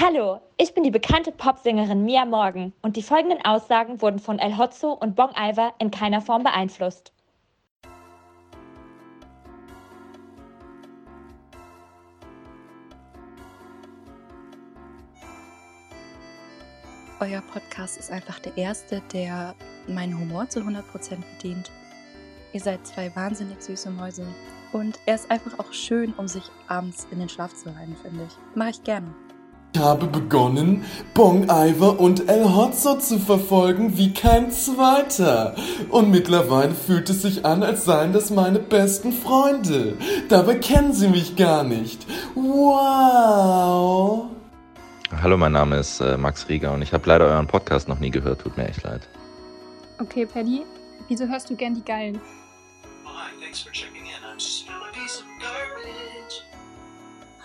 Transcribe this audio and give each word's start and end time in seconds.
Hallo, 0.00 0.40
ich 0.56 0.74
bin 0.74 0.84
die 0.84 0.92
bekannte 0.92 1.32
Popsängerin 1.32 2.04
Mia 2.04 2.24
Morgan 2.24 2.72
und 2.82 2.94
die 2.94 3.02
folgenden 3.02 3.44
Aussagen 3.44 4.00
wurden 4.00 4.20
von 4.20 4.38
El 4.38 4.56
Hotzo 4.56 4.92
und 4.92 5.16
Bong 5.16 5.30
Iver 5.36 5.74
in 5.80 5.90
keiner 5.90 6.20
Form 6.20 6.44
beeinflusst. 6.44 7.12
Euer 17.18 17.40
Podcast 17.52 17.98
ist 17.98 18.12
einfach 18.12 18.38
der 18.38 18.56
erste, 18.56 19.02
der 19.12 19.56
meinen 19.88 20.16
Humor 20.16 20.48
zu 20.48 20.60
100% 20.60 20.84
bedient. 21.34 21.72
Ihr 22.52 22.60
seid 22.60 22.86
zwei 22.86 23.14
wahnsinnig 23.16 23.60
süße 23.60 23.90
Mäuse. 23.90 24.28
Und 24.72 25.00
er 25.06 25.16
ist 25.16 25.28
einfach 25.28 25.58
auch 25.58 25.72
schön, 25.72 26.14
um 26.14 26.28
sich 26.28 26.44
abends 26.68 27.08
in 27.10 27.18
den 27.18 27.28
Schlaf 27.28 27.52
zu 27.52 27.70
rein, 27.70 27.96
finde 28.00 28.28
ich. 28.28 28.56
Mache 28.56 28.70
ich 28.70 28.84
gerne. 28.84 29.12
Ich 29.78 29.84
habe 29.84 30.08
begonnen, 30.08 30.84
Bong 31.14 31.44
Iver 31.44 32.00
und 32.00 32.28
El 32.28 32.52
Hotzo 32.52 32.98
zu 32.98 33.20
verfolgen 33.20 33.96
wie 33.96 34.12
kein 34.12 34.50
zweiter. 34.50 35.54
Und 35.88 36.10
mittlerweile 36.10 36.74
fühlt 36.74 37.08
es 37.10 37.22
sich 37.22 37.46
an, 37.46 37.62
als 37.62 37.84
seien 37.84 38.12
das 38.12 38.30
meine 38.30 38.58
besten 38.58 39.12
Freunde. 39.12 39.96
Dabei 40.28 40.56
kennen 40.56 40.92
sie 40.92 41.06
mich 41.06 41.36
gar 41.36 41.62
nicht. 41.62 42.04
Wow. 42.34 44.24
Hallo, 45.22 45.36
mein 45.36 45.52
Name 45.52 45.76
ist 45.76 46.00
äh, 46.00 46.16
Max 46.16 46.48
Rieger 46.48 46.72
und 46.72 46.82
ich 46.82 46.92
habe 46.92 47.08
leider 47.08 47.26
euren 47.26 47.46
Podcast 47.46 47.86
noch 47.86 48.00
nie 48.00 48.10
gehört. 48.10 48.40
Tut 48.40 48.56
mir 48.56 48.66
echt 48.66 48.82
leid. 48.82 49.08
Okay, 50.00 50.26
Paddy, 50.26 50.64
wieso 51.06 51.28
hörst 51.28 51.50
du 51.50 51.54
gern 51.54 51.76
die 51.76 51.84
Geilen? 51.84 52.20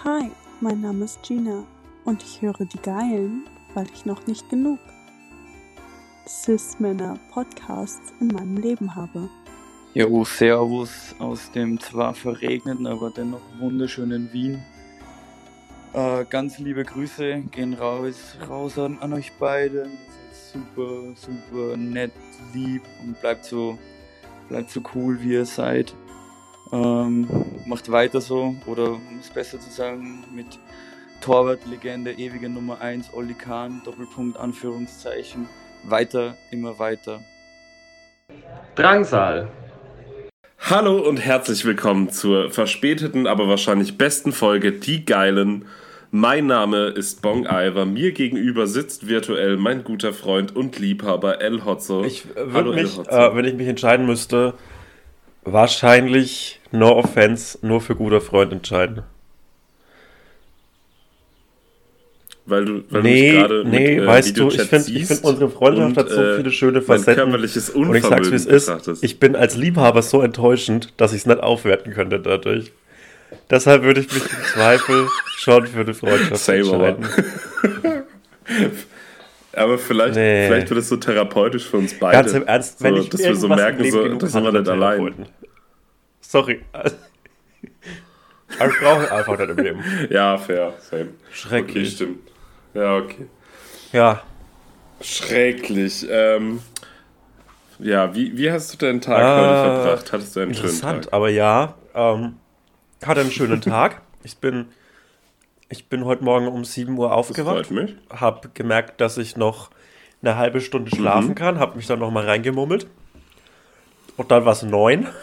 Hi, 0.03 0.31
mein 0.61 0.81
Name 0.81 1.05
ist 1.05 1.21
Gina 1.21 1.63
und 2.05 2.23
ich 2.23 2.41
höre 2.41 2.65
die 2.65 2.81
Geilen, 2.81 3.45
weil 3.73 3.87
ich 3.93 4.05
noch 4.05 4.27
nicht 4.27 4.49
genug 4.49 4.79
Cis-Männer-Podcasts 6.27 8.13
in 8.19 8.27
meinem 8.27 8.57
Leben 8.57 8.95
habe. 8.95 9.29
Jo, 9.93 10.23
Servus 10.23 11.15
aus 11.19 11.51
dem 11.51 11.79
zwar 11.79 12.13
verregneten, 12.13 12.87
aber 12.87 13.11
dennoch 13.11 13.41
wunderschönen 13.59 14.31
Wien. 14.33 14.63
Äh, 15.93 16.25
ganz 16.25 16.57
liebe 16.57 16.83
Grüße 16.83 17.43
gehen 17.51 17.75
raus, 17.75 18.35
raus 18.49 18.79
an, 18.79 18.97
an 18.99 19.13
euch 19.13 19.31
beide. 19.37 19.87
Super, 20.31 21.13
super 21.15 21.77
nett, 21.77 22.11
lieb 22.53 22.81
und 23.03 23.19
bleibt 23.21 23.45
so, 23.45 23.77
bleibt 24.49 24.71
so 24.71 24.81
cool, 24.95 25.21
wie 25.21 25.33
ihr 25.33 25.45
seid. 25.45 25.93
Ähm, 26.71 27.27
macht 27.67 27.91
weiter 27.91 28.21
so, 28.21 28.55
oder 28.65 28.93
um 28.93 29.19
es 29.19 29.29
besser 29.29 29.59
zu 29.59 29.69
sagen, 29.69 30.23
mit 30.33 30.57
Torwartlegende, 31.23 32.11
ewige 32.11 32.49
Nummer 32.49 32.81
1, 32.81 33.13
Olli 33.13 33.33
Kahn, 33.33 33.81
Doppelpunkt, 33.85 34.37
Anführungszeichen. 34.37 35.47
Weiter, 35.85 36.35
immer 36.51 36.79
weiter. 36.79 37.21
Drangsal. 38.75 39.47
Hallo 40.59 40.97
und 40.97 41.17
herzlich 41.17 41.63
willkommen 41.63 42.09
zur 42.09 42.51
verspäteten, 42.51 43.25
aber 43.25 43.47
wahrscheinlich 43.47 43.97
besten 43.97 44.33
Folge 44.33 44.73
Die 44.73 45.05
Geilen. 45.05 45.63
Mein 46.11 46.47
Name 46.47 46.87
ist 46.87 47.21
Bong 47.21 47.45
Iver. 47.45 47.85
Mir 47.85 48.11
gegenüber 48.11 48.67
sitzt 48.67 49.07
virtuell 49.07 49.55
mein 49.55 49.85
guter 49.85 50.11
Freund 50.11 50.53
und 50.53 50.77
Liebhaber 50.77 51.41
El 51.41 51.63
Hotzo. 51.63 52.03
Ich 52.03 52.35
würde 52.35 52.73
mich, 52.73 52.99
äh, 52.99 53.33
wenn 53.33 53.45
ich 53.45 53.53
mich 53.53 53.69
entscheiden 53.69 54.05
müsste, 54.05 54.55
wahrscheinlich, 55.45 56.59
no 56.71 56.97
offense, 56.97 57.59
nur 57.61 57.79
für 57.79 57.95
guter 57.95 58.19
Freund 58.19 58.51
entscheiden. 58.51 59.03
Weil 62.45 62.65
du, 62.65 62.83
weil 62.89 63.03
nee, 63.03 63.31
du 63.31 63.37
gerade 63.37 63.63
nee, 63.65 63.95
mit, 63.95 64.03
äh, 64.03 64.07
weißt 64.07 64.37
du, 64.37 64.49
ich 64.49 64.61
finde 64.63 65.05
find 65.05 65.23
unsere 65.23 65.49
Freundschaft 65.49 65.87
und, 65.87 65.97
hat 65.97 66.09
so 66.09 66.21
äh, 66.21 66.35
viele 66.37 66.51
schöne 66.51 66.81
Facetten. 66.81 67.15
körperliches 67.15 67.69
Und 67.69 67.95
ich 67.95 68.03
sag's, 68.03 68.31
wie 68.31 68.35
es 68.35 68.45
ist. 68.45 68.69
Ich 69.01 69.19
bin 69.19 69.35
als 69.37 69.55
Liebhaber 69.55 70.01
so 70.01 70.21
enttäuschend, 70.21 70.93
dass 70.97 71.13
ich 71.13 71.19
es 71.19 71.25
nicht 71.25 71.39
aufwerten 71.39 71.93
könnte 71.93 72.19
dadurch. 72.19 72.73
Deshalb 73.49 73.83
würde 73.83 74.01
ich 74.01 74.11
mich 74.13 74.23
im 74.23 74.43
Zweifel 74.53 75.07
schon 75.37 75.67
für 75.67 75.79
eine 75.81 75.93
Freundschaft 75.93 76.43
Same, 76.43 76.65
aber. 76.73 76.87
entscheiden. 76.89 78.03
Aber 79.55 79.77
vielleicht, 79.77 80.15
Nee. 80.15 80.47
vielleicht 80.47 80.69
wird 80.71 80.79
es 80.79 80.89
so 80.89 80.97
therapeutisch 80.97 81.67
für 81.69 81.77
uns 81.77 81.93
beide. 81.93 82.17
Ganz 82.17 82.33
im 82.33 82.43
Ernst, 82.47 82.81
wenn 82.81 82.95
so, 82.95 83.01
ich 83.03 83.09
dass 83.09 83.21
wir 83.21 83.35
so 83.35 83.47
merken, 83.47 83.89
so, 83.91 84.07
das 84.15 84.31
sind 84.31 84.43
wir 84.43 84.51
nicht 84.51 84.67
allein. 84.67 85.27
Sorry. 86.21 86.61
Aber 86.73 88.69
ich 88.71 88.79
brauche 88.79 89.11
einfach 89.11 89.37
nicht 89.37 89.49
im 89.51 89.57
Leben. 89.57 89.83
Ja, 90.09 90.37
fair, 90.37 90.73
same. 90.89 91.01
Okay, 91.03 91.09
Schrecklich. 91.31 91.91
stimmt. 91.91 92.32
Ja, 92.73 92.97
okay. 92.97 93.27
Ja. 93.91 94.21
Schrecklich. 95.01 96.05
Ähm, 96.09 96.61
ja, 97.79 98.13
wie, 98.15 98.37
wie 98.37 98.51
hast 98.51 98.73
du 98.73 98.77
deinen 98.77 99.01
Tag 99.01 99.19
Äh, 99.19 99.41
heute 99.41 99.83
verbracht? 99.83 100.13
Hattest 100.13 100.35
du 100.35 100.39
einen 100.39 100.53
schönen 100.53 100.65
Interessant, 100.67 101.03
Tag? 101.05 101.13
aber 101.13 101.29
ja, 101.29 101.75
ähm, 101.93 102.37
hatte 103.05 103.21
einen 103.21 103.31
schönen 103.31 103.61
Tag. 103.61 104.01
Ich 104.23 104.37
bin, 104.37 104.67
ich 105.69 105.87
bin 105.89 106.05
heute 106.05 106.23
Morgen 106.23 106.47
um 106.47 106.63
7 106.63 106.97
Uhr 106.97 107.09
Das 107.09 107.17
aufgewacht, 107.17 107.67
freut 107.67 107.71
mich. 107.71 107.95
habe 108.09 108.49
gemerkt, 108.53 109.01
dass 109.01 109.17
ich 109.17 109.35
noch 109.37 109.69
eine 110.21 110.37
halbe 110.37 110.61
Stunde 110.61 110.89
schlafen 110.95 111.35
kann, 111.35 111.59
habe 111.59 111.75
mich 111.75 111.87
dann 111.87 111.99
noch 111.99 112.09
mal 112.11 112.25
reingemummelt. 112.25 112.87
Und 114.15 114.31
dann 114.31 114.45
war 114.45 114.53
es 114.53 114.63
neun. 114.63 115.07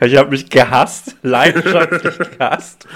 Ich 0.00 0.16
habe 0.16 0.30
mich 0.30 0.48
gehasst, 0.48 1.16
leidenschaftlich 1.22 2.18
gehasst. 2.38 2.88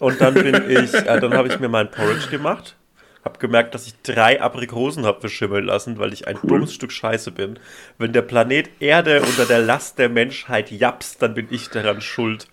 Und 0.00 0.20
dann 0.20 0.34
bin 0.34 0.54
ich, 0.68 0.92
äh, 0.94 1.20
dann 1.20 1.34
habe 1.34 1.48
ich 1.48 1.58
mir 1.60 1.68
meinen 1.68 1.90
Porridge 1.90 2.28
gemacht. 2.30 2.76
Habe 3.24 3.38
gemerkt, 3.38 3.74
dass 3.74 3.86
ich 3.86 3.94
drei 4.02 4.40
Aprikosen 4.42 5.06
habe 5.06 5.20
verschimmeln 5.20 5.64
lassen, 5.64 5.98
weil 5.98 6.12
ich 6.12 6.28
ein 6.28 6.36
dummes 6.42 6.74
Stück 6.74 6.92
Scheiße 6.92 7.30
bin. 7.30 7.58
Wenn 7.96 8.12
der 8.12 8.20
Planet 8.22 8.68
Erde 8.80 9.22
unter 9.22 9.46
der 9.46 9.60
Last 9.60 9.98
der 9.98 10.10
Menschheit 10.10 10.70
japst, 10.70 11.22
dann 11.22 11.32
bin 11.32 11.46
ich 11.50 11.70
daran 11.70 12.02
schuld. 12.02 12.48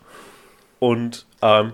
Und 0.79 1.25
ähm, 1.41 1.73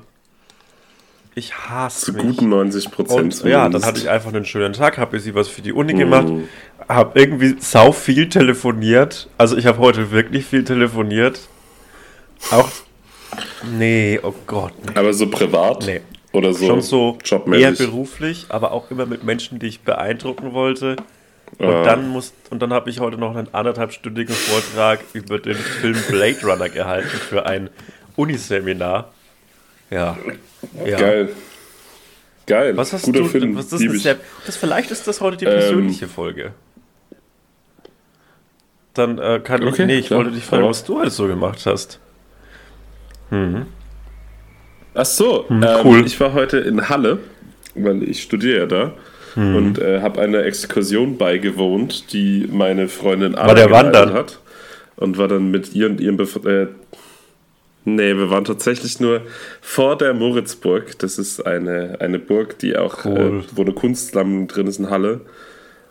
ich 1.35 1.53
hasse 1.55 2.05
Zu 2.07 2.13
mich. 2.13 2.23
guten 2.23 2.49
90 2.49 2.89
Prozent. 2.91 3.43
Ja, 3.43 3.69
dann 3.69 3.85
hatte 3.85 3.99
ich 3.99 4.09
einfach 4.09 4.33
einen 4.33 4.45
schönen 4.45 4.73
Tag, 4.73 4.97
habe 4.97 5.19
sie 5.19 5.35
was 5.35 5.47
für 5.47 5.61
die 5.61 5.73
Uni 5.73 5.93
gemacht, 5.93 6.27
Mhm. 6.27 6.49
habe 6.89 7.19
irgendwie 7.19 7.55
sau 7.59 7.91
viel 7.91 8.27
telefoniert. 8.29 9.29
Also 9.37 9.55
ich 9.57 9.67
habe 9.67 9.77
heute 9.77 10.09
wirklich 10.09 10.45
viel 10.45 10.63
telefoniert. 10.63 11.39
Auch 12.49 12.69
nee, 13.77 14.19
oh 14.23 14.33
Gott, 14.45 14.73
nee. 14.85 14.95
Aber 14.99 15.13
so 15.13 15.27
privat? 15.29 15.85
Nee. 15.85 16.01
Oder 16.33 16.53
so, 16.53 16.65
Schon 16.67 16.81
so 16.81 17.17
eher 17.23 17.39
jobmäßig? 17.39 17.77
beruflich, 17.87 18.45
aber 18.49 18.71
auch 18.71 18.91
immer 18.91 19.05
mit 19.05 19.23
Menschen, 19.23 19.59
die 19.59 19.67
ich 19.67 19.79
beeindrucken 19.81 20.53
wollte. 20.53 20.97
Und 21.57 21.65
Ah. 21.67 21.83
dann 21.83 22.09
muss 22.09 22.33
und 22.49 22.61
dann 22.61 22.73
habe 22.73 22.89
ich 22.89 22.99
heute 22.99 23.17
noch 23.17 23.35
einen 23.35 23.53
anderthalbstündigen 23.53 24.35
Vortrag 24.35 24.99
über 25.13 25.39
den 25.39 25.55
Film 25.55 25.95
Blade 26.09 26.37
Runner 26.43 26.67
gehalten 26.69 27.07
für 27.07 27.45
ein 27.45 27.69
Uniseminar. 28.17 29.13
Ja. 29.89 30.17
ja. 30.85 30.97
Geil. 30.97 31.29
Geil. 32.45 32.75
Was 32.77 32.91
hast 32.91 33.03
Guter 33.05 33.19
du? 33.21 33.25
Film. 33.29 33.55
Was 33.55 33.71
ist 33.71 33.81
ich. 33.81 34.03
sehr, 34.03 34.17
das 34.45 34.57
vielleicht 34.57 34.91
ist 34.91 35.07
das 35.07 35.21
heute 35.21 35.37
die 35.37 35.45
Ähm, 35.45 35.51
persönliche 35.51 36.07
Folge. 36.09 36.51
Dann 38.93 39.17
äh, 39.19 39.39
kann 39.43 39.61
ich. 39.61 39.67
Okay, 39.69 39.85
Nee, 39.85 39.99
ich 39.99 40.07
klar. 40.07 40.19
wollte 40.19 40.31
dich 40.31 40.43
fragen, 40.43 40.65
was 40.65 40.83
du 40.83 40.99
alles 40.99 41.15
so 41.15 41.27
gemacht 41.27 41.65
hast. 41.65 41.99
Ach 44.93 45.05
so, 45.05 45.45
Hm, 45.47 45.63
ähm, 45.63 45.69
cool. 45.83 46.03
ich 46.05 46.19
war 46.19 46.33
heute 46.33 46.57
in 46.57 46.89
Halle, 46.89 47.19
weil 47.75 48.03
ich 48.03 48.21
studiere 48.23 48.59
ja 48.59 48.65
da. 48.65 48.93
Hm. 49.35 49.55
Und 49.55 49.79
äh, 49.79 50.01
habe 50.01 50.19
einer 50.21 50.43
Exkursion 50.43 51.17
beigewohnt, 51.17 52.11
die 52.13 52.47
meine 52.51 52.87
Freundin 52.87 53.35
Anna 53.35 53.47
War 53.49 53.55
der 53.55 53.69
Wandern? 53.71 54.13
hat. 54.13 54.39
Und 54.95 55.17
war 55.19 55.27
dann 55.27 55.51
mit 55.51 55.75
ihr 55.75 55.85
und 55.87 56.01
ihrem 56.01 56.17
Bef 56.17 56.37
äh, 56.45 56.67
Nee, 57.85 58.15
wir 58.17 58.29
waren 58.29 58.43
tatsächlich 58.43 58.99
nur 58.99 59.21
vor 59.61 59.97
der 59.97 60.13
Moritzburg. 60.13 60.97
Das 60.99 61.17
ist 61.17 61.45
eine, 61.45 61.97
eine 62.01 62.19
Burg, 62.19 62.59
die 62.59 62.75
auch, 62.75 63.05
Cool. 63.05 63.43
äh, 63.45 63.55
wo 63.55 63.61
eine 63.61 63.71
Kunstsammlung 63.73 64.47
drin 64.49 64.67
ist 64.67 64.79
in 64.79 64.89
Halle. 64.89 65.21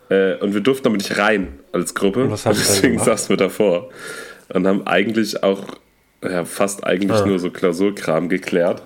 Äh, 0.09 0.35
und 0.35 0.53
wir 0.53 0.61
durften 0.61 0.87
aber 0.89 0.97
nicht 0.97 1.17
rein 1.17 1.57
als 1.71 1.95
Gruppe. 1.95 2.25
Und 2.25 2.31
was 2.31 2.45
ihr 2.45 2.51
dann 2.51 2.59
Deswegen 2.59 2.99
saßen 2.99 3.29
wir 3.29 3.37
davor. 3.37 3.89
Und 4.49 4.67
haben 4.67 4.85
eigentlich 4.85 5.41
auch, 5.41 5.63
ja, 6.23 6.45
fast 6.45 6.83
eigentlich 6.85 7.21
Ah. 7.21 7.25
nur 7.25 7.39
so 7.39 7.49
Klausurkram 7.51 8.29
geklärt. 8.29 8.83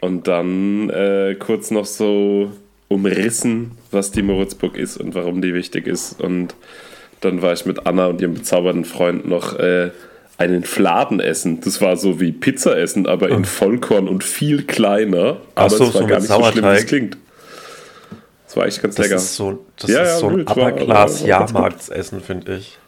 Und 0.00 0.28
dann 0.28 0.90
äh, 0.90 1.34
kurz 1.38 1.70
noch 1.72 1.84
so 1.86 2.52
umrissen, 2.88 3.72
was 3.90 4.12
die 4.12 4.22
Moritzburg 4.22 4.76
ist 4.76 4.96
und 4.96 5.14
warum 5.14 5.42
die 5.42 5.52
wichtig 5.54 5.86
ist. 5.86 6.20
Und 6.20 6.54
dann 7.20 7.42
war 7.42 7.52
ich 7.52 7.66
mit 7.66 7.86
Anna 7.86 8.06
und 8.06 8.20
ihrem 8.20 8.34
bezaubernden 8.34 8.84
Freund 8.84 9.26
noch 9.26 9.58
äh, 9.58 9.90
einen 10.38 10.62
Fladen 10.62 11.18
essen. 11.18 11.60
Das 11.60 11.80
war 11.80 11.96
so 11.96 12.20
wie 12.20 12.30
Pizza 12.30 12.78
essen, 12.78 13.08
aber 13.08 13.28
in 13.28 13.44
Vollkorn 13.44 14.06
und 14.06 14.22
viel 14.22 14.62
kleiner. 14.62 15.38
Ach 15.56 15.62
Aber 15.64 15.70
so, 15.70 15.84
es 15.84 15.94
war 15.94 16.02
so 16.02 16.06
gar 16.06 16.20
nicht 16.20 16.28
so 16.28 16.34
schlimm, 16.34 16.44
wie 16.54 16.58
es 16.58 16.62
Sauerteig. 16.62 16.86
klingt. 16.86 17.16
Das 18.46 18.56
war 18.56 18.66
echt 18.66 18.80
ganz 18.80 18.94
Das 18.94 19.04
lecker. 19.06 19.16
ist 19.16 19.34
so, 19.34 19.64
das 19.78 19.90
Ja, 19.90 20.02
ist 20.02 20.08
ja, 20.08 20.16
so 20.18 20.28
ein 20.28 20.36
nö, 20.36 20.40
es 20.42 20.46
war- 20.56 20.56
Upper-Class 20.68 20.86
war 20.88 20.96
ganz 21.06 21.18
gut. 21.18 21.26
Jahrmarktsessen, 21.28 22.20
finde 22.20 22.54
ich. 22.56 22.78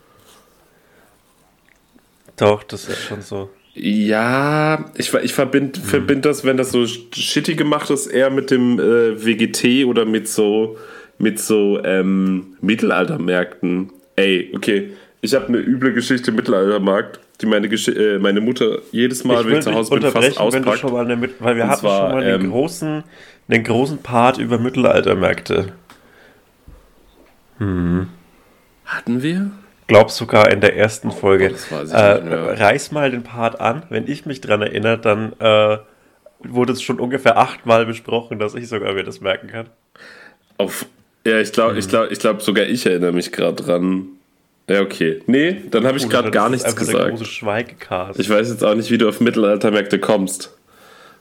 Doch, 2.40 2.62
das 2.64 2.88
ist 2.88 3.02
schon 3.04 3.22
so. 3.22 3.50
Ja, 3.74 4.84
ich, 4.96 5.14
ich 5.14 5.32
verbinde 5.32 5.78
Hm. 5.80 5.84
verbind 5.86 6.24
das, 6.24 6.44
wenn 6.44 6.56
das 6.56 6.72
so 6.72 6.84
shitty 6.86 7.54
gemacht 7.54 7.88
ist, 7.90 8.08
eher 8.08 8.30
mit 8.30 8.50
dem 8.50 8.78
äh, 8.80 9.24
WGT 9.24 9.84
oder 9.86 10.04
mit 10.04 10.26
so, 10.26 10.76
mit 11.18 11.38
so 11.38 11.80
ähm, 11.84 12.56
Mittelaltermärkten. 12.60 13.90
Ey, 14.16 14.50
okay, 14.56 14.90
ich 15.20 15.34
habe 15.34 15.46
eine 15.48 15.58
üble 15.58 15.92
Geschichte 15.92 16.30
im 16.30 16.36
Mittelaltermarkt, 16.36 17.20
die 17.40 17.46
meine, 17.46 17.68
Gesch 17.68 17.88
äh, 17.88 18.18
meine 18.18 18.40
Mutter 18.40 18.78
jedes 18.90 19.22
Mal, 19.24 19.42
ich 19.42 19.46
wenn 19.46 19.58
ich 19.58 19.64
zu 19.64 19.72
Hause 19.74 19.90
bin, 19.90 20.02
fast 20.10 20.40
auspackt. 20.40 20.78
schon 20.80 20.92
mal 20.92 21.04
eine, 21.04 21.16
Mit- 21.16 21.34
weil 21.40 21.56
wir 21.56 21.64
Und 21.64 21.70
hatten 21.70 21.80
zwar, 21.80 22.10
schon 22.10 22.18
mal 22.18 22.24
einen, 22.24 22.44
ähm, 22.46 22.50
großen, 22.50 23.04
einen 23.48 23.64
großen 23.64 23.98
Part 23.98 24.38
über 24.38 24.58
Mittelaltermärkte. 24.58 25.72
Hm. 27.58 28.08
Hatten 28.84 29.22
wir? 29.22 29.50
Glaub 29.90 30.10
sogar 30.10 30.50
in 30.50 30.60
der 30.60 30.76
ersten 30.76 31.10
Folge. 31.10 31.52
Oh, 31.70 31.74
weiß 31.76 31.88
ich 31.88 31.94
äh, 31.94 32.20
nicht 32.20 32.60
reiß 32.60 32.92
mal 32.92 33.10
den 33.10 33.22
Part 33.22 33.60
an. 33.60 33.82
Wenn 33.90 34.06
ich 34.06 34.26
mich 34.26 34.40
dran 34.40 34.62
erinnere, 34.62 34.98
dann 34.98 35.32
äh, 35.38 35.78
wurde 36.40 36.72
es 36.72 36.82
schon 36.82 36.98
ungefähr 37.00 37.36
achtmal 37.38 37.86
besprochen, 37.86 38.38
dass 38.38 38.54
ich 38.54 38.68
sogar 38.68 38.92
mir 38.94 39.04
das 39.04 39.20
merken 39.20 39.48
kann. 39.48 39.66
Auf, 40.58 40.86
ja, 41.26 41.38
ich 41.40 41.52
glaube, 41.52 41.78
ich 41.78 41.84
Hm. 41.84 41.90
glaube, 41.90 42.08
ich 42.12 42.18
glaube, 42.18 42.40
sogar 42.42 42.64
ich 42.66 42.86
erinnere 42.86 43.12
mich 43.12 43.32
gerade 43.32 43.62
dran. 43.62 44.06
Ja, 44.68 44.80
okay. 44.82 45.20
Nee, 45.26 45.62
dann 45.70 45.84
habe 45.86 45.98
ich 45.98 46.04
Oder 46.06 46.12
gerade 46.18 46.30
gar 46.30 46.48
nichts 46.48 46.76
gesagt. 46.76 47.20
Ich 47.20 48.30
weiß 48.30 48.48
jetzt 48.50 48.64
auch 48.64 48.74
nicht, 48.74 48.90
wie 48.90 48.98
du 48.98 49.08
auf 49.08 49.20
Mittelaltermärkte 49.20 49.98
kommst. 49.98 50.56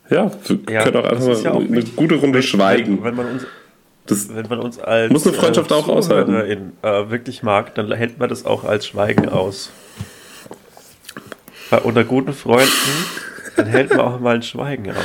Ja, 0.10 0.31
wir 0.48 0.60
Ja, 0.74 0.83
können 0.83 0.98
auch 0.98 1.04
einfach 1.06 1.27
ist 1.30 1.44
ja 1.44 1.54
eine 1.56 1.83
gute 1.95 2.16
Runde 2.16 2.42
schweigen. 2.44 2.98
Wenn, 2.98 3.06
wenn 3.06 3.16
man 3.16 3.25
uns 3.33 3.48
Das, 4.10 4.34
wenn 4.34 4.48
man 4.48 4.60
uns 4.60 4.80
als 4.80 5.12
Muss 5.12 5.26
eine 5.28 5.36
Freundschaft 5.36 5.72
auch 5.72 5.88
aushalten. 5.88 6.32
Zuhörerin, 6.32 6.74
äh, 6.82 7.10
wirklich 7.10 7.44
mag, 7.44 7.76
dann 7.76 7.92
hält 7.92 8.20
man 8.20 8.28
das 8.28 8.46
auch 8.46 8.64
als 8.64 8.88
Schweigen 8.88 9.30
aus. 9.30 9.72
Bei 11.70 11.80
unter 11.80 12.04
guten 12.04 12.34
Freunden, 12.34 12.72
dann 13.56 13.68
hält 13.68 13.92
man 13.92 14.00
auch 14.00 14.20
mal 14.20 14.36
ein 14.36 14.42
Schweigen 14.44 14.90
aus. 14.92 14.98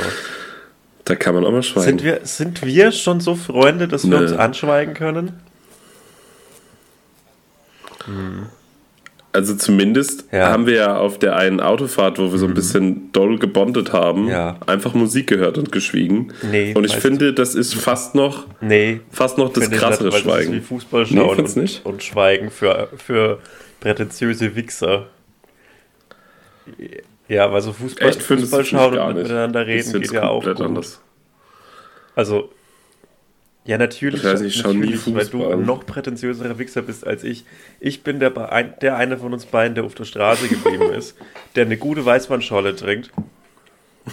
da 1.05 1.15
kann 1.15 1.35
man 1.35 1.45
auch 1.45 1.51
mal 1.51 1.61
schweigen. 1.63 1.85
Sind 1.85 2.03
wir, 2.03 2.19
sind 2.23 2.65
wir 2.65 2.91
schon 2.91 3.19
so 3.19 3.35
Freunde, 3.35 3.87
dass 3.87 4.09
wir 4.09 4.17
Nö. 4.17 4.23
uns 4.23 4.33
anschweigen 4.33 4.93
können? 4.95 5.39
Also 9.35 9.55
zumindest 9.55 10.25
Ja. 10.31 10.49
haben 10.51 10.65
wir 10.65 10.73
ja 10.75 10.97
auf 10.97 11.19
der 11.19 11.35
einen 11.35 11.59
Autofahrt, 11.59 12.17
wo 12.17 12.31
wir 12.31 12.39
so 12.39 12.47
ein 12.47 12.53
bisschen 12.55 13.11
doll 13.11 13.37
gebondet 13.37 13.93
haben, 13.93 14.27
Ja. 14.27 14.57
einfach 14.65 14.93
Musik 14.95 15.27
gehört 15.27 15.57
und 15.57 15.71
geschwiegen. 15.71 16.33
Nee, 16.49 16.73
und 16.75 16.83
ich 16.85 16.95
finde, 16.95 17.33
das 17.33 17.53
ist 17.53 17.75
fast 17.75 18.15
noch, 18.15 18.47
Nee. 18.61 19.01
fast 19.11 19.37
noch 19.37 19.53
das 19.53 19.69
krassere 19.69 20.05
nicht, 20.09 20.25
weil 20.25 20.37
Das 20.37 20.45
ist 20.45 20.47
wie 20.47 20.51
Schweigen. 20.51 20.61
Fußball 20.63 21.03
Nee, 21.03 21.15
schauen 21.17 21.35
findest 21.35 21.57
und, 21.57 21.61
nicht? 21.63 21.85
und 21.85 22.03
Schweigen 22.03 22.49
für, 22.49 22.89
für 22.97 23.39
prätentiöse 23.79 24.55
Wichser. 24.55 25.07
Ja, 27.27 27.51
weil 27.51 27.61
so 27.61 27.73
Fußball, 27.73 28.09
Echt 28.09 28.21
Fußball 28.23 28.65
schauen 28.65 28.97
und 28.97 29.15
miteinander 29.17 29.65
reden 29.65 30.01
geht 30.01 30.11
ja 30.11 30.27
auch 30.29 30.43
gut. 30.43 30.61
anders. 30.61 31.01
Also, 32.15 32.49
ja, 33.65 33.77
natürlich, 33.77 34.23
Ich 34.23 34.25
weiß 34.25 34.41
nicht, 34.41 34.55
ich 34.55 34.61
schau 34.61 34.73
nie 34.73 34.91
natürlich 34.91 35.05
weil 35.15 35.25
du 35.25 35.39
Fußball. 35.39 35.53
ein 35.53 35.65
noch 35.65 35.85
prätentiöserer 35.85 36.57
Wichser 36.59 36.81
bist 36.83 37.05
als 37.05 37.23
ich. 37.23 37.45
Ich 37.79 38.03
bin 38.03 38.19
der, 38.19 38.29
der 38.81 38.95
eine 38.97 39.17
von 39.17 39.33
uns 39.33 39.45
beiden, 39.45 39.75
der 39.75 39.83
auf 39.83 39.95
der 39.95 40.05
Straße 40.05 40.47
geblieben 40.47 40.91
ist, 40.93 41.15
der 41.55 41.65
eine 41.65 41.77
gute 41.77 42.05
Weißweinscholle 42.05 42.75
trinkt. 42.75 43.11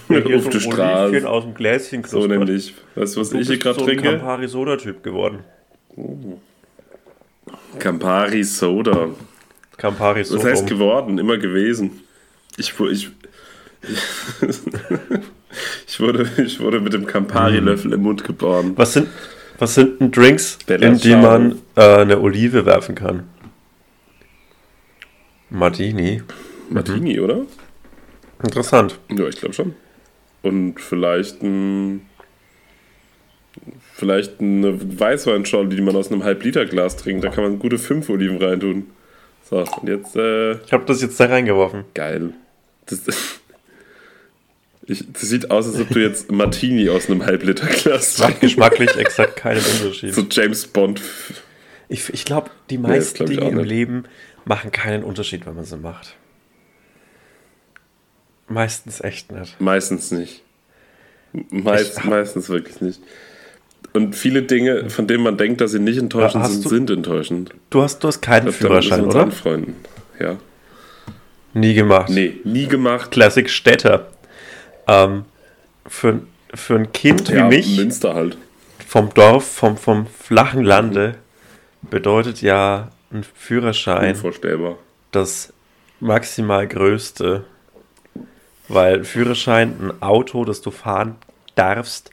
der 0.08 0.22
hier 0.24 0.36
Auf 0.38 0.48
der 0.48 0.60
Straße. 0.60 1.02
Olivchen 1.10 1.26
aus 1.26 1.44
dem 1.44 1.54
Gläschen 1.54 2.04
So 2.04 2.26
nämlich. 2.26 2.74
Weißt 2.94 3.16
du, 3.16 3.20
was 3.20 3.30
Du 3.30 3.38
ich 3.38 3.48
hier 3.48 3.58
gerade 3.58 3.78
so 3.78 3.82
ein 3.82 3.88
trinke? 3.88 4.08
Campari-Soda-Typ 4.10 5.02
geworden. 5.02 5.40
Campari 7.78 8.44
Soda. 8.44 9.10
Campari 9.76 10.20
Was 10.30 10.44
heißt 10.44 10.66
geworden? 10.66 11.18
Immer 11.18 11.38
gewesen. 11.38 12.00
Ich, 12.56 12.72
ich, 12.80 13.10
ich, 15.86 16.00
wurde, 16.00 16.30
ich 16.38 16.60
wurde 16.60 16.80
mit 16.80 16.92
dem 16.92 17.06
Campari-Löffel 17.06 17.92
im 17.92 18.02
Mund 18.02 18.24
geboren. 18.24 18.72
Was 18.76 18.92
sind, 18.94 19.08
was 19.62 19.76
sind 19.76 20.00
denn 20.00 20.10
Drinks, 20.10 20.58
Bella 20.66 20.88
in 20.88 20.98
die 20.98 21.14
man 21.14 21.62
äh, 21.76 21.98
eine 21.98 22.18
Olive 22.20 22.66
werfen 22.66 22.96
kann? 22.96 23.28
Martini. 25.50 26.20
Martini, 26.68 27.20
oder? 27.20 27.42
Interessant. 28.42 28.98
Ja, 29.08 29.28
ich 29.28 29.36
glaube 29.36 29.54
schon. 29.54 29.74
Und 30.42 30.80
vielleicht 30.80 31.42
ein. 31.42 32.02
Vielleicht 33.94 34.40
eine 34.40 34.98
Weißweinschorle, 34.98 35.68
die 35.68 35.80
man 35.80 35.94
aus 35.94 36.10
einem 36.10 36.24
Halb-Liter-Glas 36.24 36.96
trinkt. 36.96 37.22
Da 37.22 37.28
kann 37.28 37.44
man 37.44 37.58
gute 37.60 37.78
fünf 37.78 38.08
Oliven 38.08 38.38
reintun. 38.42 38.86
So, 39.48 39.58
und 39.58 39.88
jetzt, 39.88 40.16
äh, 40.16 40.54
Ich 40.64 40.72
habe 40.72 40.84
das 40.86 41.02
jetzt 41.02 41.20
da 41.20 41.26
reingeworfen. 41.26 41.84
geil. 41.94 42.30
Das, 42.86 43.02
ich, 44.86 45.04
das 45.12 45.22
sieht 45.22 45.50
aus, 45.50 45.66
als 45.66 45.80
ob 45.80 45.88
du 45.90 46.00
jetzt 46.00 46.30
Martini 46.32 46.88
aus 46.88 47.08
einem 47.08 47.24
Halb-Liter-Glas 47.24 48.18
Macht 48.18 48.40
geschmacklich 48.40 48.96
exakt 48.96 49.36
keinen 49.36 49.62
Unterschied. 49.80 50.14
So 50.14 50.26
James 50.30 50.66
Bond. 50.66 51.00
Ich, 51.88 52.12
ich 52.12 52.24
glaube, 52.24 52.50
die 52.70 52.78
Nee, 52.78 52.88
meisten 52.88 53.16
glaub 53.18 53.30
ich 53.30 53.36
Dinge 53.38 53.50
im 53.50 53.56
nicht. 53.58 53.68
Leben 53.68 54.04
machen 54.44 54.72
keinen 54.72 55.04
Unterschied, 55.04 55.46
wenn 55.46 55.54
man 55.54 55.64
sie 55.64 55.76
macht. 55.76 56.16
Meistens 58.48 59.00
echt 59.00 59.30
nicht. 59.32 59.60
Meistens 59.60 60.10
nicht. 60.10 60.42
Meist, 61.50 61.98
Ich- 61.98 62.04
meistens 62.04 62.48
wirklich 62.48 62.80
nicht. 62.80 63.00
Und 63.94 64.14
viele 64.16 64.42
Dinge, 64.42 64.88
von 64.90 65.06
denen 65.06 65.22
man 65.22 65.36
denkt, 65.36 65.60
dass 65.60 65.72
sie 65.72 65.78
nicht 65.78 65.98
enttäuschend 65.98 66.46
sind, 66.46 66.64
du- 66.64 66.68
sind 66.68 66.90
enttäuschend. 66.90 67.54
Du 67.70 67.82
hast, 67.82 68.02
du 68.02 68.08
hast 68.08 68.20
keinen 68.20 68.44
glaub, 68.44 68.54
Führerschein, 68.54 69.04
oder? 69.04 69.22
anfreunden. 69.22 69.76
Ja. 70.18 70.38
Nie 71.54 71.74
gemacht. 71.74 72.08
Nee, 72.10 72.40
nie 72.44 72.66
gemacht. 72.66 73.10
Classic 73.10 73.48
Städter. 73.50 74.10
Ähm, 74.86 75.24
für, 75.86 76.20
für 76.54 76.74
ein 76.76 76.92
Kind 76.92 77.28
Ja, 77.28 77.50
wie 77.50 77.56
mich 77.56 77.76
Münster 77.76 78.14
halt. 78.14 78.36
vom 78.86 79.12
Dorf, 79.14 79.44
vom, 79.44 79.76
vom 79.76 80.06
flachen 80.06 80.64
Lande, 80.64 81.16
bedeutet 81.82 82.42
ja 82.42 82.90
ein 83.12 83.24
Führerschein 83.24 84.16
das 85.12 85.52
maximal 86.00 86.66
größte. 86.66 87.44
Weil 88.68 88.98
ein 88.98 89.04
Führerschein, 89.04 89.76
ein 89.80 90.02
Auto, 90.02 90.44
das 90.44 90.62
du 90.62 90.70
fahren 90.70 91.16
darfst, 91.54 92.10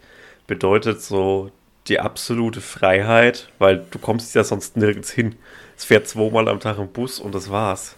bedeutet 0.48 1.02
so 1.02 1.52
die 1.88 2.00
absolute 2.00 2.60
Freiheit, 2.60 3.50
weil 3.60 3.86
du 3.90 3.98
kommst 3.98 4.36
ja 4.36 4.44
sonst 4.44 4.76
nirgends 4.76 5.10
hin. 5.10 5.36
Es 5.78 5.86
fährt 5.86 6.08
zweimal 6.08 6.50
am 6.50 6.60
Tag 6.60 6.78
ein 6.80 6.92
Bus 6.92 7.20
und 7.20 7.34
das 7.34 7.50
war's. 7.50 7.96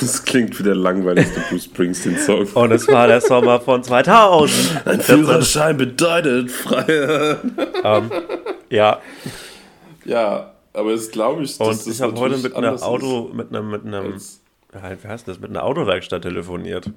Das 0.00 0.24
klingt 0.24 0.58
wie 0.58 0.62
der 0.62 0.74
langweiligste 0.74 1.40
Bruce 1.48 1.64
Springsteen-Song. 1.64 2.46
Und 2.54 2.72
es 2.72 2.88
war 2.88 3.06
der 3.06 3.20
Sommer 3.20 3.60
von 3.60 3.82
2000. 3.82 4.86
Ein 4.86 5.00
Führerschein 5.00 5.76
bedeutet 5.76 6.50
Freiheit. 6.50 7.38
Ähm, 7.84 8.10
ja, 8.68 9.00
Ja, 10.04 10.52
aber 10.72 10.90
es 10.90 11.10
glaube 11.10 11.44
ich, 11.44 11.56
dass 11.56 11.66
und 11.68 11.78
das 11.78 11.86
ich 11.86 12.00
habe 12.02 12.18
heute 12.20 12.36
mit 12.38 12.54
einem 12.54 12.76
Auto, 12.78 13.30
mit 13.32 13.48
einem, 13.48 13.70
mit 13.70 13.86
einem, 13.86 14.14
wie 14.72 15.08
heißt 15.08 15.26
das, 15.28 15.40
mit 15.40 15.50
einer 15.50 15.62
Autowerkstatt 15.64 16.22
telefoniert. 16.22 16.90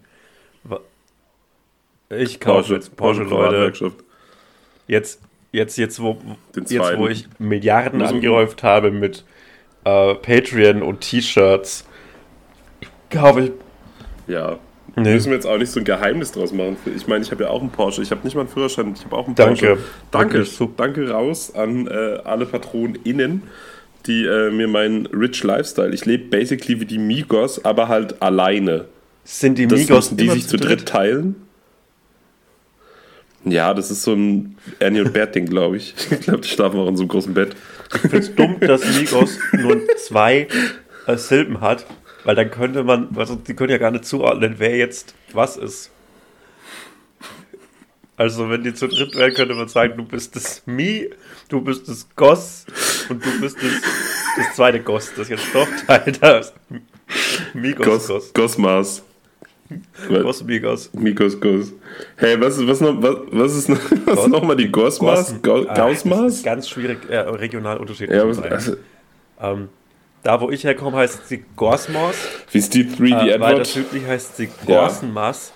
Ich 2.10 2.40
kaufe 2.40 2.74
jetzt 2.74 2.96
Porsche, 2.98 3.24
Leute. 3.24 3.72
Jetzt, 4.88 5.22
jetzt, 5.52 5.78
jetzt, 5.78 6.02
wo, 6.02 6.18
jetzt, 6.56 6.98
wo 6.98 7.08
ich 7.08 7.28
Milliarden 7.38 8.02
angehäuft 8.02 8.63
habe 8.63 8.90
mit 8.90 9.24
äh, 9.86 10.16
Patreon 10.16 10.82
und 10.82 11.02
T-Shirts, 11.02 11.86
kaufe 13.10 13.42
ich. 13.42 13.51
Ja. 14.28 14.58
Nee. 14.96 15.13
Müssen 15.13 15.28
wir 15.28 15.36
jetzt 15.36 15.46
auch 15.46 15.58
nicht 15.58 15.72
so 15.72 15.80
ein 15.80 15.86
Geheimnis 15.86 16.32
draus 16.32 16.51
machen. 16.51 16.75
Ich 16.96 17.08
meine, 17.08 17.24
ich 17.24 17.32
habe 17.32 17.44
ja 17.44 17.50
auch 17.50 17.62
einen 17.62 17.70
Porsche. 17.70 18.01
Ich 18.01 18.12
habe 18.12 18.22
nicht 18.24 18.36
mal 18.36 18.42
einen 18.42 18.50
Führerschein, 18.50 18.94
ich 18.96 19.06
habe 19.06 19.16
auch 19.16 19.28
einen 19.28 19.36
Danke. 19.36 19.68
Porsche. 19.68 19.84
Danke. 20.12 20.46
Super. 20.46 20.84
Danke 20.86 21.10
raus 21.10 21.54
an 21.54 21.88
äh, 21.88 22.20
alle 22.24 22.46
PatronInnen, 22.46 23.44
die 24.08 24.25
äh, 24.25 24.51
mir 24.51 24.68
meinen 24.68 25.06
Rich 25.08 25.44
Lifestyle. 25.44 25.94
Ich 25.94 26.06
lebe 26.06 26.25
basically 26.25 26.82
wie 26.82 26.86
die 26.86 26.98
Migos, 26.98 27.63
aber 27.63 27.88
halt 27.88 28.22
alleine. 28.22 28.86
Sind 29.24 29.58
die 29.58 29.68
Das 29.68 29.80
Migos 29.80 30.12
müssen 30.12 30.18
die 30.18 30.30
sich 30.30 30.48
zu 30.48 30.58
dritt 30.58 30.88
teilen. 30.88 31.36
Ja, 33.46 33.74
das 33.74 33.89
ist 33.89 34.04
so 34.04 34.13
ein 34.13 34.58
Ernie 34.80 35.01
und 35.01 35.13
Bert-Ding, 35.13 35.46
glaube 35.46 35.78
ich. 35.78 35.94
Ich 36.12 36.22
glaube, 36.22 36.42
die 36.42 36.50
schlafen 36.50 36.80
auch 36.80 36.88
in 36.88 36.98
so 36.98 37.04
einem 37.04 37.10
großen 37.10 37.34
Bett. 37.34 37.56
Ich 37.94 38.01
finde 38.01 38.18
es 38.18 38.36
dumm, 38.36 38.60
dass 38.60 38.82
Migos 39.00 39.38
nur 39.54 39.80
zwei 39.98 40.48
äh, 41.08 41.18
Silben 41.18 41.62
hat, 41.62 41.86
weil 42.24 42.36
dann 42.36 42.52
könnte 42.52 42.84
man, 42.84 43.10
also 43.16 43.36
die 43.36 43.54
können 43.54 43.72
ja 43.72 43.78
gar 43.78 43.92
nicht 43.92 44.06
zuordnen, 44.06 44.56
wer 44.58 44.76
jetzt 44.78 45.16
was 45.34 45.58
ist. 45.58 45.92
Also 48.18 48.50
wenn 48.50 48.64
die 48.64 48.74
zu 48.74 48.90
dritt 48.90 49.16
wären, 49.16 49.34
könnte 49.34 49.56
man 49.56 49.70
sagen, 49.70 49.96
du 49.96 50.04
bist 50.04 50.36
das 50.36 50.64
Mi, 50.66 51.10
du 51.48 51.62
bist 51.62 51.88
das 51.88 52.06
Goss 52.18 52.66
und 53.08 53.26
du 53.26 53.40
bist 53.40 53.58
das, 53.58 53.72
das 54.36 54.56
zweite 54.56 54.82
Goss, 54.82 55.14
das 55.16 55.30
jetzt 55.30 55.48
doch 55.54 55.68
Teil 55.88 56.12
da 56.20 56.40
ist. 56.40 56.54
Migos 57.54 57.86
Gos, 57.86 58.08
Goss. 58.08 58.34
Gosmas. 58.34 59.04
Goss 60.10 60.44
Migos. 60.44 60.90
Mikos 60.94 61.40
Gos. 61.40 61.72
Hey, 62.18 62.40
was, 62.42 62.60
was, 62.68 62.82
noch, 62.82 63.02
was, 63.02 63.16
was 63.32 63.56
ist 63.56 63.70
noch, 63.70 63.80
was 64.06 64.28
noch 64.28 64.44
mal 64.44 64.56
die 64.56 64.70
Gosmas? 64.70 65.42
Go, 65.42 65.66
Ah, 65.70 65.88
ist 65.90 66.44
Ganz 66.44 66.68
schwierig, 66.68 67.10
äh, 67.10 67.20
regional 67.20 67.78
unterschiedlich. 67.78 68.18
Ja, 68.18 68.24
zu 68.24 68.30
was, 68.30 68.38
sein. 68.38 68.52
also, 68.52 68.76
ähm, 69.42 69.70
Da, 70.24 70.42
wo 70.42 70.50
ich 70.50 70.64
herkomme, 70.66 70.98
heißt 70.98 71.28
sie 71.28 71.46
Gorsmos. 71.56 72.16
Wie 72.52 72.58
ist 72.58 72.74
die 72.74 72.84
3D 72.84 73.30
Äh, 73.36 73.40
weiter 73.40 73.52
Edward? 73.52 73.68
südlich 73.68 74.06
heißt 74.06 74.38
sie 74.38 74.50
Ja. 74.68 74.82
Gorsenmass. 74.82 75.54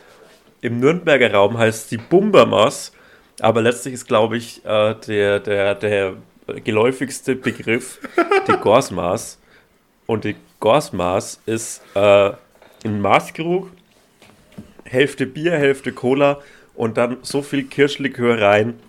Im 0.61 0.79
Nürnberger 0.79 1.33
Raum 1.33 1.57
heißt 1.57 1.89
sie 1.89 1.97
Bumbermass. 1.97 2.93
Aber 3.41 3.61
letztlich 3.61 3.95
ist, 3.95 4.07
glaube 4.07 4.37
ich, 4.37 4.63
äh, 4.65 4.95
der, 5.07 5.39
der, 5.41 5.75
der 5.75 6.13
geläufigste 6.63 7.35
Begriff 7.35 7.99
die 8.47 8.51
Gorsmaß. 8.61 9.39
Und 10.05 10.23
die 10.23 10.35
Gorsmaß 10.59 11.41
ist 11.45 11.81
äh, 11.95 12.31
ein 12.85 13.01
Maßkrug, 13.01 13.69
Hälfte 14.85 15.25
Bier, 15.25 15.53
Hälfte 15.53 15.91
Cola 15.91 16.39
und 16.75 16.97
dann 16.97 17.17
so 17.21 17.41
viel 17.41 17.63
Kirschlikör 17.63 18.39
rein, 18.41 18.79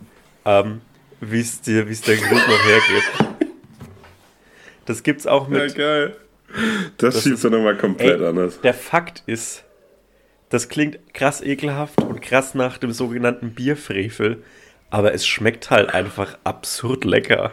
ähm, 0.44 0.80
wie 1.20 1.40
es 1.40 1.60
dir- 1.60 1.88
wie 1.88 1.92
es 1.92 2.02
der 2.02 2.16
Geruch 2.16 2.30
noch 2.46 2.64
hergeht. 2.64 3.33
Das 4.86 5.02
gibt's 5.02 5.26
auch 5.26 5.48
Ja, 5.50 5.58
mit 5.64 5.74
geil. 5.74 6.16
Das, 6.98 7.14
Das 7.14 7.24
schiebt 7.24 7.42
er 7.42 7.50
nochmal 7.50 7.76
komplett 7.76 8.20
Ey, 8.20 8.26
anders. 8.26 8.60
Der 8.60 8.74
Fakt 8.74 9.22
ist, 9.26 9.64
das 10.50 10.68
klingt 10.68 10.98
krass 11.14 11.40
ekelhaft 11.40 12.00
und 12.02 12.20
krass 12.22 12.54
nach 12.54 12.78
dem 12.78 12.92
sogenannten 12.92 13.54
Bierfrevel, 13.54 14.42
aber 14.90 15.12
es 15.14 15.26
schmeckt 15.26 15.70
halt 15.70 15.92
einfach 15.92 16.38
absurd 16.44 17.04
lecker. 17.04 17.52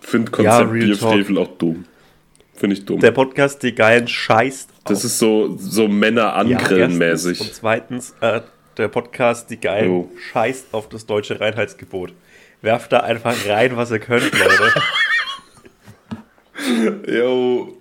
Finde 0.00 0.30
Ja, 0.42 0.58
Konzept 0.58 0.72
Real 0.72 0.86
Bierfrevel 0.86 1.38
auch 1.38 1.58
dumm. 1.58 1.84
Finde 2.54 2.74
ich 2.76 2.84
dumm. 2.84 3.00
Der 3.00 3.10
Podcast 3.12 3.62
Die 3.62 3.74
Geilen 3.74 4.08
scheißt 4.08 4.70
das 4.84 4.98
auf- 4.98 5.04
ist 5.04 5.18
so, 5.18 5.56
so 5.58 5.86
Männer 5.88 6.22
Ja, 6.22 6.32
angrillen 6.34 7.00
erstens 7.00 7.24
mäßig. 7.24 7.40
Und 7.40 7.54
zweitens, 7.54 8.14
äh, 8.20 8.40
der 8.76 8.88
Podcast 8.88 9.50
Die 9.50 9.58
Geilen 9.60 9.90
Jo. 9.90 10.10
scheißt 10.32 10.68
auf 10.72 10.88
das 10.88 11.06
deutsche 11.06 11.40
Reinheitsgebot. 11.40 12.12
Werft 12.60 12.92
da 12.92 13.00
einfach 13.00 13.36
rein, 13.46 13.76
was 13.76 13.90
ihr 13.90 14.00
könnt, 14.00 14.30
Leute. 14.32 14.72
Yo, 17.18 17.76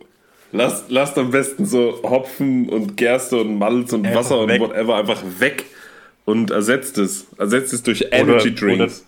lasst, 0.51 0.89
lasst 0.89 1.17
am 1.17 1.31
besten 1.31 1.65
so 1.65 1.99
Hopfen 2.03 2.69
und 2.69 2.95
Gerste 2.95 3.37
und 3.37 3.57
Malz 3.57 3.91
und 3.93 4.05
Einfach 4.05 4.19
Wasser 4.19 4.39
und 4.39 4.49
weg. 4.49 4.61
whatever 4.61 4.95
einfach 4.95 5.21
weg 5.39 5.65
und 6.25 6.51
ersetzt 6.51 6.97
es. 6.97 7.27
Ersetzt 7.37 7.73
es 7.73 7.83
durch 7.83 8.07
Energy 8.11 8.53
Drinks. 8.53 9.05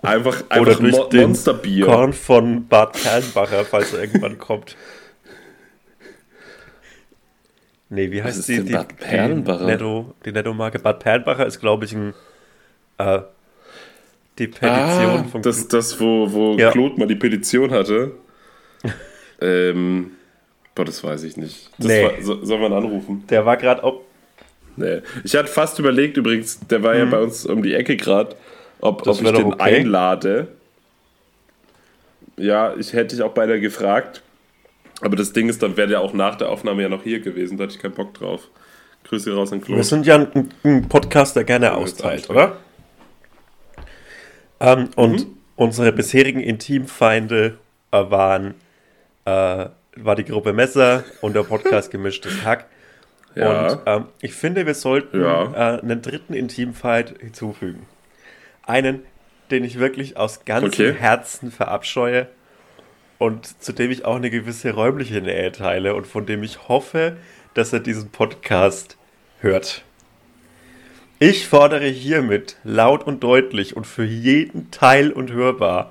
Einfach, 0.00 0.42
Oder 0.42 0.50
einfach 0.52 0.78
durch 0.80 0.92
Mo 0.92 1.04
den 1.04 1.20
Monsterbier. 1.22 1.86
Korn 1.86 2.12
von 2.12 2.66
Bad 2.68 2.92
Perlenbacher, 3.02 3.64
falls 3.64 3.92
er 3.92 4.00
irgendwann 4.00 4.38
kommt. 4.38 4.76
Nee, 7.90 8.10
wie 8.10 8.22
heißt 8.22 8.48
die? 8.48 8.64
Die, 8.64 8.72
Bad 8.72 8.88
die 9.00 9.64
Netto, 9.64 10.14
die 10.24 10.32
Netto-Marke 10.32 10.78
Bad 10.78 11.00
Perlenbacher 11.00 11.46
ist, 11.46 11.60
glaube 11.60 11.84
ich, 11.84 11.92
ein, 11.92 12.14
äh, 12.98 13.20
die 14.38 14.48
Petition 14.48 14.70
Ah, 14.70 15.24
von 15.30 15.42
das, 15.42 15.68
das, 15.68 16.00
wo, 16.00 16.30
wo 16.32 16.56
Ja. 16.56 16.70
Claude 16.72 16.98
mal 16.98 17.06
die 17.06 17.14
Petition 17.16 17.70
hatte. 17.70 18.12
ähm, 19.40 20.12
boah, 20.74 20.84
das 20.84 21.02
weiß 21.04 21.22
ich 21.24 21.36
nicht. 21.36 21.70
Das 21.78 21.86
Nee. 21.86 22.04
war, 22.04 22.10
so, 22.22 22.44
soll 22.44 22.58
man 22.58 22.72
anrufen? 22.72 23.24
Der 23.30 23.46
war 23.46 23.56
gerade 23.56 23.82
auch. 23.84 24.00
Nee. 24.76 25.02
Ich 25.22 25.36
hatte 25.36 25.48
fast 25.48 25.78
überlegt 25.78 26.16
übrigens, 26.16 26.58
der 26.68 26.82
war 26.82 26.96
ja 26.96 27.04
bei 27.04 27.20
uns 27.20 27.46
um 27.46 27.62
die 27.62 27.74
Ecke 27.74 27.96
gerade, 27.96 28.34
ob, 28.80 29.04
Mhm. 29.06 29.10
Ob 29.12 29.22
ich 29.22 29.30
den 29.32 29.44
okay. 29.52 29.62
einlade. 29.62 30.48
Ja, 32.36 32.74
ich 32.76 32.92
hätte 32.92 33.14
dich 33.14 33.22
auch 33.24 33.32
beinahe 33.32 33.60
gefragt. 33.60 34.22
Aber 35.00 35.16
das 35.16 35.32
Ding 35.32 35.48
ist, 35.48 35.62
dann 35.62 35.76
wäre 35.76 35.88
der 35.88 36.00
auch 36.00 36.12
nach 36.12 36.34
der 36.36 36.48
Aufnahme 36.48 36.82
ja 36.82 36.88
noch 36.88 37.02
hier 37.02 37.20
gewesen. 37.20 37.56
Da 37.56 37.64
hatte 37.64 37.74
ich 37.74 37.80
keinen 37.80 37.94
Bock 37.94 38.14
drauf. 38.14 38.48
Grüße 39.04 39.32
raus 39.34 39.52
an 39.52 39.60
Claude. 39.60 39.78
Wir 39.78 39.84
sind 39.84 40.06
ja 40.06 40.16
ein, 40.16 40.48
ein 40.64 40.88
Podcast, 40.88 41.36
der 41.36 41.44
gerne 41.44 41.74
austeilt, 41.74 42.28
oder? 42.30 42.56
Ähm, 44.66 44.88
und 44.96 45.20
Mhm. 45.26 45.36
unsere 45.56 45.92
bisherigen 45.92 46.40
Intimfeinde 46.40 47.58
äh, 47.92 47.96
waren 48.10 48.54
äh, 49.26 49.66
war 49.96 50.16
die 50.16 50.24
Gruppe 50.24 50.52
Messer 50.52 51.04
und 51.20 51.34
der 51.34 51.44
Podcast 51.44 51.90
Gemischtes 51.90 52.44
Hack. 52.44 52.66
Ja. 53.36 53.72
Und 53.72 53.78
ähm, 53.86 54.04
ich 54.20 54.32
finde, 54.32 54.64
wir 54.64 54.74
sollten 54.74 55.20
Ja. 55.20 55.74
äh, 55.76 55.80
einen 55.80 56.02
dritten 56.02 56.34
Intimfeind 56.34 57.14
hinzufügen. 57.18 57.84
Einen, 58.62 59.02
den 59.50 59.64
ich 59.64 59.80
wirklich 59.80 60.16
aus 60.16 60.44
ganzem 60.44 60.68
Okay. 60.68 60.94
Herzen 60.96 61.50
verabscheue 61.50 62.28
und 63.18 63.60
zu 63.60 63.72
dem 63.72 63.90
ich 63.90 64.04
auch 64.04 64.14
eine 64.14 64.30
gewisse 64.30 64.70
räumliche 64.72 65.20
Nähe 65.20 65.50
teile 65.50 65.96
und 65.96 66.06
von 66.06 66.26
dem 66.26 66.44
ich 66.44 66.68
hoffe, 66.68 67.16
dass 67.54 67.72
er 67.72 67.80
diesen 67.80 68.10
Podcast 68.10 68.96
hört. 69.40 69.82
Ich 71.26 71.48
fordere 71.48 71.86
hiermit 71.86 72.56
laut 72.64 73.06
und 73.06 73.24
deutlich 73.24 73.74
und 73.78 73.86
für 73.86 74.04
jeden 74.04 74.70
Teil 74.70 75.10
und 75.10 75.32
hörbar, 75.32 75.90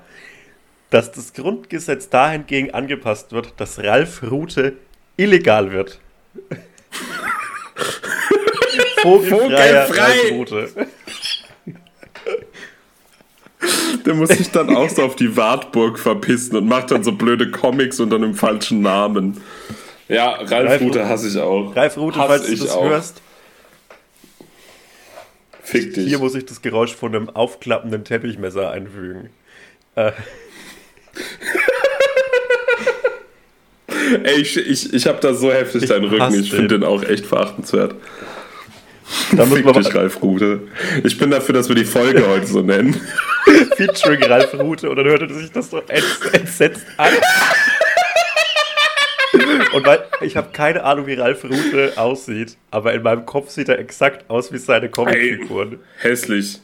dass 0.90 1.10
das 1.10 1.32
Grundgesetz 1.32 2.08
dahingegen 2.08 2.72
angepasst 2.72 3.32
wird, 3.32 3.52
dass 3.56 3.80
Ralf 3.80 4.22
Rute 4.22 4.74
illegal 5.16 5.72
wird. 5.72 5.98
Vogelfreier 9.02 9.86
Vogelfrei! 9.86 10.02
Ralf 10.02 10.30
Rute. 10.30 10.68
Der 14.06 14.14
muss 14.14 14.28
sich 14.28 14.52
dann 14.52 14.72
auch 14.76 14.88
so 14.88 15.02
auf 15.02 15.16
die 15.16 15.36
Wartburg 15.36 15.98
verpissen 15.98 16.54
und 16.56 16.68
macht 16.68 16.92
dann 16.92 17.02
so 17.02 17.10
blöde 17.10 17.50
Comics 17.50 17.98
unter 17.98 18.14
einem 18.14 18.36
falschen 18.36 18.82
Namen. 18.82 19.42
Ja, 20.06 20.34
Ralf, 20.34 20.52
Ralf 20.52 20.80
Rute 20.80 21.08
hasse 21.08 21.26
ich 21.26 21.38
auch. 21.38 21.74
Ralf 21.74 21.96
Rute, 21.96 22.20
Hass 22.20 22.28
falls 22.28 22.46
du 22.46 22.54
das 22.56 22.70
auch. 22.70 22.84
hörst, 22.84 23.20
Fick 25.64 25.94
dich. 25.94 26.06
hier 26.06 26.18
muss 26.18 26.34
ich 26.34 26.44
das 26.46 26.62
Geräusch 26.62 26.94
von 26.94 27.14
einem 27.14 27.30
aufklappenden 27.30 28.04
Teppichmesser 28.04 28.70
einfügen. 28.70 29.30
Äh, 29.96 30.12
Ey, 34.22 34.40
ich, 34.40 34.56
ich, 34.56 34.92
ich 34.92 35.06
hab 35.06 35.20
da 35.20 35.34
so 35.34 35.52
heftig 35.52 35.84
Ich 35.84 35.88
deinen 35.88 36.04
Rücken. 36.04 36.34
Ich 36.40 36.50
finde 36.50 36.78
den. 36.78 36.84
auch 36.84 37.02
echt 37.02 37.26
verachtenswert. 37.26 37.94
da 39.32 39.46
Fick 39.46 39.72
dich, 39.72 39.94
Ralf 39.94 40.22
Rute. 40.22 40.60
Ich 41.04 41.18
bin 41.18 41.30
dafür, 41.30 41.54
dass 41.54 41.68
wir 41.68 41.76
die 41.76 41.84
Folge 41.84 42.26
heute 42.28 42.46
so 42.46 42.60
nennen. 42.60 43.00
featuring 43.76 44.22
Ralf 44.24 44.54
Rute 44.54 44.90
und 44.90 44.96
dann 44.96 45.06
hörte 45.06 45.32
sich 45.32 45.50
das 45.50 45.70
so 45.70 45.78
ents 45.88 46.20
entsetzt 46.32 46.86
an. 46.96 47.12
Und 49.74 49.86
weil 49.86 50.04
ich 50.20 50.36
habe 50.36 50.50
keine 50.52 50.84
Ahnung, 50.84 51.06
wie 51.06 51.14
Ralf 51.14 51.44
Rute 51.44 51.92
aussieht, 51.96 52.56
aber 52.70 52.92
in 52.94 53.02
meinem 53.02 53.26
Kopf 53.26 53.50
sieht 53.50 53.68
er 53.68 53.78
exakt 53.78 54.28
aus 54.30 54.52
wie 54.52 54.58
seine 54.58 54.88
Comicfiguren. 54.88 55.80
Hässlich. 55.98 56.60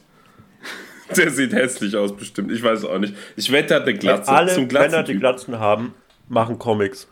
Der 1.16 1.30
sieht 1.30 1.52
hässlich 1.52 1.96
aus, 1.96 2.14
bestimmt. 2.16 2.52
Ich 2.52 2.62
weiß 2.62 2.80
es 2.80 2.84
auch 2.84 2.98
nicht. 2.98 3.14
Ich 3.36 3.50
wette, 3.50 3.74
er 3.74 3.80
hat 3.80 3.88
eine 3.88 3.98
Glatze. 3.98 4.30
Alle 4.30 4.54
Zum 4.54 4.68
Männer, 4.68 5.02
die. 5.02 5.16
Glatzen 5.18 5.58
haben, 5.58 5.94
machen 6.28 6.58
Comics. 6.58 7.08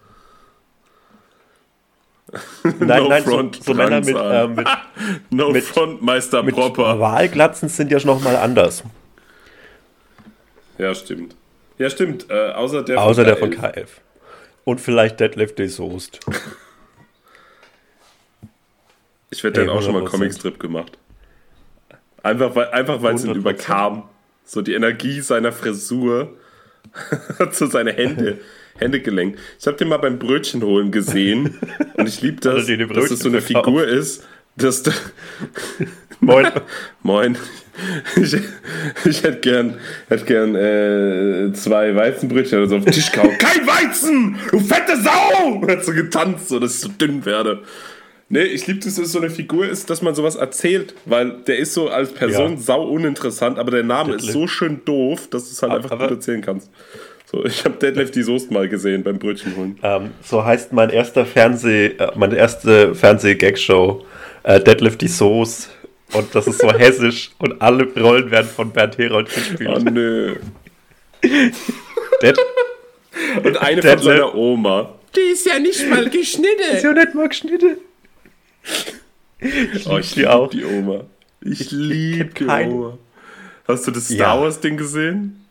Nein, 2.63 3.03
No 3.03 3.09
nein, 3.09 3.25
so, 3.25 3.31
front, 3.31 3.65
so 3.65 3.75
Männer 3.75 4.01
mit, 4.01 4.09
äh, 4.11 4.13
Transal. 4.13 4.49
mit, 4.49 4.69
No 5.31 5.51
mit- 5.51 5.65
Front, 5.65 6.03
Meister 6.03 6.43
mit 6.43 6.55
Proper. 6.55 7.01
Wahlglatzen 7.01 7.69
sind 7.69 7.91
ja 7.91 7.99
schon 7.99 8.11
nochmal 8.11 8.37
anders. 8.37 8.85
Ja, 10.77 10.95
stimmt. 10.95 11.35
Ja, 11.79 11.89
stimmt. 11.91 12.27
Äh, 12.31 12.51
außer 12.53 12.83
der 12.83 13.01
Außer 13.01 13.25
der 13.25 13.35
KF. 13.35 13.41
von 13.41 13.51
KF. 13.51 14.01
Und 14.69 14.83
vielleicht 14.83 15.19
Deadlift 15.19 15.59
de 15.59 15.67
Soest. 15.67 16.21
Ich 19.31 19.43
Ey, 19.43 19.51
hat 19.51 19.69
auch 19.71 19.81
schon 19.81 19.95
mal 19.95 20.03
100%. 20.03 20.11
Comicstrip 20.11 20.61
gemacht. 20.61 20.99
Einfach 22.23 22.55
weil 22.55 22.69
einfach 22.73 23.01
weil 23.01 23.15
es 23.15 23.25
ihn 23.25 23.31
100%. 23.31 23.37
überkam. 23.37 24.11
So 24.45 24.61
die 24.61 24.75
Energie 24.75 25.23
seiner 25.23 25.53
Frisur 25.53 26.37
so 27.53 27.65
seine 27.65 27.95
Hände, 27.95 28.41
Hände 28.79 29.01
gelenkt. 29.01 29.39
Ich 29.59 29.67
habe 29.67 29.79
den 29.79 29.89
mal 29.89 29.97
beim 29.97 30.19
Brötchen 30.19 30.63
holen 30.63 30.93
gesehen 30.93 31.59
und 31.95 32.07
ich 32.07 32.21
liebe 32.21 32.43
das, 32.43 32.67
dass 32.67 33.11
es 33.11 33.21
so 33.21 33.31
eine 33.31 33.41
verkauft? 33.41 33.65
Figur 33.65 33.89
ist, 33.89 34.27
dass 34.55 34.83
da, 34.83 34.93
Moin. 36.21 36.47
Moin. 37.03 37.39
Ich, 38.17 38.35
ich 39.05 39.23
hätte 39.23 39.39
gern, 39.41 39.75
hätte 40.09 40.25
gern 40.25 40.55
äh, 40.55 41.53
zwei 41.53 41.95
Weizenbrötchen 41.95 42.59
oder 42.59 42.69
so 42.69 42.77
auf 42.79 42.85
den 42.85 42.93
Tisch 42.93 43.13
gehauen. 43.13 43.31
Kein 43.39 43.67
Weizen! 43.67 44.37
Du 44.51 44.59
fette 44.61 44.97
Sau! 45.03 45.55
Und 45.61 45.71
hat 45.71 45.85
so 45.85 45.93
getanzt, 45.93 46.49
so 46.49 46.59
dass 46.59 46.75
ich 46.75 46.81
so 46.81 46.89
dünn 46.89 47.25
werde. 47.25 47.61
Nee, 48.31 48.43
ich 48.43 48.67
liebe, 48.67 48.81
dass 48.81 48.99
es 48.99 49.13
so 49.13 49.19
eine 49.21 49.31
Figur 49.31 49.67
ist, 49.69 49.89
dass 49.89 50.03
man 50.03 50.15
sowas 50.15 50.37
erzählt, 50.37 50.95
weil 51.07 51.37
der 51.47 51.59
ist 51.59 51.73
so 51.73 51.89
als 51.89 52.13
Person 52.13 52.53
Ja. 52.53 52.59
sau 52.59 52.83
uninteressant, 52.87 53.59
aber 53.59 53.71
der 53.71 53.85
Name 53.85 54.11
ist 54.17 54.27
Deadlift. 54.27 54.33
so 54.35 54.47
schön 54.47 54.81
doof, 54.85 55.29
dass 55.31 55.45
du 55.45 55.53
es 55.53 55.63
halt 55.63 55.73
Aber- 55.73 55.83
einfach 55.85 55.99
gut 55.99 56.11
erzählen 56.19 56.43
kannst. 56.43 56.71
So, 57.31 57.45
ich 57.45 57.65
habe 57.65 57.77
Deadlift 57.77 58.15
die 58.15 58.23
Soest 58.23 58.51
mal 58.51 58.69
gesehen 58.69 59.03
beim 59.03 59.19
Brötchen 59.19 59.55
holen. 59.57 59.79
Ähm, 59.83 60.11
so 60.23 60.45
heißt 60.45 60.73
mein 60.73 60.91
erster 60.91 61.25
Fernseh, 61.27 61.87
äh, 61.99 62.11
meine 62.17 62.37
erste 62.37 62.95
Fernseh-Gag-Show, 62.95 64.05
äh, 64.45 64.61
Deadlift 64.61 65.01
die 65.03 65.09
Soße. 65.09 65.69
Und 66.13 66.35
das 66.35 66.47
ist 66.47 66.61
so 66.61 66.73
hessisch 66.73 67.31
und 67.39 67.61
alle 67.61 67.85
Rollen 67.95 68.31
werden 68.31 68.49
von 68.49 68.71
Bernd 68.73 68.97
Herold 68.99 69.33
gespielt. 69.33 69.69
Oh 69.71 69.79
nö. 69.79 70.37
Dead 71.23 72.39
Und 73.45 73.57
eine 73.59 73.81
Deadlift. 73.81 73.95
von 73.95 74.03
seiner 74.05 74.35
Oma. 74.35 74.95
Die 75.15 75.21
ist 75.33 75.47
ja 75.47 75.59
nicht 75.59 75.87
mal 75.89 76.09
geschnitten. 76.09 76.83
ja 76.83 76.93
nicht 76.93 77.15
mal 77.15 77.29
geschnitten. 77.29 77.77
Oh, 79.87 79.99
ich 79.99 80.13
die 80.13 80.21
liebe 80.21 80.33
auch. 80.35 80.51
die 80.51 80.65
Oma. 80.65 81.05
Ich, 81.41 81.61
Ich 81.61 81.71
liebe 81.71 82.33
die 82.35 82.45
keine- 82.47 82.73
Oma. 82.73 82.99
Hast 83.67 83.87
du 83.87 83.91
das 83.91 84.09
Ja. 84.09 84.17
Star 84.17 84.41
Wars 84.41 84.61
Ding 84.61 84.77
gesehen? 84.77 85.45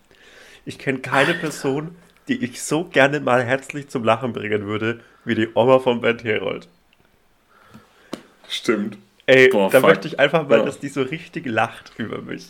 Ich 0.65 0.79
kenne 0.79 0.99
keine 0.99 1.33
Person, 1.35 1.95
die 2.27 2.43
ich 2.43 2.61
so 2.61 2.83
gerne 2.83 3.19
mal 3.19 3.43
herzlich 3.43 3.87
zum 3.89 4.03
Lachen 4.03 4.33
bringen 4.33 4.65
würde, 4.65 4.99
wie 5.23 5.35
die 5.35 5.47
Oma 5.53 5.79
von 5.79 6.01
Bernd 6.01 6.23
Herold. 6.23 6.67
Stimmt. 8.49 8.97
Ey, 9.27 9.49
Boah, 9.49 9.69
da 9.69 9.79
fuck. 9.81 9.89
möchte 9.89 10.07
ich 10.07 10.19
einfach 10.19 10.47
mal, 10.47 10.59
Ja. 10.59 10.65
dass 10.65 10.79
die 10.79 10.87
so 10.89 11.01
richtig 11.03 11.45
lacht 11.45 11.91
über 11.97 12.21
mich. 12.21 12.47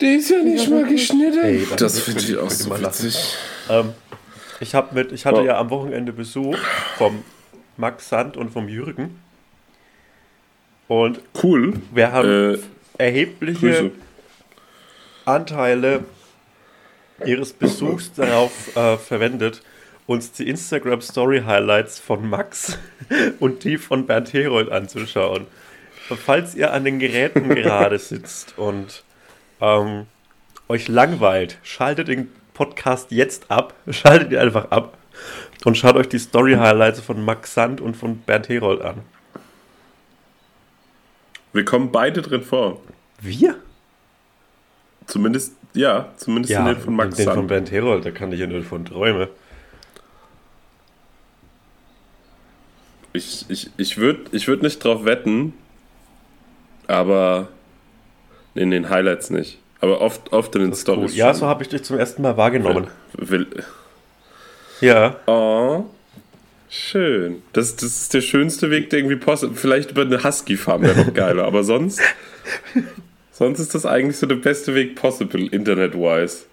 Die 0.00 0.16
ist 0.16 0.30
ja 0.30 0.38
nicht 0.42 0.68
mal 0.68 0.84
geschnitten. 0.84 1.40
Ey, 1.42 1.66
das 1.76 2.00
finde 2.00 2.20
ich 2.20 2.36
auch 2.36 2.50
so 2.50 2.70
witzig. 2.80 3.16
Ähm, 3.70 3.92
ich, 4.60 4.74
hab 4.74 4.92
mit, 4.92 5.12
ich 5.12 5.24
hatte 5.24 5.38
Wow. 5.38 5.46
ja 5.46 5.58
am 5.58 5.70
Wochenende 5.70 6.12
Besuch 6.12 6.56
vom 6.98 7.24
Max 7.76 8.08
Sand 8.08 8.36
und 8.36 8.50
vom 8.50 8.68
Jürgen. 8.68 9.20
Und 10.88 11.20
Cool. 11.42 11.74
wir 11.92 12.12
haben 12.12 12.54
Äh, 12.54 12.58
erhebliche 12.98 13.60
Grüße. 13.60 13.90
Anteile 15.24 16.04
ihres 17.24 17.52
Besuchs 17.52 18.12
darauf 18.12 18.76
äh, 18.76 18.98
verwendet, 18.98 19.62
uns 20.06 20.32
die 20.32 20.48
Instagram 20.48 21.00
Story 21.00 21.42
Highlights 21.44 21.98
von 21.98 22.28
Max 22.28 22.78
und 23.40 23.64
die 23.64 23.78
von 23.78 24.06
Bernd 24.06 24.32
Herold 24.32 24.70
anzuschauen. 24.70 25.46
Falls 26.08 26.54
ihr 26.54 26.72
an 26.72 26.84
den 26.84 26.98
Geräten 26.98 27.48
gerade 27.54 27.98
sitzt 27.98 28.58
und 28.58 29.02
ähm, 29.60 30.06
euch 30.68 30.88
langweilt, 30.88 31.58
schaltet 31.62 32.08
den 32.08 32.30
Podcast 32.52 33.10
jetzt 33.10 33.50
ab, 33.50 33.74
schaltet 33.88 34.32
ihn 34.32 34.38
einfach 34.38 34.70
ab 34.70 34.98
und 35.64 35.78
schaut 35.78 35.96
euch 35.96 36.08
die 36.08 36.18
Story 36.18 36.54
Highlights 36.54 37.00
von 37.00 37.24
Max 37.24 37.54
Sand 37.54 37.80
und 37.80 37.96
von 37.96 38.18
Bernd 38.18 38.48
Herold 38.48 38.82
an. 38.82 39.00
Wir 41.52 41.64
kommen 41.64 41.92
beide 41.92 42.20
drin 42.20 42.42
vor. 42.42 42.80
Wir? 43.20 43.56
Zumindest, 45.06 45.54
ja, 45.72 46.12
zumindest 46.16 46.52
in 46.52 46.64
den 46.64 46.76
von 46.76 46.96
Max 46.96 47.16
den 47.16 47.26
von 47.26 47.34
Sand. 47.34 47.48
Bernd 47.48 47.70
Herold, 47.70 48.04
da 48.04 48.10
kann 48.10 48.32
ich 48.32 48.40
ja 48.40 48.46
nur 48.46 48.62
von 48.62 48.84
träumen. 48.84 49.28
Ich, 53.14 53.46
ich, 53.48 53.70
ich 53.76 53.96
würde 53.96 54.22
ich 54.32 54.46
würd 54.48 54.62
nicht 54.62 54.82
drauf 54.84 55.04
wetten, 55.04 55.54
aber 56.88 57.48
in 58.54 58.70
den 58.70 58.90
Highlights 58.90 59.30
nicht. 59.30 59.58
Aber 59.80 60.00
oft, 60.00 60.32
oft 60.32 60.54
in 60.56 60.62
den 60.62 60.74
Stories. 60.74 61.12
Cool. 61.12 61.18
Ja, 61.18 61.32
so 61.32 61.46
habe 61.46 61.62
ich 61.62 61.68
dich 61.68 61.82
zum 61.84 61.98
ersten 61.98 62.22
Mal 62.22 62.36
wahrgenommen. 62.36 62.88
Will, 63.12 63.46
Ja. 64.80 65.16
oh, 65.26 65.84
schön. 66.68 67.42
Das, 67.52 67.76
das 67.76 67.84
ist 68.02 68.14
der 68.14 68.20
schönste 68.20 68.70
Weg, 68.70 68.90
der 68.90 68.98
irgendwie 68.98 69.16
possible. 69.16 69.54
Vielleicht 69.56 69.92
über 69.92 70.02
eine 70.02 70.22
Husky-Farm 70.24 70.82
wäre 70.82 71.04
noch 71.04 71.14
geiler, 71.14 71.44
aber 71.44 71.62
sonst, 71.64 72.00
sonst 73.30 73.60
ist 73.60 73.74
das 73.74 73.86
eigentlich 73.86 74.16
so 74.16 74.26
der 74.26 74.36
beste 74.36 74.74
Weg 74.74 74.96
possible, 74.96 75.46
internet-wise. 75.46 76.46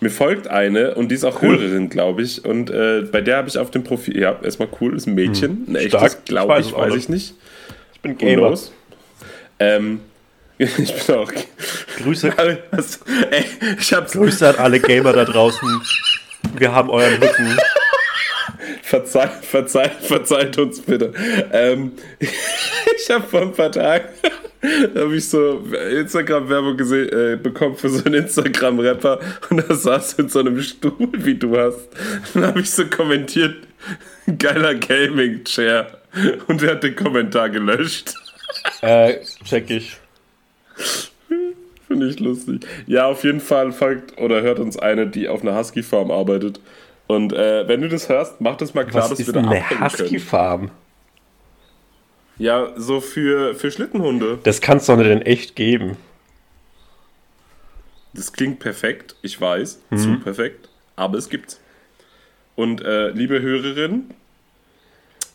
Mir 0.00 0.10
folgt 0.10 0.48
eine 0.48 0.94
und 0.94 1.08
die 1.10 1.14
ist 1.14 1.24
auch 1.24 1.42
Cool. 1.42 1.58
Hörerin, 1.58 1.88
glaube 1.90 2.22
ich. 2.22 2.44
Und 2.44 2.70
äh, 2.70 3.02
bei 3.02 3.20
der 3.20 3.36
habe 3.38 3.48
ich 3.48 3.58
auf 3.58 3.70
dem 3.70 3.84
Profil, 3.84 4.18
ja, 4.18 4.38
erstmal 4.42 4.68
cool, 4.80 4.96
ist 4.96 5.06
ein 5.06 5.14
Mädchen. 5.14 5.64
Ein 5.68 5.76
echtes, 5.76 5.92
Hm. 5.92 5.98
Stark. 5.98 6.16
Ich 6.18 6.24
glaube 6.24 6.52
weiß 6.52 6.66
ich, 6.66 6.72
weiß 6.76 6.94
ich 6.94 7.08
nicht. 7.08 7.34
Ich 7.94 8.00
bin 8.00 8.16
Gamer. 8.18 8.58
Ähm, 9.58 10.00
ich 10.58 10.94
bin 11.06 11.14
auch. 11.16 11.32
Grüße, 11.98 12.32
Was, 12.70 13.00
ey, 13.30 13.44
ich 13.78 13.92
hab's. 13.92 14.12
Grüße 14.12 14.48
an 14.48 14.56
alle 14.56 14.80
Gamer 14.80 15.12
da 15.12 15.24
draußen. 15.24 15.80
Wir 16.56 16.72
haben 16.74 16.90
euren 16.90 17.14
Rücken. 17.22 17.56
Verzeiht, 18.82 19.30
verzeiht, 19.42 19.92
verzeiht 20.02 20.58
uns 20.58 20.80
bitte. 20.80 21.12
Ähm, 21.52 21.92
ich 22.18 23.10
habe 23.10 23.24
vor 23.24 23.42
ein 23.42 23.52
paar 23.52 23.70
Tagen 23.70 24.08
da 24.94 25.00
habe 25.00 25.16
ich 25.16 25.28
so 25.28 25.64
Instagram-Werbung 25.90 26.78
äh, 26.78 27.36
bekommen 27.36 27.76
für 27.76 27.88
so 27.88 28.04
einen 28.04 28.24
Instagram-Rapper 28.24 29.20
und 29.48 29.68
da 29.68 29.74
saß 29.74 30.14
in 30.14 30.28
so 30.28 30.40
einem 30.40 30.60
Stuhl, 30.60 31.08
wie 31.12 31.34
du 31.34 31.56
hast. 31.56 31.88
Dann 32.34 32.46
habe 32.46 32.60
ich 32.60 32.70
so 32.70 32.84
kommentiert, 32.86 33.56
geiler 34.38 34.74
Gaming-Chair. 34.74 35.98
Und 36.48 36.62
er 36.62 36.72
hat 36.72 36.82
den 36.82 36.96
Kommentar 36.96 37.50
gelöscht. 37.50 38.14
Äh, 38.82 39.20
check 39.44 39.70
ich. 39.70 39.96
Finde 41.86 42.08
ich 42.08 42.18
lustig. 42.18 42.66
Ja, 42.86 43.06
auf 43.06 43.22
jeden 43.22 43.40
Fall 43.40 43.70
folgt 43.70 44.18
oder 44.18 44.42
hört 44.42 44.58
uns 44.58 44.76
eine, 44.76 45.06
die 45.06 45.28
auf 45.28 45.42
einer 45.42 45.56
Husky-Farm 45.56 46.10
arbeitet. 46.10 46.60
Und 47.06 47.32
äh, 47.32 47.68
wenn 47.68 47.80
du 47.80 47.88
das 47.88 48.08
hörst, 48.08 48.40
mach 48.40 48.56
das 48.56 48.74
mal 48.74 48.84
klar, 48.84 49.04
Was 49.04 49.10
dass 49.10 49.20
ist 49.20 49.26
wir 49.28 49.34
da 49.34 49.48
eine. 49.48 49.80
Husky-Farm? 49.80 50.70
Ja, 52.40 52.72
so 52.74 53.02
für, 53.02 53.54
für 53.54 53.70
Schlittenhunde. 53.70 54.38
Das 54.44 54.62
kann 54.62 54.78
es 54.78 54.86
doch 54.86 54.96
nicht 54.96 55.10
in 55.10 55.20
echt 55.20 55.56
geben. 55.56 55.98
Das 58.14 58.32
klingt 58.32 58.60
perfekt, 58.60 59.14
ich 59.20 59.38
weiß, 59.38 59.78
Mhm. 59.90 59.96
zu 59.98 60.20
perfekt, 60.20 60.68
aber 60.96 61.18
es 61.18 61.28
gibt's. 61.28 61.60
Und 62.56 62.80
äh, 62.82 63.10
liebe 63.10 63.42
Hörerin, 63.42 64.10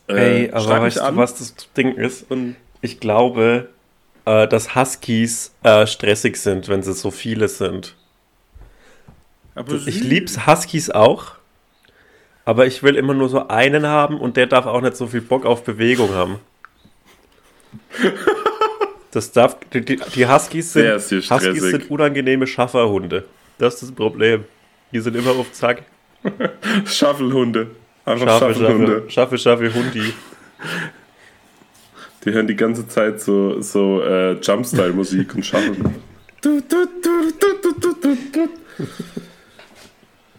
äh, 0.10 0.46
Ey, 0.46 0.52
aber 0.52 0.82
weißt 0.82 0.98
du, 0.98 1.15
was 1.15 1.36
das 1.36 1.54
Ding 1.78 1.94
ist? 1.96 2.30
Und 2.30 2.56
Ich 2.82 3.00
glaube, 3.00 3.70
äh, 4.26 4.48
dass 4.48 4.76
Huskies 4.76 5.54
äh, 5.62 5.86
stressig 5.86 6.38
sind, 6.38 6.68
wenn 6.70 6.82
sie 6.82 6.94
so 6.94 7.12
viele 7.12 7.48
sind. 7.50 7.96
aber 9.54 9.76
Ich 9.76 10.04
lieb's 10.04 10.48
Huskies 10.48 10.89
auch, 10.89 11.34
aber 12.46 12.65
ich 12.65 12.82
will 12.82 12.96
immer 12.96 13.13
nur 13.13 13.30
so 13.30 13.48
einen 13.48 13.86
haben 13.86 14.20
und 14.20 14.38
der 14.38 14.48
darf 14.48 14.65
auch 14.65 14.82
nicht 14.82 14.98
so 14.98 15.06
viel 15.06 15.22
Bock 15.22 15.46
auf 15.46 15.63
Bewegung 15.63 16.10
haben. 16.15 16.39
Das 19.12 19.32
darf, 19.32 19.58
die, 19.74 19.82
die 19.82 20.28
Huskies 20.28 20.74
sind, 20.74 21.00
Huskies 21.00 21.62
sind 21.62 21.90
unangenehme 21.90 22.46
Schafferhunde. 22.46 23.24
Das 23.58 23.76
ist 23.76 23.84
das 23.84 23.92
Problem. 23.94 24.44
Die 24.92 25.00
sind 25.00 25.16
immer 25.16 25.32
auf 25.32 25.54
Zack. 25.54 25.84
Schaffelhunde. 26.86 27.68
Einfach 28.04 28.28
Schaffe, 28.28 28.54
Schaffelhunde. 28.54 29.04
Schaffe, 29.08 29.38
Schaffe, 29.38 29.74
Hundi. 29.74 30.14
Die 32.26 32.32
hören 32.32 32.48
die 32.48 32.56
ganze 32.56 32.88
Zeit 32.88 33.22
so, 33.22 33.62
so 33.62 34.02
äh, 34.02 34.34
Jumpstyle-Musik 34.34 35.36
und 35.36 35.46
schaffen. 35.46 35.96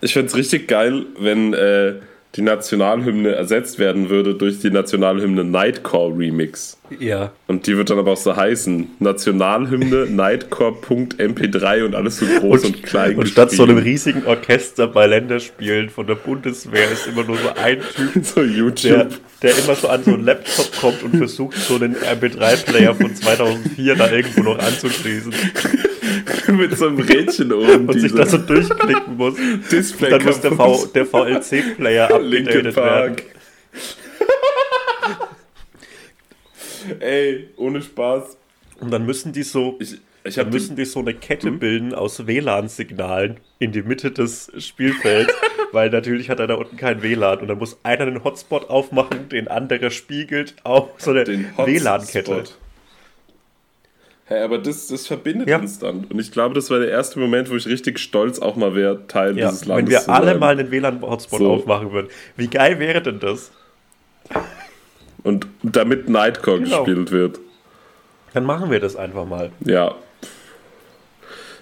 Ich 0.03 0.12
fände 0.12 0.27
es 0.27 0.37
richtig 0.37 0.68
geil, 0.68 1.07
wenn 1.18 1.55
äh, 1.55 1.94
die 2.37 2.42
Nationalhymne 2.42 3.35
ersetzt 3.35 3.79
werden 3.79 4.11
würde 4.11 4.35
durch 4.35 4.61
die 4.61 4.70
Nationalhymne 4.70 5.42
Nightcore 5.44 6.16
Remix. 6.16 6.79
Ja. 6.99 7.33
Und 7.46 7.66
die 7.66 7.77
wird 7.77 7.90
dann 7.90 7.99
aber 7.99 8.12
auch 8.12 8.16
so 8.16 8.37
heißen: 8.37 8.88
Nationalhymne 8.99 10.07
Nightcore.mp3 10.11 11.85
und 11.85 11.94
alles 11.94 12.18
so 12.18 12.27
groß 12.27 12.64
und, 12.64 12.83
klein. 12.83 13.16
Und 13.16 13.29
statt 13.29 13.51
so 13.51 13.62
einem 13.62 13.79
riesigen 13.79 14.27
Orchester 14.27 14.87
bei 14.87 15.07
Länderspielen 15.07 15.88
von 15.88 16.07
der 16.07 16.16
Bundeswehr 16.16 16.90
ist 16.90 17.07
immer 17.07 17.25
nur 17.25 17.38
so 17.38 17.49
ein 17.57 17.81
Typ, 17.81 18.12
so 18.25 18.42
der, 18.42 18.51
YouTube. 18.51 19.09
der 19.42 19.59
immer 19.59 19.75
so 19.75 19.88
an 19.88 20.05
so 20.05 20.12
einen 20.12 20.25
Laptop 20.25 20.77
kommt 20.81 21.03
und 21.03 21.16
versucht, 21.16 21.57
so 21.57 21.77
einen 21.77 21.96
MP3-Player 21.96 22.94
von 22.94 23.14
2004 23.14 23.94
da 23.96 24.11
irgendwo 24.11 24.42
noch 24.42 24.59
anzuschließen 24.59 25.33
mit 26.48 26.76
so 26.76 26.88
einem 26.88 27.00
Rädchen 27.00 27.52
oben. 27.52 27.88
und 27.88 28.00
sich 28.00 28.12
da 28.12 28.26
so 28.26 28.38
durchklicken 28.38 29.16
muss. 29.16 29.34
Display 29.70 30.10
Dann 30.10 30.24
muss 30.24 30.40
der, 30.40 30.52
v, 30.52 30.86
der 30.86 31.06
VLC-Player 31.06 32.14
abgedatet 32.14 32.76
werden. 32.86 33.16
Ey, 37.00 37.48
ohne 37.56 37.82
Spaß. 37.82 38.36
Und 38.80 38.90
dann 38.90 39.06
müssen 39.06 39.32
die 39.32 39.42
so, 39.42 39.76
Ich, 39.80 39.96
ich 40.24 40.34
dann 40.36 40.50
müssen 40.50 40.76
die 40.76 40.84
so 40.84 41.00
eine 41.00 41.14
Kette 41.14 41.48
Hm? 41.48 41.58
bilden 41.58 41.94
aus 41.94 42.26
WLAN-Signalen 42.26 43.38
in 43.58 43.72
die 43.72 43.82
Mitte 43.82 44.10
des 44.10 44.50
Spielfelds, 44.58 45.32
weil 45.72 45.90
natürlich 45.90 46.28
hat 46.30 46.38
er 46.40 46.46
da 46.46 46.54
unten 46.54 46.76
kein 46.76 47.02
WLAN 47.02 47.40
und 47.40 47.48
dann 47.48 47.58
muss 47.58 47.78
einer 47.82 48.04
den 48.06 48.22
Hotspot 48.22 48.68
aufmachen, 48.70 49.28
den 49.30 49.48
andere 49.48 49.90
spiegelt 49.90 50.54
auf 50.62 50.90
so 50.98 51.10
eine 51.12 51.24
den 51.24 51.46
WLAN-Kette. 51.56 52.44
Hä, 54.28 54.40
aber 54.42 54.58
das, 54.58 54.88
das 54.88 55.06
verbindet 55.06 55.48
Ja. 55.48 55.58
uns 55.58 55.78
dann. 55.78 56.04
Und 56.04 56.18
ich 56.20 56.32
glaube, 56.32 56.54
das 56.54 56.68
war 56.70 56.80
der 56.80 56.88
erste 56.90 57.20
Moment, 57.20 57.48
wo 57.50 57.54
ich 57.54 57.66
richtig 57.66 57.98
stolz 58.00 58.40
auch 58.40 58.56
mal 58.56 58.74
wäre, 58.74 59.06
Teil 59.06 59.38
Ja, 59.38 59.48
dieses 59.50 59.64
Landes 59.66 59.84
wenn 59.86 59.92
wir 59.92 60.00
zu 60.00 60.10
alle 60.12 60.34
mal 60.36 60.58
einen 60.58 60.70
WLAN-Hotspot 60.70 61.38
So. 61.38 61.50
aufmachen 61.52 61.92
würden. 61.92 62.08
Wie 62.36 62.48
geil 62.48 62.80
wäre 62.80 63.00
denn 63.02 63.20
das? 63.20 63.52
Und 65.22 65.46
damit 65.62 66.08
Nightcore 66.08 66.60
Genau. 66.60 66.82
gespielt 66.84 67.12
wird. 67.12 67.38
Dann 68.34 68.44
machen 68.44 68.70
wir 68.70 68.80
das 68.80 68.96
einfach 68.96 69.26
mal. 69.26 69.50
Ja. 69.64 69.94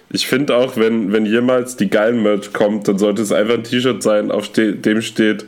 Ich 0.09 0.27
finde 0.27 0.55
auch, 0.55 0.75
wenn, 0.77 1.13
wenn 1.13 1.25
jemals 1.25 1.77
die 1.77 1.89
geilen 1.89 2.21
Merch 2.23 2.53
kommt, 2.53 2.87
dann 2.87 2.97
sollte 2.97 3.21
es 3.21 3.31
einfach 3.31 3.55
ein 3.55 3.63
T-Shirt 3.63 4.01
sein, 4.03 4.31
auf 4.31 4.49
dem 4.51 5.01
steht 5.01 5.45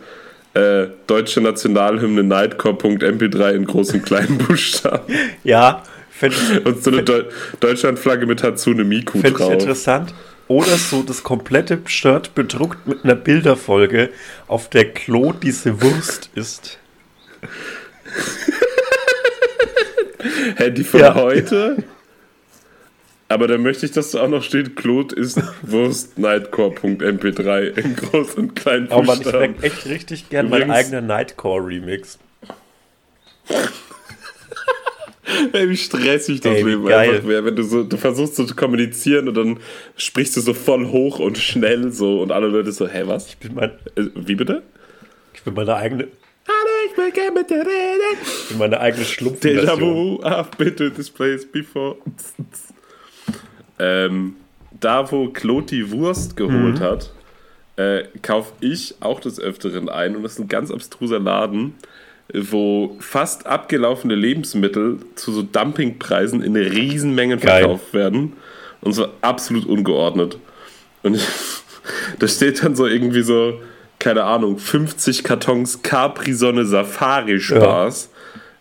äh, 0.53 0.87
Deutsche 1.05 1.41
Nationalhymne 1.41 2.23
Nightcore.mp3 2.23 3.51
in 3.53 3.65
großen 3.65 4.01
kleinen 4.01 4.37
Buchstaben. 4.47 5.03
Ja, 5.43 5.83
ich, 6.21 6.65
Und 6.65 6.83
so 6.83 6.91
eine 6.91 7.03
Deu 7.03 7.23
Deutschlandflagge 7.59 8.25
mit 8.25 8.43
Hatsune 8.43 8.83
Miku 8.83 9.19
ich 9.23 9.33
drauf. 9.33 9.53
interessant. 9.53 10.13
Oder 10.47 10.77
so 10.77 11.03
das 11.03 11.23
komplette 11.23 11.79
Shirt 11.85 12.33
bedruckt 12.33 12.87
mit 12.87 13.03
einer 13.03 13.15
Bilderfolge, 13.15 14.09
auf 14.47 14.69
der 14.69 14.93
Klo 14.93 15.33
diese 15.33 15.81
Wurst 15.81 16.29
ist. 16.35 16.79
Hä, 20.57 20.71
die 20.71 20.83
von 20.83 20.99
Ja. 21.01 21.15
heute? 21.15 21.77
Aber 23.29 23.47
dann 23.49 23.61
möchte 23.61 23.85
ich, 23.85 23.91
dass 23.91 24.11
da 24.11 24.21
auch 24.23 24.29
noch 24.29 24.41
steht, 24.41 24.77
Claude 24.77 25.13
ist 25.13 25.41
Wurst-Nightcore.mp3 25.61 27.77
in 27.77 27.95
groß 27.97 28.35
und 28.35 28.55
klein 28.55 28.87
Oh 28.89 29.01
Mann, 29.01 29.17
ich 29.17 29.23
Buchstaben. 29.25 29.55
wäre 29.61 29.63
echt 29.63 29.85
richtig 29.85 30.29
gern 30.29 30.49
mein 30.49 30.61
Übrigens- 30.63 30.77
eigener 30.87 31.01
Nightcore-Remix. 31.01 32.19
Ey, 35.53 35.69
wie 35.69 35.77
stressig 35.77 36.39
das 36.41 36.55
Ey, 36.55 36.63
Leben 36.63 36.85
geil. 36.85 37.09
einfach 37.15 37.27
wäre, 37.27 37.43
wenn 37.45 37.55
du 37.55 37.63
so, 37.63 37.83
du 37.83 37.97
versuchst 37.97 38.35
so 38.35 38.45
zu 38.45 38.55
kommunizieren 38.55 39.27
und 39.27 39.35
dann 39.35 39.59
sprichst 39.97 40.37
du 40.37 40.41
so 40.41 40.53
voll 40.53 40.87
hoch 40.87 41.19
und 41.19 41.37
schnell 41.37 41.91
so 41.91 42.21
und 42.21 42.31
alle 42.31 42.47
Leute 42.47 42.71
so, 42.71 42.87
hä, 42.87 43.03
was? 43.05 43.27
Ich 43.27 43.37
bin, 43.37 43.53
mein, 43.55 43.71
Äh, 43.95 44.05
Wie 44.15 44.35
bitte? 44.35 44.63
ich 45.33 45.41
bin 45.43 45.53
meine 45.53 45.75
eigene, 45.75 46.07
Hallo, 46.47 46.91
ich 46.91 46.97
will 46.97 47.11
gerne 47.11 47.31
mit 47.31 47.49
dir 47.49 47.59
reden. 47.59 48.17
ich 48.43 48.49
bin 48.49 48.57
meine 48.57 48.79
eigene 48.79 49.03
Déjà 49.03 49.07
Schlumpfversion. 49.09 49.79
vu, 49.81 50.23
I've 50.23 50.55
been 50.57 50.75
to 50.77 50.89
this 50.89 51.09
place 51.09 51.45
before. 51.45 51.97
ähm, 53.79 54.35
da, 54.79 55.11
wo 55.11 55.27
die 55.27 55.91
Wurst 55.91 56.35
geholt 56.37 56.79
Mhm. 56.79 56.83
hat, 56.83 57.11
äh, 57.75 58.03
kaufe 58.21 58.53
ich 58.61 58.95
auch 59.01 59.19
des 59.19 59.39
Öfteren 59.39 59.89
ein. 59.89 60.15
Und 60.15 60.23
das 60.23 60.33
ist 60.33 60.39
ein 60.39 60.47
ganz 60.47 60.71
abstruser 60.71 61.19
Laden, 61.19 61.75
wo 62.33 62.97
fast 62.99 63.45
abgelaufene 63.45 64.15
Lebensmittel 64.15 64.99
zu 65.15 65.31
so 65.31 65.43
Dumpingpreisen 65.43 66.41
in 66.43 66.55
Riesenmengen 66.55 67.39
Geil. 67.39 67.61
verkauft 67.61 67.93
werden. 67.93 68.33
Und 68.81 68.93
so 68.93 69.07
absolut 69.21 69.65
ungeordnet. 69.65 70.37
Und 71.03 71.19
da 72.19 72.27
steht 72.27 72.63
dann 72.63 72.75
so 72.75 72.85
irgendwie 72.85 73.23
so, 73.23 73.59
keine 73.99 74.23
Ahnung, 74.23 74.59
50 74.59 75.23
Kartons 75.23 75.81
Capri-Sonne 75.81 76.65
Safari-Spaß. 76.65 78.11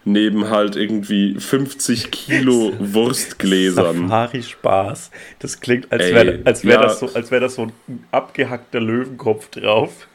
Neben 0.09 0.51
halt 0.51 0.77
irgendwie 0.77 1.35
50 1.35 2.13
Kilo 2.13 2.73
Wurstgläsern. 2.79 4.09
Safari-Spaß. 4.09 5.11
Das 5.41 5.61
klingt, 5.61 5.91
als 5.91 6.05
wäre 6.05 6.41
als 6.45 6.65
wär 6.65 6.75
ja. 6.75 6.83
das, 6.83 7.01
so, 7.01 7.11
als 7.13 7.33
wär 7.33 7.41
das 7.41 7.57
so 7.57 7.63
ein 7.63 7.73
abgehackter 8.13 8.81
Löwenkopf 8.81 9.49
drauf. 9.51 10.07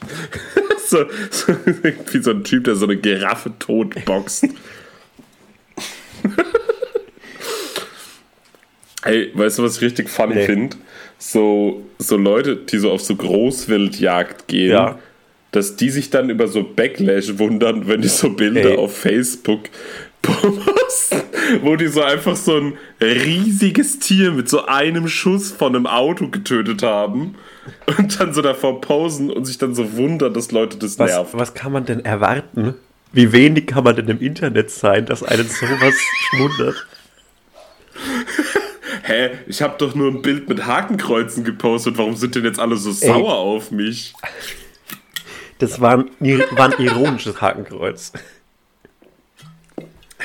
so, 0.88 1.04
so, 1.30 1.52
irgendwie 1.82 2.22
so 2.22 2.30
ein 2.30 2.44
Typ, 2.44 2.64
der 2.64 2.74
so 2.76 2.86
eine 2.86 2.96
Giraffe 2.96 3.52
totboxt. 3.58 4.46
Ey, 9.04 9.30
weißt 9.34 9.58
du, 9.58 9.62
was 9.62 9.76
ich 9.76 9.82
richtig 9.82 10.08
funny 10.08 10.34
Nee. 10.34 10.46
finde? 10.46 10.76
So, 11.18 11.84
so 11.98 12.16
Leute, 12.16 12.56
die 12.56 12.78
so 12.78 12.90
auf 12.90 13.00
so 13.02 13.14
Großwildjagd 13.16 14.48
gehen, 14.48 14.70
Ja. 14.72 14.98
dass 15.52 15.76
die 15.76 15.90
sich 15.90 16.10
dann 16.10 16.30
über 16.30 16.48
so 16.48 16.62
Backlash 16.64 17.38
wundern, 17.38 17.86
wenn 17.88 18.02
die 18.02 18.08
so 18.08 18.30
Bilder 18.30 18.70
Ey. 18.72 18.76
auf 18.76 18.96
Facebook 18.98 19.62
posten, 20.32 21.22
wo 21.62 21.76
die 21.76 21.88
so 21.88 22.02
einfach 22.02 22.36
so 22.36 22.56
ein 22.56 22.78
riesiges 23.00 23.98
Tier 23.98 24.32
mit 24.32 24.48
so 24.48 24.66
einem 24.66 25.08
Schuss 25.08 25.50
von 25.52 25.74
einem 25.74 25.86
Auto 25.86 26.28
getötet 26.28 26.82
haben 26.82 27.34
und 27.98 28.20
dann 28.20 28.34
so 28.34 28.42
davor 28.42 28.80
posen 28.80 29.30
und 29.30 29.44
sich 29.44 29.58
dann 29.58 29.74
so 29.74 29.94
wundern, 29.94 30.32
dass 30.34 30.52
Leute 30.52 30.78
das 30.78 30.98
Was, 30.98 31.10
nervt. 31.10 31.34
was 31.34 31.54
kann 31.54 31.72
man 31.72 31.84
denn 31.84 32.04
erwarten? 32.04 32.74
Wie 33.12 33.32
wenig 33.32 33.66
kann 33.66 33.84
man 33.84 33.96
denn 33.96 34.08
im 34.08 34.20
Internet 34.20 34.70
sein, 34.70 35.06
dass 35.06 35.22
einen 35.22 35.48
sowas 35.48 35.94
schmundert? 36.30 36.86
Hä, 39.02 39.30
ich 39.46 39.62
habe 39.62 39.74
doch 39.78 39.94
nur 39.94 40.10
ein 40.10 40.20
Bild 40.22 40.48
mit 40.48 40.66
Hakenkreuzen 40.66 41.42
gepostet. 41.42 41.96
Warum 41.96 42.14
sind 42.16 42.34
denn 42.34 42.44
jetzt 42.44 42.60
alle 42.60 42.76
so 42.76 42.92
sauer 42.92 43.34
auf 43.34 43.70
mich? 43.70 44.12
Das 45.58 45.80
war 45.80 45.98
ein, 45.98 46.10
war 46.50 46.72
ein 46.72 46.84
ironisches 46.84 47.40
Hakenkreuz. 47.40 48.12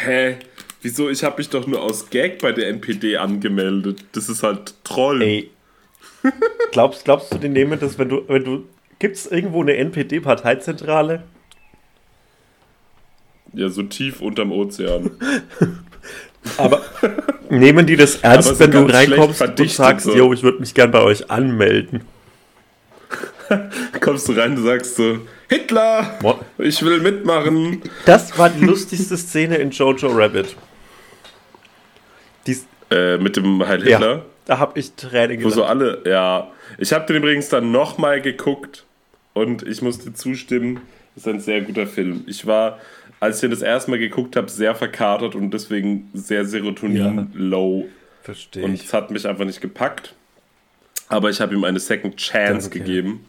Hä? 0.04 0.38
Wieso? 0.82 1.10
Ich 1.10 1.24
habe 1.24 1.38
mich 1.38 1.50
doch 1.50 1.66
nur 1.66 1.82
aus 1.82 2.10
Gag 2.10 2.40
bei 2.40 2.52
der 2.52 2.68
NPD 2.68 3.18
angemeldet. 3.18 4.04
Das 4.12 4.28
ist 4.30 4.44
halt 4.44 4.76
Troll. 4.84 5.22
Ey. 5.22 5.50
Glaubst, 6.72 7.06
glaubst 7.06 7.34
du, 7.34 7.38
die 7.38 7.50
nehmen 7.50 7.80
das, 7.80 8.00
wenn 8.00 8.10
du, 8.10 8.24
wenn 8.28 8.44
du. 8.44 8.66
Gibt 8.98 9.18
es 9.18 9.28
irgendwo 9.28 9.62
eine 9.62 9.76
NPD-Parteizentrale? 9.76 11.24
Ja, 13.54 13.70
so 13.70 13.84
tief 13.84 14.22
unterm 14.22 14.52
Ozean. 14.52 15.12
Aber 16.58 16.82
nehmen 17.50 17.86
die 17.86 17.96
das 17.96 18.18
ernst, 18.18 18.60
wenn 18.60 18.72
du 18.72 18.84
reinkommst 18.84 19.42
und 19.42 19.70
sagst, 19.70 20.06
so. 20.06 20.16
yo, 20.16 20.34
ich 20.34 20.42
würde 20.44 20.60
mich 20.60 20.74
gern 20.74 20.92
bei 20.92 21.02
euch 21.02 21.30
anmelden? 21.30 22.02
Kommst 24.00 24.28
du 24.28 24.34
rein 24.34 24.58
und 24.58 24.64
sagst 24.64 24.96
so, 24.96 25.20
Hitler, 25.50 26.18
Mo- 26.22 26.40
ich 26.58 26.82
will 26.84 27.00
mitmachen. 27.02 27.82
Das 28.06 28.38
war 28.38 28.50
die 28.50 28.64
lustigste 28.66 29.18
Szene 29.18 29.58
in 29.58 29.72
Jojo 29.72 30.08
Rabbit. 30.10 30.56
Dies, 32.48 32.66
Äh, 32.92 33.18
mit 33.18 33.36
dem 33.38 33.66
Heil 33.66 33.82
Hitler. 33.84 34.16
ja, 34.16 34.26
da 34.46 34.60
habe 34.60 34.78
ich 34.80 34.94
Tränen 34.94 35.44
Wo 35.44 35.50
so 35.50 35.64
alle, 35.64 36.02
ja. 36.06 36.52
Ich 36.78 36.92
habe 36.94 37.06
den 37.06 37.18
übrigens 37.18 37.50
dann 37.50 37.72
nochmal 37.72 38.22
geguckt 38.22 38.86
und 39.34 39.64
ich 39.64 39.82
musste 39.82 40.14
zustimmen, 40.14 40.82
das 41.16 41.26
ist 41.26 41.34
ein 41.34 41.40
sehr 41.40 41.62
guter 41.62 41.88
Film. 41.88 42.24
Ich 42.28 42.46
war, 42.46 42.80
als 43.20 43.38
ich 43.38 43.42
den 43.42 43.52
das 43.52 43.62
erste 43.62 43.92
Mal 43.92 44.00
geguckt 44.00 44.36
habe, 44.36 44.50
sehr 44.50 44.76
verkatert 44.76 45.36
und 45.36 45.52
deswegen 45.52 46.10
sehr 46.14 46.46
Serotonin-low. 46.46 47.86
Verstehe 48.24 48.64
Und 48.64 48.74
es 48.76 48.94
hat 48.94 49.12
mich 49.12 49.28
einfach 49.28 49.46
nicht 49.46 49.62
gepackt. 49.62 50.14
Aber 51.10 51.30
ich 51.30 51.40
habe 51.42 51.54
ihm 51.54 51.64
eine 51.64 51.80
Second 51.80 52.18
Chance 52.18 52.70
Danke. 52.70 52.80
gegeben. 52.80 53.26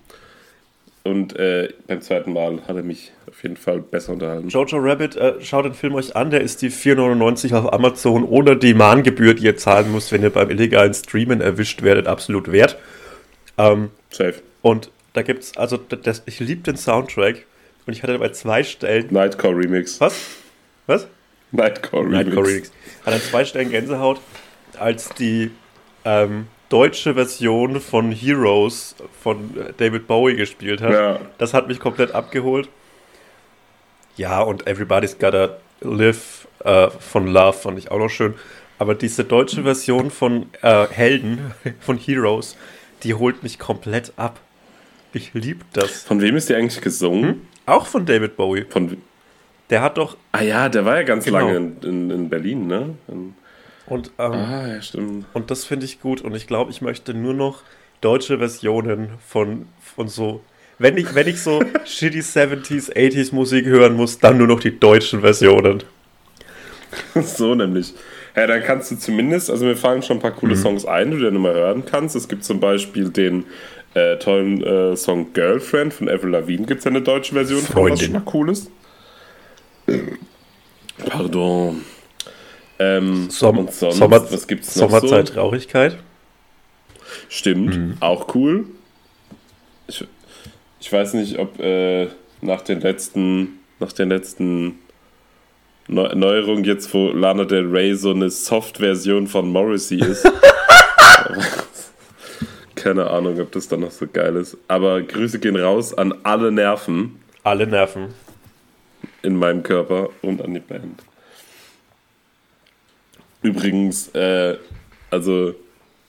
Und 1.07 1.37
äh, 1.37 1.69
beim 1.87 2.01
zweiten 2.01 2.33
Mal 2.33 2.63
hat 2.67 2.77
er 2.77 2.83
mich 2.83 3.13
auf 3.29 3.43
jeden 3.43 3.59
Fall 3.59 3.81
besser 3.81 4.15
unterhalten. 4.15 4.49
Jojo 4.49 4.79
Rabbit, 4.79 5.17
äh, 5.17 5.35
schaut 5.43 5.67
den 5.67 5.75
Film 5.75 5.95
euch 5.95 6.17
an, 6.17 6.31
der 6.31 6.41
ist 6.41 6.63
die 6.63 6.71
4,99 6.71 7.55
auf 7.55 7.75
Amazon 7.75 8.25
ohne 8.25 8.57
die 8.57 8.73
Mahngebühr, 8.73 9.35
die 9.35 9.45
ihr 9.45 9.57
zahlen 9.59 9.93
müsst, 9.93 10.13
wenn 10.13 10.23
ihr 10.23 10.31
beim 10.31 10.49
illegalen 10.49 10.95
Streamen 10.95 11.43
erwischt 11.43 11.83
werdet, 11.83 12.07
absolut 12.07 12.51
wert. 12.51 12.79
Ähm, 13.59 13.91
Safe. 14.09 14.37
und 14.63 14.91
da 15.13 15.21
gibt's, 15.21 15.57
also 15.59 15.77
das, 15.77 16.23
ich 16.25 16.41
liebe 16.41 16.63
den 16.63 16.77
Soundtrack 16.77 17.45
und 17.87 17.93
ich 17.93 18.03
hatte 18.03 18.19
bei 18.19 18.31
zwei 18.31 18.65
Stellen. 18.65 19.07
Nightcore 19.11 19.55
Remix. 19.55 20.01
Was? 20.01 20.19
Was? 20.87 21.07
Nightcore 21.53 22.05
Remix. 22.05 22.25
Nightcore 22.25 22.47
Remix. 22.49 22.73
Hat 23.05 23.15
an 23.15 23.21
zwei 23.21 23.45
Stellen 23.45 23.71
Gänsehaut, 23.71 24.21
als 24.79 25.11
die 25.11 25.51
ähm, 26.07 26.47
deutsche 26.69 27.15
Version 27.15 27.81
von 27.81 28.11
Heroes 28.13 28.97
von 29.23 29.57
äh, 29.59 29.73
David 29.77 30.07
Bowie 30.07 30.37
gespielt 30.37 30.81
hat. 30.83 30.93
Ja. 30.93 31.21
Das 31.39 31.55
hat 31.55 31.69
mich 31.69 31.79
komplett 31.81 32.13
abgeholt. 32.15 32.69
Ja, 34.17 34.41
und 34.43 34.67
Everybody's 34.67 35.19
Gotta 35.19 35.57
Live 35.81 36.47
äh, 36.65 36.89
von 36.91 37.27
Love 37.27 37.53
fand 37.59 37.79
ich 37.79 37.91
auch 37.91 37.99
noch 37.99 38.09
schön. 38.11 38.35
Aber 38.79 38.95
diese 38.95 39.25
deutsche 39.25 39.63
Version 39.63 40.11
von 40.11 40.47
äh, 40.63 40.87
Helden, 40.89 41.53
von 41.81 41.99
Heroes, 41.99 42.57
die 43.03 43.15
holt 43.15 43.43
mich 43.43 43.59
komplett 43.59 44.13
ab. 44.17 44.41
Ich 45.13 45.33
lieb 45.35 45.65
das. 45.75 46.03
Von 46.03 46.21
wem 46.21 46.35
ist 46.37 46.49
die 46.49 46.55
eigentlich 46.55 46.81
gesungen? 46.81 47.47
Auch 47.67 47.87
von 47.87 48.05
David 48.05 48.37
Bowie. 48.37 48.65
Von, 48.69 48.97
Der 49.71 49.81
hat 49.81 49.97
doch. 49.97 50.17
ah 50.33 50.43
ja, 50.43 50.69
der 50.69 50.85
war 50.85 50.97
ja 50.97 51.03
ganz 51.03 51.25
Genau. 51.25 51.39
lange 51.39 51.57
in, 51.57 51.77
in, 51.83 52.11
in 52.11 52.29
Berlin, 52.29 52.67
ne? 52.67 52.95
In, 53.09 53.35
Und, 53.87 54.11
ähm, 54.19 54.33
ah, 54.33 54.67
ja, 54.69 54.83
stimmt. 54.83 55.27
Und 55.35 55.51
das 55.51 55.65
finde 55.65 55.85
ich 55.85 56.01
gut. 56.01 56.21
Und 56.23 56.35
ich 56.35 56.47
glaube, 56.47 56.71
ich 56.71 56.81
möchte 56.81 57.13
nur 57.15 57.35
noch 57.35 57.63
deutsche 58.01 58.39
Versionen 58.39 59.11
von, 59.27 59.67
von 59.81 60.09
so. 60.09 60.41
Wenn 60.79 60.97
ich, 60.97 61.15
wenn 61.15 61.29
ich 61.29 61.41
so 61.43 61.63
shitty 61.85 62.21
70s, 62.21 62.93
80s 62.93 63.35
Musik 63.35 63.67
hören 63.67 63.95
muss, 63.95 64.19
dann 64.19 64.39
nur 64.39 64.47
noch 64.47 64.61
die 64.61 64.79
deutschen 64.79 65.21
Versionen. 65.21 65.83
So 67.15 67.57
nämlich. 67.57 67.93
Ja, 68.37 68.47
dann 68.47 68.63
kannst 68.63 68.91
du 68.93 68.97
zumindest, 68.97 69.51
also 69.51 69.65
mir 69.65 69.75
fallen 69.77 70.01
schon 70.03 70.19
ein 70.19 70.21
paar 70.21 70.31
Mhm. 70.31 70.37
coole 70.37 70.57
Songs 70.57 70.85
ein, 70.85 71.11
die 71.11 71.17
du 71.19 71.25
dann 71.25 71.35
immer 71.35 71.53
hören 71.53 71.85
kannst. 71.85 72.15
Es 72.15 72.29
gibt 72.29 72.45
zum 72.45 72.61
Beispiel 72.61 73.09
den 73.11 73.47
äh, 73.95 74.17
tollen 74.19 74.63
äh, 74.63 74.97
Song 74.97 75.33
Girlfriend 75.33 75.93
von 75.93 76.09
Avril 76.09 76.31
Lavigne, 76.31 76.67
gibt 76.67 76.81
es 76.81 76.87
eine 76.87 77.03
deutsche 77.03 77.35
Version 77.35 77.61
von, 77.63 77.67
was 77.91 77.99
Freundin. 78.01 78.13
schon 78.13 78.13
mal 78.13 78.33
cool 78.33 78.51
ist. 78.51 78.71
Pardon. 81.09 81.83
Ähm, 82.79 83.31
Som 83.31 83.59
und 83.59 83.73
sonst, 83.73 83.99
Sommer 83.99 84.21
was 84.33 84.47
gibt's 84.47 84.75
noch 84.77 84.91
Sommerzeit 84.91 85.29
so? 85.29 85.35
Traurigkeit. 85.35 85.97
Stimmt, 87.29 87.77
Mhm. 87.77 87.97
auch 88.01 88.35
cool. 88.35 88.67
Ich, 89.87 90.05
ich 90.81 90.93
weiß 90.93 91.15
nicht, 91.15 91.39
ob 91.39 91.59
äh, 91.61 92.09
nach 92.41 92.63
den 92.63 92.81
letzten, 92.81 93.61
nach 93.81 93.93
den 93.93 94.09
letzten 94.09 94.79
Neu 95.87 96.15
Neuerungen 96.15 96.65
jetzt, 96.65 96.93
wo 96.95 97.09
Lana 97.11 97.45
Del 97.45 97.67
Rey 97.67 97.95
so 97.95 98.11
eine 98.13 98.31
Soft-Version 98.31 99.27
von 99.27 99.51
Morrissey 99.51 100.01
ist. 100.01 100.27
Keine 102.75 103.09
Ahnung, 103.09 103.39
ob 103.41 103.53
das 103.53 103.69
dann 103.69 103.81
noch 103.81 103.91
so 103.91 104.07
geil 104.11 104.37
ist. 104.37 104.57
Aber 104.69 105.01
Grüße 105.03 105.39
gehen 105.39 105.57
raus 105.57 105.93
an 105.97 106.15
alle 106.23 106.51
Nerven 106.51 107.21
Alle 107.43 107.67
Nerven. 107.67 108.09
in 109.23 109.37
meinem 109.37 109.63
Körper 109.63 110.09
und 110.23 110.43
an 110.43 110.55
die 110.55 110.61
Band. 110.61 111.03
Übrigens, 113.45 114.09
äh, 114.15 114.57
also 115.11 115.55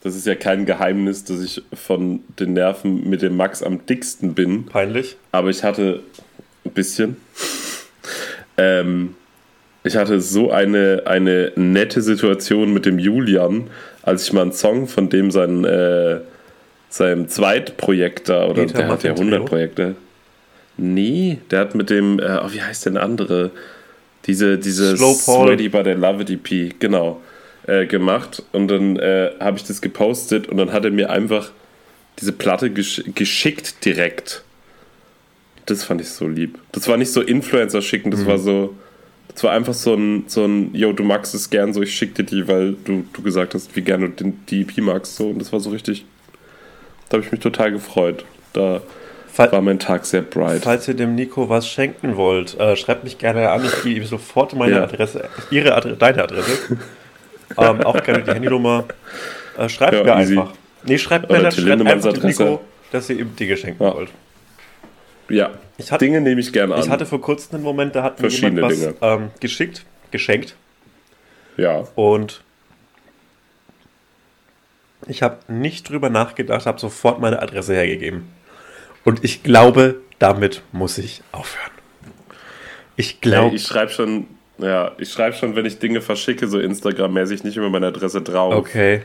das 0.01 0.15
ist 0.15 0.25
ja 0.25 0.35
kein 0.35 0.65
Geheimnis, 0.65 1.25
dass 1.25 1.43
ich 1.43 1.61
von 1.73 2.21
den 2.39 2.53
Nerven 2.53 3.09
mit 3.09 3.21
dem 3.21 3.35
Max 3.35 3.61
am 3.61 3.85
dicksten 3.85 4.33
bin. 4.33 4.65
Peinlich. 4.65 5.17
Aber 5.31 5.49
ich 5.49 5.63
hatte 5.63 6.01
ein 6.63 6.71
bisschen. 6.71 7.17
ähm, 8.57 9.15
ich 9.83 9.97
hatte 9.97 10.21
so 10.21 10.49
eine, 10.49 11.03
eine 11.05 11.51
nette 11.55 12.01
Situation 12.01 12.73
mit 12.73 12.85
dem 12.85 12.99
Julian, 12.99 13.69
als 14.01 14.23
ich 14.23 14.33
mal 14.33 14.43
einen 14.43 14.53
Song 14.53 14.87
von 14.87 15.09
dem 15.09 15.29
sein, 15.29 15.65
äh, 15.65 16.21
seinem 16.89 17.27
Zweitprojekt 17.27 18.29
da, 18.29 18.45
oder 18.45 18.63
Peter 18.63 18.77
der 18.77 18.87
hat 18.87 19.03
ja 19.03 19.11
Martin 19.11 19.11
100 19.11 19.39
Trio? 19.39 19.45
Projekte. 19.45 19.95
Nee, 20.77 21.39
der 21.51 21.59
hat 21.59 21.75
mit 21.75 21.89
dem, 21.89 22.19
äh, 22.19 22.39
oh, 22.43 22.51
wie 22.51 22.61
heißt 22.61 22.85
denn 22.85 22.93
der 22.93 23.03
andere? 23.03 23.51
Diese, 24.27 24.57
diese. 24.57 24.97
Sweaty 24.97 25.69
by 25.69 25.81
the 25.83 25.91
Love 25.91 26.23
It 26.23 26.29
EP, 26.29 26.79
genau, 26.79 27.21
äh, 27.67 27.85
gemacht. 27.85 28.43
Und 28.51 28.67
dann 28.69 28.97
äh, 28.97 29.31
habe 29.39 29.57
ich 29.57 29.63
das 29.63 29.81
gepostet 29.81 30.47
und 30.47 30.57
dann 30.57 30.71
hat 30.71 30.85
er 30.85 30.91
mir 30.91 31.09
einfach 31.09 31.51
diese 32.19 32.31
Platte 32.31 32.69
gesch 32.71 33.03
geschickt 33.13 33.83
direkt. 33.85 34.43
Das 35.65 35.83
fand 35.83 36.01
ich 36.01 36.09
so 36.09 36.27
lieb. 36.27 36.59
Das 36.71 36.88
war 36.88 36.97
nicht 36.97 37.11
so 37.11 37.21
Influencer 37.21 37.81
schicken, 37.81 38.11
das 38.11 38.21
Mhm. 38.21 38.27
war 38.27 38.38
so, 38.38 38.75
das 39.29 39.43
war 39.43 39.51
einfach 39.51 39.73
so 39.73 39.93
ein, 39.95 40.23
so 40.27 40.45
ein, 40.45 40.73
yo, 40.73 40.93
du 40.93 41.03
magst 41.03 41.33
es 41.35 41.49
gern, 41.49 41.73
so 41.73 41.81
ich 41.81 41.95
schick 41.95 42.15
dir 42.15 42.23
die, 42.23 42.47
weil 42.47 42.75
du, 42.85 43.05
du 43.13 43.21
gesagt 43.21 43.53
hast, 43.53 43.75
wie 43.75 43.81
gern 43.81 44.01
du 44.01 44.09
den, 44.09 44.45
die 44.47 44.61
EP 44.61 44.77
magst, 44.77 45.15
so. 45.15 45.29
Und 45.29 45.39
das 45.39 45.51
war 45.51 45.59
so 45.59 45.71
richtig, 45.71 46.05
da 47.09 47.17
habe 47.17 47.25
ich 47.25 47.31
mich 47.31 47.41
total 47.41 47.71
gefreut. 47.71 48.25
Da 48.53 48.81
Fall- 49.35 49.51
war 49.51 49.61
mein 49.61 49.79
Tag 49.79 50.05
sehr 50.05 50.21
bright. 50.21 50.63
Falls 50.63 50.87
ihr 50.87 50.93
dem 50.93 51.15
Nico 51.15 51.49
was 51.49 51.67
schenken 51.67 52.15
wollt, 52.15 52.57
äh, 52.59 52.75
schreibt 52.75 53.03
mich 53.03 53.17
gerne 53.17 53.49
an. 53.51 53.65
Ich 53.65 53.83
gebe 53.83 53.99
ihm 53.99 54.05
sofort 54.05 54.53
meine 54.55 54.75
Ja. 54.77 54.83
Adresse, 54.83 55.27
ihre 55.51 55.75
Adresse, 55.75 55.97
deine 55.97 56.23
Adresse. 56.23 56.77
ähm, 57.57 57.81
auch 57.81 58.01
gerne 58.03 58.23
die 58.23 58.31
Handynummer. 58.31 58.85
Äh, 59.57 59.69
schreibt 59.69 59.93
Ja, 59.93 60.03
mir 60.15 60.21
easy. 60.21 60.37
einfach. 60.39 60.53
Nee, 60.83 60.97
schreibt 60.97 61.29
mir 61.29 61.49
Till 61.49 61.67
schreibt 61.67 61.85
einfach 61.85 62.13
dem. 62.13 62.25
Nico, 62.25 62.61
dass 62.91 63.09
ihr 63.09 63.19
ihm 63.19 63.35
Dinge 63.35 63.57
schenken 63.57 63.83
Ja. 63.83 63.93
wollt. 63.93 64.09
Ja, 65.27 65.49
Ich 65.77 65.91
hatte, 65.91 66.05
Dinge 66.05 66.21
nehme 66.21 66.39
ich 66.39 66.53
gerne 66.53 66.75
an. 66.75 66.81
ich 66.81 66.89
hatte 66.89 67.05
vor 67.05 67.19
kurzem 67.19 67.55
einen 67.55 67.63
Moment, 67.63 67.95
da 67.95 68.03
hat 68.03 68.19
mir 68.21 68.27
jemand 68.29 68.61
was 68.61 68.79
Dinge. 68.79 68.93
ähm, 69.01 69.31
geschickt, 69.39 69.83
geschenkt. 70.11 70.55
ja, 71.57 71.83
Und 71.95 72.41
ich 75.07 75.21
habe 75.23 75.37
nicht 75.47 75.89
drüber 75.89 76.09
nachgedacht, 76.09 76.65
habe 76.65 76.79
sofort 76.79 77.19
meine 77.19 77.41
Adresse 77.41 77.73
hergegeben. 77.73 78.31
Und 79.05 79.23
ich 79.23 79.43
glaube, 79.43 80.01
damit 80.19 80.61
muss 80.73 80.97
ich 80.97 81.21
aufhören. 81.31 81.71
Ich 82.97 83.21
glaube. 83.21 83.55
ich 83.55 83.63
schreibe 83.63 83.91
schon, 83.91 84.27
ja, 84.57 84.91
ich 84.97 85.11
schreibe 85.11 85.35
schon, 85.35 85.55
wenn 85.55 85.65
ich 85.65 85.79
Dinge 85.79 86.01
verschicke, 86.01 86.47
so 86.47 86.59
Instagram-mäßig, 86.59 87.43
nicht 87.43 87.55
immer 87.57 87.69
meine 87.69 87.87
Adresse 87.87 88.21
drauf. 88.21 88.53
Okay. 88.55 89.01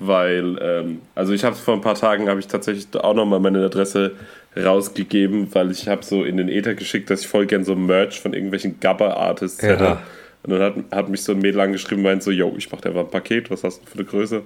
weil, 0.00 0.58
ähm, 0.60 1.00
also 1.14 1.32
ich 1.32 1.44
habe 1.44 1.54
vor 1.54 1.74
ein 1.74 1.80
paar 1.80 1.94
Tagen, 1.94 2.28
habe 2.28 2.40
ich 2.40 2.46
tatsächlich 2.48 2.86
auch 2.96 3.14
nochmal 3.14 3.40
meine 3.40 3.64
Adresse 3.64 4.12
rausgegeben, 4.56 5.54
weil 5.54 5.70
ich 5.70 5.88
habe 5.88 6.04
so 6.04 6.24
in 6.24 6.36
den 6.36 6.48
Ether 6.48 6.74
geschickt, 6.74 7.10
dass 7.10 7.20
ich 7.20 7.28
voll 7.28 7.46
gern 7.46 7.64
so 7.64 7.74
Merch 7.76 8.20
von 8.20 8.32
irgendwelchen 8.34 8.80
Gabber-Artists 8.80 9.62
Ja. 9.62 9.68
hätte. 9.68 9.98
Und 10.42 10.50
dann 10.50 10.60
hat, 10.60 10.74
hat 10.90 11.08
mich 11.08 11.22
so 11.22 11.32
ein 11.32 11.38
Mädel 11.38 11.60
angeschrieben, 11.60 12.02
meint 12.02 12.22
so, 12.22 12.30
yo, 12.30 12.54
ich 12.56 12.70
mach 12.70 12.80
dir 12.80 12.90
einfach 12.90 13.02
ein 13.04 13.10
Paket, 13.10 13.50
was 13.50 13.64
hast 13.64 13.82
du 13.82 13.86
für 13.86 13.98
eine 13.98 14.04
Größe? 14.04 14.42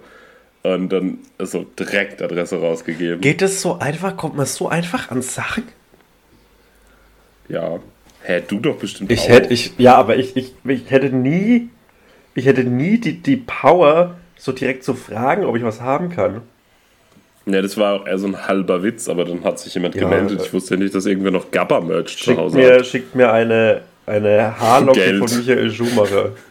Und 0.64 0.88
dann 0.90 1.18
so 1.38 1.64
direkt 1.78 2.20
Adresse 2.20 2.60
rausgegeben. 2.60 3.20
Geht 3.20 3.42
es 3.42 3.62
so 3.62 3.78
einfach? 3.78 4.16
Kommt 4.16 4.36
man 4.36 4.44
so 4.46 4.68
einfach 4.68 5.10
an 5.10 5.22
Sachen? 5.22 5.64
Ja. 7.48 7.78
Hä, 8.22 8.42
du 8.46 8.58
doch 8.58 8.76
bestimmt 8.76 9.10
Ich 9.12 9.20
auch. 9.22 9.28
hätte, 9.28 9.52
ich, 9.54 9.72
ja, 9.78 9.94
aber 9.94 10.16
ich, 10.16 10.36
ich, 10.36 10.52
ich 10.64 10.90
hätte 10.90 11.10
nie, 11.14 11.68
ich 12.34 12.46
hätte 12.46 12.64
nie 12.64 12.98
die, 12.98 13.14
die 13.22 13.36
Power, 13.36 14.16
so 14.36 14.52
direkt 14.52 14.84
zu 14.84 14.94
fragen, 14.94 15.44
ob 15.44 15.56
ich 15.56 15.62
was 15.62 15.80
haben 15.80 16.10
kann. 16.10 16.42
Ja, 17.46 17.62
das 17.62 17.76
war 17.78 17.94
auch 17.94 18.06
eher 18.06 18.18
so 18.18 18.26
ein 18.26 18.46
halber 18.46 18.82
Witz, 18.82 19.08
aber 19.08 19.24
dann 19.24 19.42
hat 19.44 19.58
sich 19.58 19.72
jemand 19.74 19.94
Ja, 19.94 20.02
gemeldet. 20.02 20.40
äh, 20.40 20.44
Ich 20.44 20.52
wusste 20.52 20.76
nicht, 20.76 20.94
dass 20.94 21.06
irgendwer 21.06 21.30
noch 21.30 21.50
Gabber-Merch 21.50 22.18
zu 22.22 22.36
Hause 22.36 22.58
mir, 22.58 22.74
hat. 22.74 22.86
schickt 22.86 23.14
mir 23.14 23.32
eine, 23.32 23.82
eine 24.04 24.58
Haarlocke 24.60 24.98
Geld. 25.00 25.18
von 25.30 25.38
Michael 25.38 25.70
Schumacher. 25.70 26.32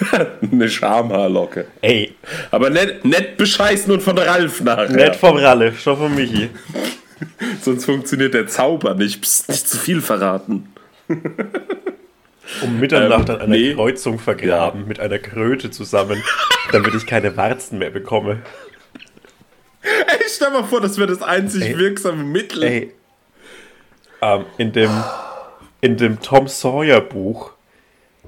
Eine 0.52 0.68
Schamhaarlocke. 0.68 1.66
Ey, 1.80 2.14
Aber 2.50 2.70
nicht, 2.70 3.04
nicht 3.04 3.36
bescheißen 3.36 3.92
und 3.92 4.02
von 4.02 4.16
Ralf 4.18 4.60
nachher. 4.60 4.90
nicht 4.90 5.16
vom 5.16 5.36
Ralle, 5.36 5.72
schon 5.74 5.96
von 5.96 6.14
Michi. 6.14 6.50
Sonst 7.62 7.84
funktioniert 7.84 8.34
der 8.34 8.46
Zauber 8.46 8.94
nicht. 8.94 9.20
Psst, 9.22 9.48
nicht 9.48 9.68
zu 9.68 9.76
viel 9.76 10.00
verraten. 10.00 10.68
Um 12.62 12.78
Mitternacht 12.80 13.28
Ähm, 13.28 13.34
an 13.34 13.40
einer 13.42 13.56
nee. 13.56 13.74
Kreuzung 13.74 14.18
vergraben, 14.18 14.86
mit 14.86 15.00
einer 15.00 15.18
Kröte 15.18 15.70
zusammen, 15.70 16.22
damit 16.72 16.94
ich 16.94 17.06
keine 17.06 17.36
Warzen 17.36 17.78
mehr 17.78 17.90
bekomme. 17.90 18.42
Ey, 19.82 20.18
stell 20.28 20.50
mal 20.50 20.64
vor, 20.64 20.80
das 20.80 20.96
wäre 20.98 21.08
das 21.08 21.22
einzig 21.22 21.62
Ey. 21.62 21.78
wirksame 21.78 22.22
Mittel. 22.24 22.62
Ey, 22.62 22.92
ähm, 24.22 24.44
in 24.58 24.72
dem, 24.72 24.90
in 25.80 25.96
dem 25.96 26.20
Tom 26.20 26.48
Sawyer 26.48 27.00
Buch, 27.00 27.52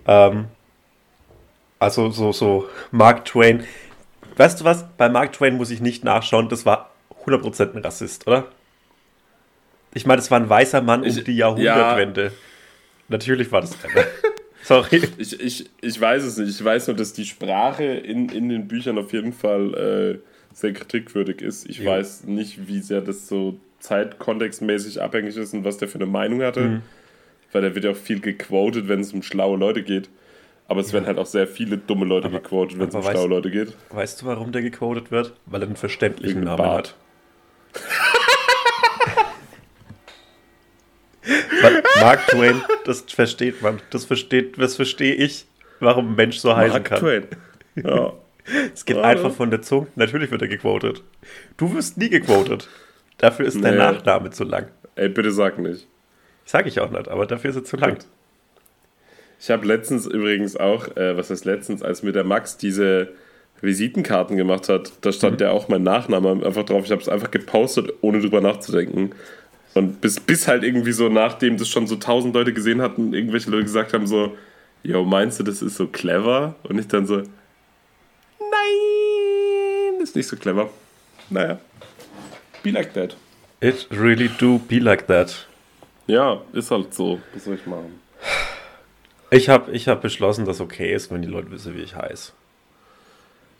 ähm, 0.07 0.47
also 1.81 2.11
so, 2.11 2.31
so 2.31 2.69
Mark 2.93 3.25
Twain, 3.25 3.65
weißt 4.37 4.61
du 4.61 4.65
was, 4.65 4.85
bei 4.97 5.09
Mark 5.09 5.33
Twain 5.33 5.57
muss 5.57 5.71
ich 5.73 5.81
nicht 5.81 6.05
nachschauen, 6.05 6.49
das 6.49 6.65
war 6.65 6.91
100% 7.27 7.75
ein 7.75 7.83
Rassist, 7.83 8.27
oder? 8.29 8.47
Ich 9.93 10.07
meine, 10.07 10.19
das 10.19 10.31
war 10.31 10.39
ein 10.39 10.49
weißer 10.49 10.81
Mann 10.83 11.01
um 11.03 11.07
Ich- 11.09 11.25
die 11.25 11.35
Jahrhundertwende. 11.37 12.31
Natürlich 13.09 13.51
war 13.51 13.61
das 13.61 13.73
einer. 13.85 14.05
Sorry. 14.63 15.03
Ich, 15.19 15.41
ich, 15.41 15.69
ich 15.81 16.01
weiß 16.01 16.23
es 16.23 16.37
nicht. 16.37 16.51
Ich 16.51 16.65
weiß 16.65 16.87
nur, 16.87 16.97
dass 16.97 17.13
die 17.13 17.25
Sprache 17.25 17.83
in, 17.85 18.29
in 18.29 18.49
den 18.49 18.69
Büchern 18.69 18.99
auf 18.99 19.13
jeden 19.13 19.33
Fall 19.33 19.75
äh, 20.23 20.55
sehr 20.55 20.73
kritikwürdig 20.75 21.43
ist. 21.43 21.69
Ich 21.69 21.79
Ja. 21.81 21.91
weiß 21.93 22.25
nicht, 22.25 22.69
wie 22.69 22.79
sehr 22.81 23.01
das 23.01 23.27
so 23.27 23.59
zeitkontextmäßig 23.81 25.03
abhängig 25.03 25.37
ist 25.37 25.55
und 25.55 25.65
was 25.65 25.79
der 25.79 25.89
für 25.89 25.97
eine 25.99 26.07
Meinung 26.07 26.43
hatte. 26.43 26.61
Mhm. 26.61 26.83
Weil 27.53 27.63
da 27.63 27.75
wird 27.75 27.85
ja 27.85 27.91
auch 27.93 27.97
viel 27.97 28.21
gequotet, 28.21 28.87
wenn 28.87 29.01
es 29.01 29.13
um 29.13 29.23
schlaue 29.23 29.59
Leute 29.59 29.83
geht. 29.83 30.09
Aber 30.71 30.81
es 30.83 30.93
werden 30.93 31.07
halt 31.07 31.19
auch 31.19 31.27
sehr 31.27 31.49
viele 31.49 31.79
dumme 31.79 32.05
Leute 32.07 32.29
Aber- 32.29 32.39
gequotet, 32.39 32.79
wenn 32.79 32.89
es 32.89 32.95
um 32.95 33.01
aber 33.01 33.11
schlaue 33.11 33.25
weißt- 33.27 33.29
Leute 33.29 33.51
geht. 33.51 33.77
Weißt 33.91 34.23
du, 34.23 34.27
warum 34.27 34.53
der 34.53 34.63
gecodet 34.63 35.11
wird? 35.11 35.33
Weil 35.47 35.63
er 35.63 35.67
einen 35.67 35.75
verständlichen 35.77 36.37
Wegen 36.37 36.45
Namen 36.47 36.59
Bart. 36.59 36.95
hat. 37.75 37.81
Mark 42.01 42.27
Twain, 42.29 42.63
das 42.85 43.01
versteht 43.03 43.61
man. 43.63 43.81
Das 43.91 44.05
versteht, 44.05 44.59
das 44.59 44.77
verstehe 44.77 45.15
ich, 45.15 45.47
warum 45.81 46.13
ein 46.13 46.15
Mensch 46.15 46.39
so 46.39 46.55
heißen 46.57 46.73
Mark 46.73 46.85
kann. 46.85 46.99
Twain. 47.01 47.27
Ja. 47.75 48.13
Es 48.75 48.85
geht 48.85 48.97
Ja. 48.97 49.03
einfach 49.03 49.33
von 49.33 49.51
der 49.51 49.63
Zunge. 49.63 49.87
Natürlich 49.95 50.31
wird 50.33 50.43
er 50.43 50.49
gequotet. 50.49 51.05
Du 51.57 51.73
wirst 51.75 51.99
nie 51.99 52.09
gequotet. 52.09 52.69
Dafür 53.19 53.47
ist 53.47 53.63
dein 53.63 53.75
Nee. 53.75 53.79
Nachname 53.81 54.31
zu 54.31 54.43
lang. 54.45 54.69
Ey, 54.97 55.09
bitte 55.09 55.31
sag 55.31 55.59
nicht. 55.59 55.87
Sag 56.47 56.67
ich 56.67 56.81
auch 56.81 56.91
nicht, 56.91 57.07
aber 57.09 57.27
dafür 57.27 57.51
ist 57.51 57.57
er 57.57 57.65
zu 57.65 57.77
lang. 57.77 57.99
Ich 59.41 59.51
habe 59.51 59.67
letztens 59.67 60.07
übrigens 60.07 60.57
auch, 60.57 60.97
äh, 60.97 61.17
was 61.17 61.31
heißt 61.31 61.45
letztens, 61.47 61.83
als 61.83 62.03
mir 62.03 62.13
der 62.13 62.25
Max 62.25 62.57
diese 62.59 63.09
Visitenkarten 63.63 64.37
gemacht 64.37 64.69
hat, 64.69 64.93
da 65.01 65.13
stand 65.13 65.41
Mhm. 65.41 65.47
ja 65.47 65.51
auch 65.53 65.69
mein 65.69 65.83
Nachname 65.83 66.45
einfach 66.45 66.65
drauf. 66.65 66.85
Ich 66.85 66.91
habe 66.91 67.01
es 67.03 67.09
einfach 67.09 67.31
gepostet, 67.31 67.93
ohne 68.03 68.21
drüber 68.21 68.41
nachzudenken. 68.41 69.13
Und 69.75 70.01
bis, 70.01 70.19
bis 70.21 70.49
halt 70.49 70.63
irgendwie 70.65 70.93
so, 70.93 71.09
nachdem 71.09 71.57
das 71.57 71.69
schon 71.69 71.87
so 71.87 71.97
tausend 71.97 72.35
Leute 72.35 72.53
gesehen 72.53 72.83
hatten, 72.83 73.15
irgendwelche 73.15 73.51
Leute 73.51 73.65
gesagt 73.65 73.93
haben 73.95 74.07
so, 74.07 74.37
yo, 74.83 75.05
meinst 75.05 75.39
du, 75.41 75.45
das 75.45 75.63
ist 75.63 75.77
so 75.77 75.87
clever? 75.87 76.55
Und 76.65 76.79
ich 76.79 76.89
dann 76.89 77.07
so, 77.07 77.17
nein, 77.19 77.29
das 80.01 80.11
ist 80.11 80.17
nicht 80.17 80.27
so 80.29 80.37
clever. 80.37 80.71
Naja, 81.29 81.59
be 82.63 82.71
like 82.71 82.93
that. 82.95 83.17
It 83.61 83.87
really 83.91 84.29
do 84.39 84.59
be 84.59 84.79
like 84.79 85.07
that. 85.07 85.47
Ja, 86.07 86.41
ist 86.53 86.71
halt 86.71 86.93
so. 86.95 87.21
Was 87.35 87.45
soll 87.45 87.55
ich 87.55 87.67
machen? 87.67 88.01
Ich 89.31 89.49
habe 89.49 89.71
ich 89.73 89.87
hab 89.89 90.03
beschlossen, 90.03 90.45
dass 90.45 90.61
okay 90.61 90.93
ist, 90.93 91.11
wenn 91.11 91.23
die 91.23 91.29
Leute 91.29 91.51
wissen, 91.51 91.77
wie 91.77 91.83
ich 91.83 91.95
heiße. 91.95 92.33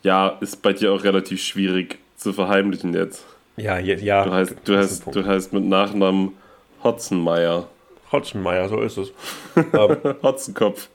Ja, 0.03 0.37
ist 0.41 0.61
bei 0.61 0.73
dir 0.73 0.91
auch 0.91 1.03
relativ 1.03 1.41
schwierig 1.41 1.99
zu 2.17 2.33
verheimlichen 2.33 2.93
jetzt. 2.93 3.25
Ja, 3.57 3.77
ja, 3.79 3.95
ja. 3.95 4.25
Du 4.25 4.31
heißt, 4.31 4.55
du 4.65 4.77
heißt, 4.77 5.03
du 5.11 5.25
heißt 5.25 5.53
mit 5.53 5.63
Nachnamen 5.63 6.33
Hotzenmeier. 6.83 7.67
Hotzenmeier, 8.11 8.67
so 8.67 8.81
ist 8.81 8.97
es. 8.97 9.13
ähm, 9.55 9.97
Hotzenkopf. 10.23 10.89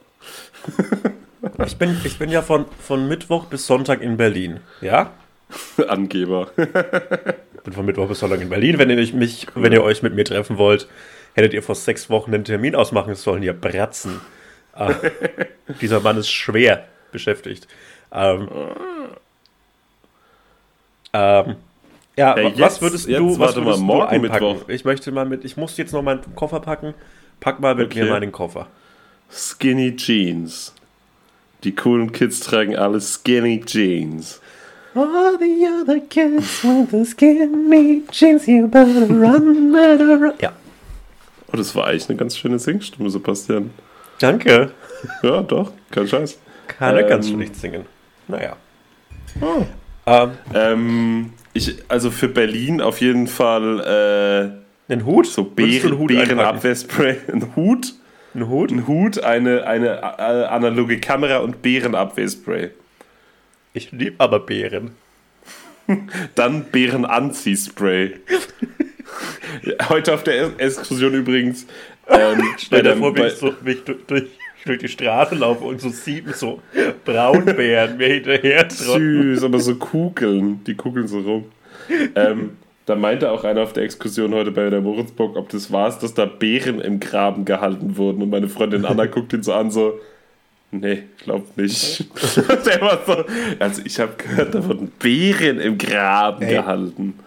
ich, 1.65 1.77
bin, 1.77 1.97
ich 2.05 2.19
bin 2.19 2.31
ja 2.31 2.43
von, 2.43 2.67
von 2.81 3.09
Mittwoch 3.09 3.47
bis 3.47 3.67
Sonntag 3.67 4.03
in 4.03 4.17
Berlin. 4.17 4.61
Ja? 4.81 5.13
Angeber. 5.89 6.51
Ich 6.57 7.63
bin 7.63 7.73
von 7.73 7.87
Mittwoch 7.87 8.09
bis 8.09 8.19
Sonntag 8.19 8.41
in 8.41 8.49
Berlin. 8.49 8.79
Wenn 8.79 8.91
ihr, 8.91 9.15
mich, 9.15 9.47
wenn 9.55 9.73
ihr 9.73 9.83
euch 9.83 10.03
mit 10.03 10.15
mir 10.15 10.25
treffen 10.25 10.59
wollt, 10.59 10.89
hättet 11.35 11.55
ihr 11.55 11.63
vor 11.63 11.77
sechs 11.77 12.11
Wochen 12.11 12.35
einen 12.35 12.45
Termin 12.45 12.75
ausmachen 12.75 13.15
sollen, 13.15 13.43
ihr 13.43 13.53
Bratzen. 13.53 14.21
Ah, 14.77 14.95
dieser 15.81 16.01
Mann 16.01 16.17
ist 16.19 16.31
schwer 16.31 16.85
beschäftigt. 17.13 17.67
Ähm, 18.13 18.49
ähm, 21.13 21.57
ja, 22.17 22.35
Hey, 22.35 22.45
wa- 22.45 22.51
was 22.51 22.59
jetzt- 22.59 22.83
würdest 22.83 23.09
jetzt 23.09 23.19
du, 23.19 23.31
was 23.33 23.39
warte 23.39 23.61
mal, 23.61 23.67
würdest 23.67 23.81
du 23.81 23.85
morgen 23.85 24.09
einpacken? 24.09 24.49
Mittwoch. 24.53 24.69
Ich 24.69 24.85
möchte 24.85 25.13
mal 25.13 25.25
mit, 25.27 25.45
ich 25.45 25.57
muss 25.57 25.77
jetzt 25.77 25.93
noch 25.93 26.03
meinen 26.03 26.21
Koffer 26.35 26.61
packen. 26.61 26.95
Pack 27.41 27.61
mal 27.61 27.75
mit 27.75 27.87
Okay. 27.87 28.05
mir 28.05 28.11
meinen 28.11 28.33
Koffer. 28.33 28.67
Skinny 29.31 29.97
Jeans. 29.97 30.73
Die 31.65 31.75
coolen 31.75 32.13
Kids 32.13 32.41
tragen 32.41 32.77
alle 32.77 33.01
Skinny 33.01 33.61
Jeans. 33.65 34.41
All 34.95 35.37
the 35.39 35.67
other 35.83 36.01
kids 36.09 36.65
with 36.65 36.91
the 36.91 37.05
skinny 37.05 38.03
jeans, 38.11 38.47
you 38.47 38.67
better 38.67 39.07
run, 39.11 39.71
better 39.73 40.19
run. 40.19 40.33
Ja, 40.41 40.53
Oh, 41.53 41.57
das 41.57 41.75
war 41.77 41.87
eigentlich 41.89 42.09
eine 42.09 42.17
ganz 42.19 42.37
schöne 42.39 42.59
Singstimme, 42.59 43.11
Sebastian. 43.11 43.71
Danke. 44.19 44.71
Ja, 45.23 45.43
doch, 45.43 45.73
kein 45.91 46.09
Scheiß. 46.09 46.39
Kann 46.69 46.97
er 46.97 47.05
ganz 47.05 47.29
Ähm, 47.29 47.35
schlecht 47.37 47.57
singen. 47.57 47.87
Naja. 48.29 48.57
Oh. 49.41 49.65
Ähm, 50.07 50.31
Ähm, 50.55 51.33
ich, 51.53 51.77
also 51.89 52.11
für 52.11 52.29
Berlin 52.29 52.81
auf 52.81 53.01
jeden 53.01 53.27
Fall 53.27 54.61
äh, 54.89 54.93
einen 54.93 55.05
Hut? 55.05 55.27
so 55.27 55.45
Beeren, 55.45 55.99
Hut 55.99 56.11
einpacken? 56.11 56.37
Beerenabwehrspray. 56.37 57.17
Ein 57.33 57.57
Hut, 57.57 57.95
Ein 58.35 58.49
Hut? 58.49 58.71
ein 58.71 58.87
Hut, 58.87 59.23
eine, 59.23 59.67
eine 59.67 59.89
äh, 60.19 60.45
analoge 60.47 60.99
Kamera 61.01 61.39
und 61.39 61.63
Beerenabwehrspray. 61.63 62.71
Ich 63.75 63.93
liebe 63.93 64.15
aber 64.19 64.41
Beeren. 64.41 64.93
Dann 66.35 66.65
Bärenanziehspray. 66.65 68.15
Heute 69.89 70.15
auf 70.15 70.25
der 70.25 70.51
Exkursion 70.59 71.15
übrigens. 71.15 71.67
Ähm, 72.09 72.43
Stell 72.59 72.83
dir 72.83 72.97
vor, 72.97 73.15
wie 73.15 73.21
bei- 73.21 73.27
ich, 73.29 73.35
so, 73.35 73.53
wie 73.63 73.73
ich 73.73 73.85
durch, 73.85 73.99
durch, 74.07 74.25
durch 74.65 74.79
die 74.79 74.89
Straße 74.89 75.35
laufe 75.35 75.65
und 75.65 75.81
so 75.81 75.89
sieben 75.91 76.33
so 76.33 76.61
Braunbären 77.05 77.97
mir 77.97 78.07
hinterher. 78.09 78.69
Süß, 78.71 79.45
aber 79.45 79.61
so 79.61 79.75
Kugeln, 79.77 80.63
die 80.65 80.75
kugeln 80.75 81.09
so 81.09 81.21
rum. 81.21 81.45
Ähm, 82.15 82.57
da 82.85 82.95
meinte 82.95 83.31
auch 83.31 83.45
einer 83.45 83.63
auf 83.63 83.73
der 83.73 83.85
Exkursion 83.85 84.33
heute 84.35 84.51
bei 84.53 84.69
der 84.71 84.81
Moritzburg, 84.81 85.37
ob 85.37 85.49
das 85.49 85.73
war, 85.73 85.91
dass 85.91 86.15
da 86.15 86.25
Bären 86.25 86.81
im 86.81 87.01
Graben 87.01 87.45
gehalten 87.45 87.97
wurden. 87.97 88.23
Und 88.23 88.31
meine 88.31 88.49
Freundin 88.49 88.85
Anna 88.85 89.07
guckt 89.07 89.33
ihn 89.33 89.43
so 89.43 89.53
an, 89.53 89.71
so, 89.71 89.99
nee, 90.71 91.03
glaub 91.25 91.57
nicht. 91.57 92.05
der 92.67 92.81
war 92.81 93.01
so, 93.07 93.25
also 93.59 93.83
ich 93.85 93.99
habe 94.01 94.13
gehört, 94.17 94.55
da 94.55 94.65
wurden 94.65 94.89
Bären 95.01 95.59
im 95.61 95.79
Graben 95.79 96.43
Ey. 96.43 96.55
gehalten. 96.55 97.19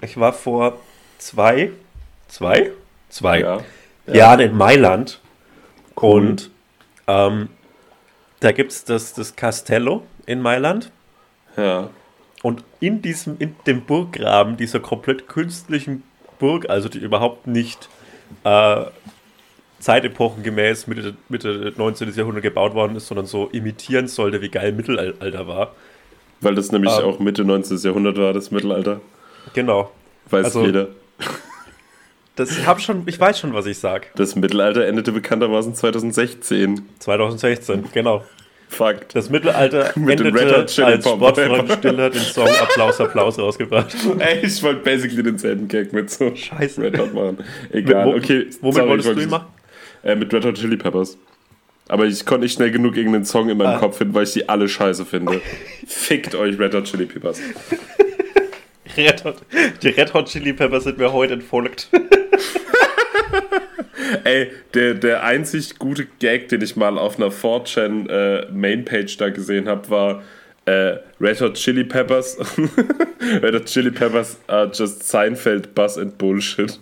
Ich 0.00 0.16
war 0.18 0.32
vor 0.32 0.80
zwei, 1.18 1.70
zwei? 2.28 2.70
Zwei 3.08 3.40
Ja. 3.40 3.60
Jahren 4.06 4.40
in 4.40 4.56
Mailand 4.56 5.20
und 5.94 6.50
ähm, 7.06 7.48
da 8.40 8.52
gibt 8.52 8.72
es 8.72 8.84
das, 8.84 9.14
das 9.14 9.36
Castello 9.36 10.02
in 10.26 10.40
Mailand 10.40 10.90
Ja. 11.56 11.90
und 12.42 12.64
in 12.80 13.02
diesem, 13.02 13.36
in 13.38 13.54
dem 13.66 13.82
Burggraben, 13.82 14.56
dieser 14.56 14.80
komplett 14.80 15.28
künstlichen 15.28 16.02
Burg, 16.38 16.68
also 16.68 16.88
die 16.88 16.98
überhaupt 16.98 17.46
nicht 17.46 17.88
äh, 18.44 18.84
zeitepochengemäß 19.78 20.86
Mitte, 20.86 21.14
Mitte 21.28 21.72
19. 21.76 22.12
Jahrhundert 22.14 22.42
gebaut 22.42 22.74
worden 22.74 22.96
ist, 22.96 23.08
sondern 23.08 23.26
so 23.26 23.48
imitieren 23.48 24.06
sollte, 24.08 24.40
wie 24.40 24.48
geil 24.48 24.72
Mittelalter 24.72 25.46
war. 25.46 25.74
Weil 26.40 26.54
das 26.54 26.72
nämlich 26.72 26.92
Ähm. 26.98 27.04
auch 27.04 27.18
Mitte 27.18 27.44
19. 27.44 27.78
Jahrhundert 27.78 28.16
war, 28.16 28.32
das 28.32 28.50
Mittelalter. 28.50 29.00
Genau. 29.54 29.90
Weiß 30.30 30.46
Also- 30.46 30.64
jeder. 30.64 30.88
Das 32.36 32.50
ich 32.50 32.66
hab 32.66 32.80
schon, 32.80 33.02
ich 33.06 33.20
weiß 33.20 33.38
schon, 33.38 33.52
was 33.52 33.66
ich 33.66 33.78
sag. 33.78 34.14
Das 34.16 34.36
Mittelalter 34.36 34.86
endete 34.86 35.12
bekanntermaßen 35.12 35.74
2016. 35.74 36.80
2016, 36.98 37.84
genau. 37.92 38.24
Fakt. 38.68 39.14
Das 39.14 39.28
Mittelalter 39.28 39.92
Mit 39.96 40.18
endete, 40.18 40.38
Red 40.46 40.56
Hot 40.56 40.66
Chili 40.68 40.86
als. 40.86 41.04
Sportfreund 41.06 41.70
Stiller 41.72 42.08
den 42.08 42.22
Song 42.22 42.48
Applaus, 42.48 42.98
Applaus 43.02 43.38
rausgebracht. 43.38 43.94
Ey, 44.18 44.46
ich 44.46 44.62
wollte 44.62 44.80
basically 44.80 45.22
denselben 45.22 45.68
Gag 45.68 45.92
mit 45.92 46.10
so 46.10 46.34
Scheiße. 46.34 46.80
Red 46.80 46.98
Hot 46.98 47.12
machen. 47.12 47.38
Egal, 47.70 48.06
Wo- 48.06 48.14
okay. 48.16 48.46
Womit 48.62 48.76
sorry, 48.76 48.88
wolltest 48.88 49.14
du 49.16 49.20
ihn 49.20 49.28
machen? 49.28 49.46
Äh, 50.02 50.16
mit 50.16 50.32
Red 50.32 50.46
Hot 50.46 50.54
Chili 50.54 50.78
Peppers. 50.78 51.18
Aber 51.88 52.06
ich 52.06 52.24
konnte 52.24 52.44
nicht 52.44 52.54
schnell 52.54 52.70
genug 52.70 52.96
irgendeinen 52.96 53.26
Song 53.26 53.50
in 53.50 53.58
meinem 53.58 53.74
Ah. 53.74 53.78
Kopf 53.78 53.98
finden, 53.98 54.14
weil 54.14 54.24
ich 54.24 54.32
die 54.32 54.48
alle 54.48 54.66
scheiße 54.68 55.04
finde. 55.04 55.42
Fickt 55.86 56.34
euch 56.34 56.58
Red 56.58 56.74
Hot 56.74 56.84
Chili 56.84 57.04
Peppers. 57.04 57.40
Red 58.96 59.24
Hot, 59.24 59.36
die 59.82 59.88
Red 59.88 60.14
Hot 60.14 60.28
Chili 60.28 60.52
Peppers 60.52 60.84
sind 60.84 60.98
mir 60.98 61.12
heute 61.12 61.34
entfolgt. 61.34 61.88
Ey, 64.24 64.50
der, 64.74 64.94
der 64.94 65.24
einzig 65.24 65.78
gute 65.78 66.06
Gag, 66.18 66.48
den 66.48 66.60
ich 66.62 66.76
mal 66.76 66.98
auf 66.98 67.16
einer 67.16 67.30
4chan 67.30 68.08
äh, 68.08 68.46
Mainpage 68.52 69.16
da 69.16 69.30
gesehen 69.30 69.68
habe, 69.68 69.88
war 69.90 70.22
äh, 70.66 70.98
Red 71.20 71.40
Hot 71.40 71.54
Chili 71.54 71.84
Peppers. 71.84 72.36
Red 73.42 73.54
Hot 73.54 73.64
Chili 73.66 73.90
Peppers 73.90 74.38
are 74.46 74.70
just 74.72 75.08
Seinfeld, 75.08 75.74
Buzz 75.74 75.98
and 75.98 76.18
Bullshit. 76.18 76.78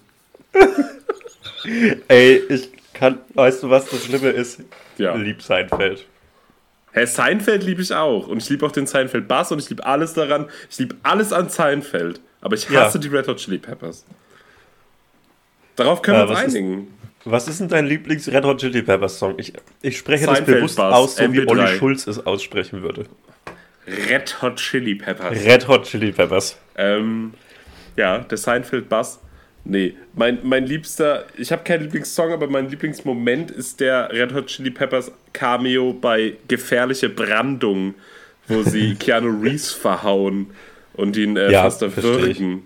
Ey, 2.08 2.42
ich 2.48 2.70
kann, 2.94 3.18
weißt 3.34 3.62
du, 3.62 3.70
was 3.70 3.88
das 3.88 4.04
Schlimme 4.04 4.30
ist? 4.30 4.60
Ja. 4.98 5.14
Lieb 5.14 5.42
Seinfeld. 5.42 6.06
Hä, 6.92 7.06
Seinfeld 7.06 7.62
liebe 7.62 7.82
ich 7.82 7.94
auch. 7.94 8.26
Und 8.26 8.42
ich 8.42 8.48
liebe 8.50 8.66
auch 8.66 8.72
den 8.72 8.86
Seinfeld 8.86 9.28
Bass 9.28 9.52
und 9.52 9.58
ich 9.60 9.68
liebe 9.70 9.84
alles 9.86 10.12
daran. 10.14 10.48
Ich 10.70 10.78
liebe 10.78 10.96
alles 11.02 11.32
an 11.32 11.48
Seinfeld. 11.48 12.20
Aber 12.40 12.54
ich 12.56 12.68
Ja. 12.68 12.82
hasse 12.82 12.98
die 12.98 13.08
Red 13.08 13.28
Hot 13.28 13.36
Chili 13.38 13.58
Peppers. 13.58 14.04
Darauf 15.76 16.02
können 16.02 16.16
Äh, 16.18 16.20
wir 16.22 16.28
uns 16.30 16.38
was 16.38 16.44
ist- 16.46 16.56
einigen. 16.56 16.88
Was 17.26 17.48
ist 17.48 17.60
denn 17.60 17.68
dein 17.68 17.84
Lieblings-Red 17.86 18.44
Hot 18.44 18.60
Chili 18.60 18.80
Peppers 18.82 19.18
Song? 19.18 19.34
Ich, 19.36 19.52
ich 19.82 19.98
spreche 19.98 20.24
das 20.24 20.36
Seinfeld 20.38 20.56
bewusst 20.58 20.76
Bass, 20.78 20.94
aus, 20.94 21.16
so 21.16 21.22
wie 21.32 21.40
MP3. 21.40 21.48
Olli 21.50 21.78
Schulz 21.78 22.06
es 22.06 22.24
aussprechen 22.26 22.82
würde. 22.82 23.04
Red 23.86 24.40
Hot 24.40 24.56
Chili 24.56 24.94
Peppers. 24.94 25.44
Red 25.44 25.68
Hot 25.68 25.84
Chili 25.84 26.12
Peppers. 26.12 26.58
Ähm, 26.76 27.34
ja, 27.96 28.18
der 28.20 28.38
Seinfeld 28.38 28.88
Bass. 28.88 29.20
Nee, 29.64 29.94
mein, 30.14 30.38
mein 30.42 30.66
liebster, 30.66 31.26
ich 31.36 31.52
habe 31.52 31.62
keinen 31.64 31.84
Lieblingssong, 31.84 32.32
aber 32.32 32.48
mein 32.48 32.70
Lieblingsmoment 32.70 33.50
ist 33.50 33.80
der 33.80 34.10
Red 34.10 34.32
Hot 34.34 34.46
Chili 34.46 34.70
Peppers 34.70 35.12
Cameo 35.32 35.92
bei 35.92 36.34
Gefährliche 36.48 37.08
Brandung, 37.08 37.94
wo 38.48 38.62
sie 38.62 38.94
Keanu 38.98 39.40
Reeves 39.42 39.70
verhauen 39.72 40.46
und 40.94 41.16
ihn 41.16 41.36
äh, 41.36 41.52
Ja, 41.52 41.62
fast 41.62 41.82
erwürgen. 41.82 42.62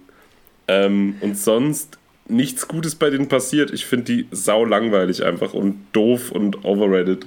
Ähm, 0.68 1.16
und 1.20 1.37
sonst 1.37 1.98
nichts 2.28 2.68
Gutes 2.68 2.94
bei 2.94 3.11
denen 3.11 3.28
passiert. 3.28 3.70
Ich 3.70 3.85
finde 3.85 4.04
die 4.04 4.26
sau 4.30 4.64
langweilig 4.64 5.24
einfach 5.24 5.52
und 5.52 5.87
doof 5.92 6.30
und 6.30 6.64
overrated. 6.64 7.26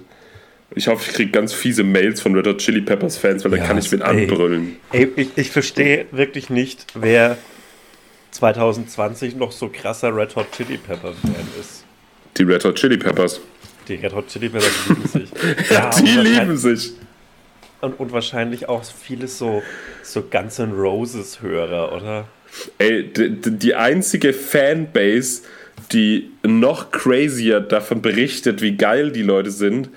Ich 0.75 0.87
hoffe, 0.87 1.05
ich 1.09 1.15
kriege 1.15 1.31
ganz 1.31 1.53
fiese 1.53 1.83
Mails 1.83 2.19
von 2.21 2.35
Red 2.35 2.47
Hot 2.47 2.57
Chili 2.59 2.81
Peppers 2.81 3.17
Fans, 3.17 3.43
weil 3.45 3.51
Ja, 3.51 3.57
da 3.59 3.65
kann 3.65 3.77
ich 3.77 3.91
wen 3.91 4.01
ey. 4.01 4.07
anbrüllen. 4.23 4.77
Ey, 4.91 5.09
ich, 5.15 5.29
ich 5.35 5.51
verstehe 5.51 6.05
wirklich 6.11 6.49
nicht, 6.49 6.87
wer 6.95 7.37
2020 8.37 9.35
noch 9.35 9.51
so 9.51 9.69
krasser 9.69 10.15
Red 10.15 10.35
Hot 10.35 10.51
Chili 10.55 10.77
Pepper 10.77 11.13
Fan 11.13 11.35
ist. 11.59 11.83
Die 12.37 12.43
Red 12.43 12.63
Hot 12.65 12.75
Chili 12.75 12.97
Peppers. 12.97 13.39
Die 13.87 13.95
Red 13.95 14.13
Hot 14.13 14.27
Chili 14.27 14.49
Peppers 14.49 14.87
lieben 14.87 15.07
sich. 15.07 15.29
Ja, 15.71 15.89
die 15.89 16.17
und 16.17 16.23
lieben 16.23 16.57
sich. 16.57 16.91
Und, 17.81 17.99
und 17.99 18.11
wahrscheinlich 18.11 18.69
auch 18.69 18.83
viele 18.83 19.27
so, 19.27 19.61
so 20.03 20.21
Guns 20.21 20.59
N' 20.59 20.71
Roses 20.73 21.41
Hörer, 21.41 21.93
oder? 21.95 22.27
Ey, 22.77 23.11
die, 23.11 23.31
die 23.57 23.75
einzige 23.75 24.33
Fanbase, 24.33 25.41
die 25.91 26.31
noch 26.43 26.91
crazier 26.91 27.59
davon 27.59 28.01
berichtet, 28.01 28.61
wie 28.61 28.77
geil 28.77 29.11
die 29.11 29.21
Leute 29.23 29.51
sind. 29.51 29.89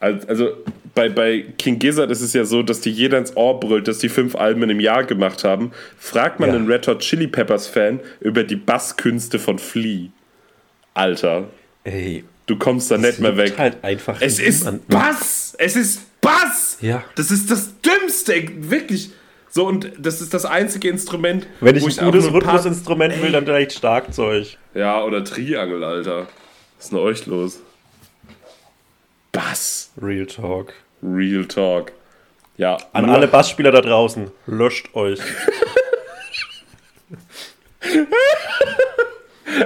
als- 0.00 0.26
Also 0.28 0.50
bei, 0.98 1.08
bei 1.08 1.44
King 1.58 1.78
Gizzard 1.78 2.10
ist 2.10 2.20
es 2.20 2.32
ja 2.32 2.44
so, 2.44 2.62
dass 2.62 2.80
die 2.80 2.90
jeder 2.90 3.18
ins 3.18 3.36
Ohr 3.36 3.60
brüllt, 3.60 3.86
dass 3.86 3.98
die 3.98 4.08
fünf 4.08 4.34
Alben 4.34 4.68
im 4.68 4.80
Jahr 4.80 5.04
gemacht 5.04 5.44
haben. 5.44 5.70
Fragt 5.96 6.40
man 6.40 6.48
Ja. 6.50 6.56
einen 6.56 6.66
Red 6.70 6.88
Hot 6.88 6.98
Chili 7.00 7.28
Peppers 7.28 7.66
Fan 7.68 8.00
über 8.20 8.42
die 8.44 8.56
Basskünste 8.56 9.38
von 9.38 9.58
Flea. 9.58 10.08
Alter, 10.94 11.48
Ey, 11.84 12.24
du 12.46 12.56
kommst 12.58 12.90
da 12.90 12.98
nicht 12.98 13.20
mehr 13.20 13.36
weg. 13.36 13.56
halt 13.58 13.82
einfach 13.84 14.20
Es 14.20 14.38
ist. 14.40 14.68
Bass! 14.88 15.54
Es 15.58 15.76
ist 15.76 16.20
Bass! 16.20 16.78
Ja. 16.80 17.04
Das 17.14 17.30
ist 17.30 17.50
das 17.50 17.70
Dümmste, 17.80 18.34
wirklich. 18.70 19.10
So, 19.50 19.66
und 19.66 19.92
das 19.98 20.20
ist 20.20 20.34
das 20.34 20.44
einzige 20.44 20.88
Instrument, 20.88 21.46
Wenn 21.60 21.76
ich 21.76 21.82
wo 21.82 21.86
ein 21.86 22.10
gutes 22.12 22.30
Rhythmusinstrument 22.32 23.22
will, 23.22 23.32
dann 23.32 23.44
vielleicht 23.46 23.72
Starkzeug. 23.72 24.56
Ja, 24.74 25.02
oder 25.04 25.22
Triangel, 25.24 25.82
Alter. 25.84 26.26
Was 26.76 26.84
ist 26.86 26.90
denn 26.92 26.98
euch 26.98 27.26
los? 27.26 27.60
Bass. 29.32 29.90
Real 30.00 30.26
Talk. 30.26 30.72
Real 31.02 31.44
Talk. 31.46 31.92
Ja, 32.56 32.76
An 32.92 33.06
nur- 33.06 33.14
alle 33.14 33.28
Bassspieler 33.28 33.70
da 33.70 33.80
draußen, 33.80 34.30
löscht 34.46 34.94
euch. 34.94 35.20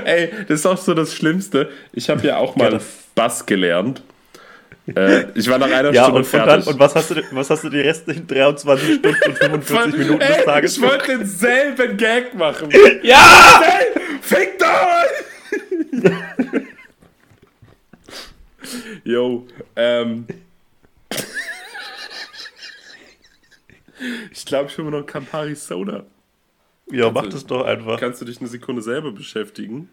Ey, 0.04 0.30
das 0.48 0.60
ist 0.60 0.66
auch 0.66 0.76
so 0.78 0.94
das 0.94 1.14
Schlimmste. 1.14 1.70
Ich 1.92 2.08
habe 2.08 2.26
ja 2.26 2.36
auch 2.36 2.56
mal. 2.56 2.80
Bass 3.14 3.44
gelernt. 3.44 4.02
Äh, 4.94 5.26
ich 5.34 5.48
war 5.48 5.58
nach 5.58 5.70
einer 5.70 5.92
Ja, 5.92 6.04
Stunde 6.04 6.20
und, 6.20 6.26
und, 6.26 6.32
dann, 6.32 6.48
fertig. 6.48 6.66
und 6.66 6.78
was, 6.78 6.94
hast 6.94 7.10
du, 7.10 7.22
was 7.32 7.50
hast 7.50 7.64
du 7.64 7.68
die 7.68 7.80
restlichen 7.80 8.26
23 8.26 8.94
Stunden 8.98 9.22
und 9.26 9.36
45 9.64 9.98
Minuten 9.98 10.18
des 10.20 10.44
Tages 10.44 10.76
ich 10.76 10.82
wollte 10.82 11.18
denselben 11.18 11.96
Gag 11.96 12.34
machen. 12.34 12.68
Ja! 13.02 13.62
Ey, 13.62 14.00
fick 14.22 14.58
doch! 14.58 14.68
Yo, 19.04 19.46
ähm. 19.76 20.26
Ich 24.30 24.44
glaube, 24.44 24.68
ich 24.70 24.78
will 24.78 24.84
mir 24.84 24.90
noch 24.92 25.06
Campari 25.06 25.54
Soda. 25.54 26.04
Ja, 26.90 27.10
mach 27.10 27.26
das 27.28 27.46
doch 27.46 27.64
einfach. 27.64 27.98
Kannst 28.00 28.20
du 28.20 28.24
dich 28.24 28.38
eine 28.40 28.48
Sekunde 28.48 28.82
selber 28.82 29.12
beschäftigen? 29.12 29.88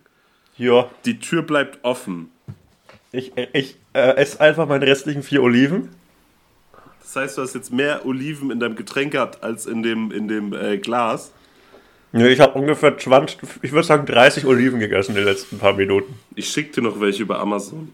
Ja, 0.58 0.90
Die 1.06 1.20
Tür 1.20 1.44
bleibt 1.44 1.84
offen. 1.84 2.32
ich, 3.12 3.32
ich 3.54 3.78
äh, 3.94 4.16
esse 4.16 4.42
einfach 4.42 4.68
meine 4.68 4.86
restlichen 4.86 5.24
vier 5.24 5.42
Oliven. 5.44 5.90
Das 7.02 7.16
heißt, 7.16 7.38
du 7.38 7.42
hast 7.42 7.56
jetzt 7.56 7.72
mehr 7.72 8.06
Oliven 8.06 8.52
in 8.52 8.60
deinem 8.60 8.76
Getränk 8.76 9.14
gehabt 9.14 9.44
als 9.44 9.66
in 9.66 9.82
dem, 9.82 10.12
in 10.12 10.28
dem 10.28 10.54
äh, 10.54 10.78
Glas. 10.78 11.32
Ja, 12.12 12.26
ich 12.26 12.40
habe 12.40 12.58
ungefähr 12.58 12.98
20, 12.98 13.40
ich 13.62 13.72
würde 13.72 13.88
sagen 13.88 14.06
30 14.06 14.46
Oliven 14.46 14.80
gegessen 14.80 15.12
in 15.12 15.18
den 15.18 15.26
letzten 15.26 15.60
paar 15.60 15.74
Minuten. 15.74 16.20
Ich 16.36 16.50
schick 16.50 16.74
dir 16.74 16.82
noch 16.82 17.00
welche 17.00 17.24
über 17.24 17.40
Amazon. 17.40 17.94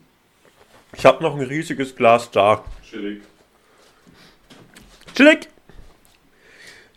Ich 0.97 1.05
habe 1.05 1.21
noch 1.21 1.35
ein 1.35 1.41
riesiges 1.41 1.95
Glas 1.95 2.31
da. 2.31 2.63
Chillig. 2.89 3.21
Chillig. 5.15 5.49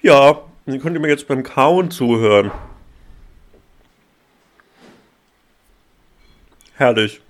Ja, 0.01 0.43
dann 0.67 0.81
könnt 0.81 0.95
ihr 0.95 1.01
mir 1.01 1.09
jetzt 1.09 1.27
beim 1.27 1.43
Kauen 1.43 1.91
zuhören. 1.91 2.53
Herrlich. 6.77 7.21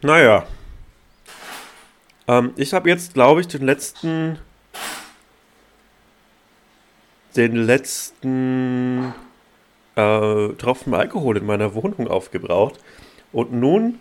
Naja. 0.00 0.46
Ähm, 2.28 2.52
ich 2.56 2.72
habe 2.72 2.88
jetzt, 2.88 3.14
glaube 3.14 3.40
ich, 3.40 3.48
den 3.48 3.62
letzten. 3.62 4.38
Den 7.34 7.56
letzten 7.56 9.14
äh, 9.96 10.48
Tropfen 10.50 10.94
Alkohol 10.94 11.38
in 11.38 11.46
meiner 11.46 11.74
Wohnung 11.74 12.06
aufgebraucht. 12.06 12.78
Und 13.32 13.52
nun. 13.52 13.98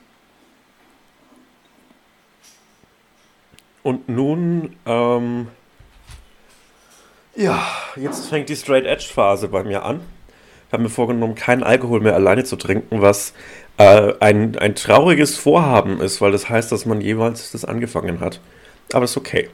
Und 3.83 4.09
nun, 4.09 4.75
ähm, 4.85 5.47
ja, 7.35 7.65
jetzt 7.95 8.27
fängt 8.27 8.49
die 8.49 8.55
Straight 8.55 8.85
Edge 8.85 9.07
Phase 9.13 9.47
bei 9.47 9.63
mir 9.63 9.83
an. 9.83 10.01
Ich 10.67 10.73
habe 10.73 10.83
mir 10.83 10.89
vorgenommen, 10.89 11.35
keinen 11.35 11.63
Alkohol 11.63 11.99
mehr 11.99 12.13
alleine 12.13 12.43
zu 12.43 12.55
trinken, 12.55 13.01
was 13.01 13.33
äh, 13.77 14.13
ein, 14.19 14.57
ein 14.57 14.75
trauriges 14.75 15.37
Vorhaben 15.37 15.99
ist, 15.99 16.21
weil 16.21 16.31
das 16.31 16.49
heißt, 16.49 16.71
dass 16.71 16.85
man 16.85 17.01
jeweils 17.01 17.51
das 17.51 17.65
angefangen 17.65 18.19
hat. 18.19 18.39
Aber 18.93 19.05
ist 19.05 19.17
okay. 19.17 19.49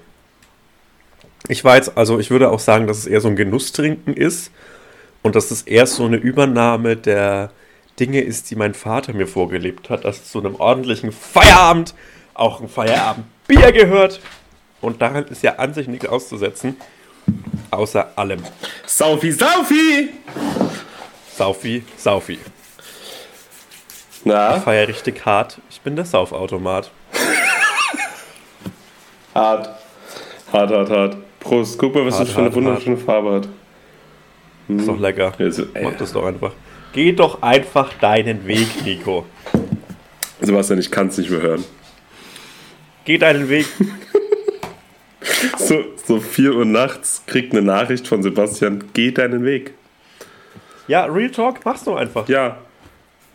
Ich 1.48 1.64
jetzt, 1.64 1.98
also 1.98 2.20
ich 2.20 2.30
würde 2.30 2.52
auch 2.52 2.60
sagen, 2.60 2.88
dass 2.88 2.98
es 2.98 3.06
eher 3.06 3.22
so 3.22 3.30
ein 3.30 3.36
Genusstrinken 3.36 4.14
ist 4.14 4.52
und 5.24 5.36
dass 5.36 5.52
es 5.52 5.62
erst 5.62 5.96
so 5.96 6.06
eine 6.06 6.18
Übernahme 6.18 6.98
der 6.98 7.52
Dinge 8.00 8.22
ist, 8.22 8.52
die 8.52 8.56
mein 8.56 8.74
Vater 8.74 9.14
mir 9.14 9.28
vorgelebt 9.28 9.90
hat, 9.90 10.06
dass 10.06 10.30
zu 10.30 10.40
einem 10.40 10.56
ordentlichen 10.56 11.12
Feierabend 11.12 11.96
auch 12.34 12.62
ein 12.62 12.70
Feierabendbier 13.48 13.72
gehört. 13.72 14.20
Und 14.82 15.02
daran 15.02 15.26
ist 15.26 15.42
ja 15.44 15.56
an 15.56 15.74
sich 15.74 15.88
nichts 15.88 16.06
auszusetzen, 16.06 16.76
außer 17.72 18.12
allem. 18.16 18.44
Saufi, 18.86 19.32
Saufi! 19.32 20.10
Saufi, 21.36 21.84
Saufi. 21.98 22.38
Na, 24.24 24.58
Ich 24.58 24.64
feiere 24.64 24.88
richtig 24.88 25.26
hart. 25.26 25.60
Ich 25.70 25.82
bin 25.82 25.96
der 25.96 26.06
Saufautomat. 26.06 26.92
hart. 29.34 29.70
Hart, 30.54 30.72
hart, 30.72 30.90
hart. 30.90 31.18
Prost, 31.40 31.78
guck 31.80 31.96
mal, 31.96 32.06
was 32.06 32.16
Hart, 32.16 32.28
das 32.28 32.34
für 32.36 32.42
eine 32.42 32.54
wunderschöne 32.54 32.98
Farbe 32.98 33.34
hat. 33.36 33.48
Ist 34.70 34.88
doch 34.88 35.00
lecker. 35.00 35.34
Ja, 35.38 35.52
so- 35.52 35.66
ey. 35.74 35.84
Mach 35.86 35.96
das 35.98 36.12
doch 36.14 36.26
einfach. 36.26 36.52
Geh 36.94 37.14
doch 37.14 37.42
einfach 37.42 37.94
deinen 37.94 38.46
Weg, 38.48 38.84
Nico. 38.84 39.26
Sebastian, 40.42 40.80
ich 40.80 40.92
kann 40.92 41.08
es 41.08 41.18
nicht 41.18 41.30
mehr 41.30 41.42
hören. 41.42 41.64
Geh 43.08 43.18
deinen 43.18 43.48
Weg. 43.48 43.66
So, 45.58 45.84
so 46.06 46.20
4 46.20 46.56
Uhr 46.56 46.66
nachts 46.66 47.24
kriegt 47.28 47.52
eine 47.52 47.62
Nachricht 47.62 48.08
von 48.08 48.24
Sebastian, 48.24 48.86
geh 48.94 49.12
deinen 49.12 49.44
Weg. 49.44 49.74
Ja, 50.88 51.06
Real 51.06 51.30
Talk, 51.30 51.60
mach's 51.64 51.84
doch 51.84 51.98
einfach. 51.98 52.28
Ja, 52.30 52.58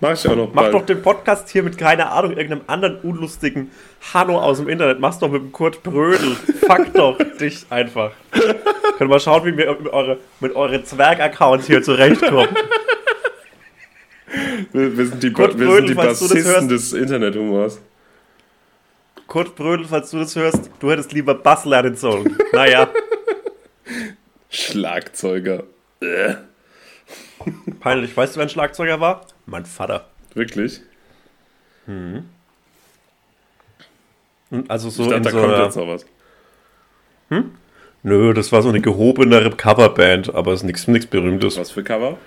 mach 0.01 0.13
ich 0.13 0.27
auch 0.27 0.35
noch 0.35 0.53
Mach 0.53 0.63
bald. 0.63 0.75
doch 0.75 0.87
den 0.87 1.03
Podcast 1.03 1.51
hier 1.51 1.63
mit, 1.63 1.79
keine 1.79 2.11
Ahnung, 2.11 2.33
irgendeinem 2.33 2.63
anderen 2.67 2.97
unlustigen 3.03 3.71
Hanno 4.13 4.41
aus 4.41 4.59
dem 4.59 4.69
Internet. 4.69 5.01
Mach's 5.01 5.19
doch 5.19 5.31
mit 5.31 5.43
dem 5.43 5.53
Kurt 5.53 5.83
Brödel. 5.83 6.35
Fuck 6.67 6.93
doch 6.95 7.19
dich 7.39 7.67
einfach. 7.71 8.13
Könnt 8.31 9.01
ihr 9.01 9.07
mal 9.07 9.21
schauen, 9.21 9.45
wie 9.45 9.57
wir 9.57 9.77
mit, 9.79 9.93
eure, 9.93 10.19
mit 10.41 10.57
euren 10.57 10.85
Zwerg-Accounts 10.85 11.67
hier 11.67 11.83
zurechtkommen. 11.83 12.49
wir, 14.73 14.97
wir 14.97 15.07
sind 15.07 15.23
die, 15.23 15.33
Kurt 15.33 15.59
wir 15.59 15.67
Brödel, 15.67 15.89
sind 15.89 15.91
die 15.91 15.95
Bassisten 15.95 16.69
des 16.69 16.93
Internethumors. 16.95 17.81
Kurt 19.33 19.55
Brödel, 19.57 19.87
falls 19.87 20.11
du 20.11 20.19
das 20.19 20.37
hörst, 20.37 20.69
du 20.79 20.91
hättest 20.91 21.13
lieber 21.15 21.35
Bass 21.35 21.65
lernen 21.65 21.97
sollen. 21.97 22.37
Naja, 22.53 22.91
Schlagzeuger. 24.51 25.63
Äh, 26.03 26.35
peinlich. 27.81 28.15
Weißt 28.15 28.35
du, 28.35 28.37
wer 28.37 28.45
ein 28.45 28.51
Schlagzeuger 28.51 29.01
war? 29.01 29.27
Mein 29.47 29.65
Vater. 29.65 30.05
wirklich? 30.35 30.83
Und 31.87 32.29
Also 34.69 34.91
so 34.91 35.05
ich 35.05 35.09
dachte, 35.09 35.17
in 35.17 35.23
da 35.23 35.31
so 35.31 35.41
kommt 35.41 35.55
einer, 35.55 35.65
jetzt 35.65 35.77
noch 35.77 35.89
was. 35.89 36.05
Nö, 38.03 38.35
das 38.35 38.53
war 38.53 38.61
so 38.61 38.69
eine 38.69 38.83
gehobenere 38.83 39.49
Coverband, 39.49 40.35
aber 40.35 40.53
ist 40.53 40.63
nichts 40.65 40.87
nichts 40.89 41.07
Berühmtes. 41.07 41.59
Was 41.59 41.71
für 41.71 41.83
Cover? 41.83 42.19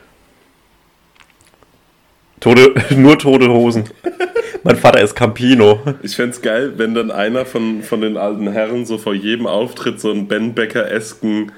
Tote, 2.45 2.75
nur 2.95 3.17
tote 3.17 3.49
Hosen. 3.49 3.85
mein 4.61 4.75
Vater 4.75 5.01
ist 5.01 5.15
Campino. 5.15 5.79
Ich 6.03 6.15
fänd's 6.15 6.43
geil, 6.43 6.73
wenn 6.77 6.93
dann 6.93 7.09
einer 7.09 7.43
von, 7.43 7.81
von 7.81 8.01
den 8.01 8.17
alten 8.17 8.51
Herren 8.51 8.85
so 8.85 8.99
vor 8.99 9.15
jedem 9.15 9.47
Auftritt 9.47 9.99
so 9.99 10.11
einen 10.11 10.27
Ben 10.27 10.53
Becker-esken 10.53 11.51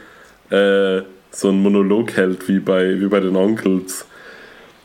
äh, 0.49 1.01
so 1.29 1.49
einen 1.49 1.61
Monolog 1.61 2.15
hält, 2.15 2.47
wie 2.47 2.59
bei, 2.59 3.01
wie 3.01 3.07
bei 3.07 3.19
den 3.19 3.35
Onkels. 3.35 4.05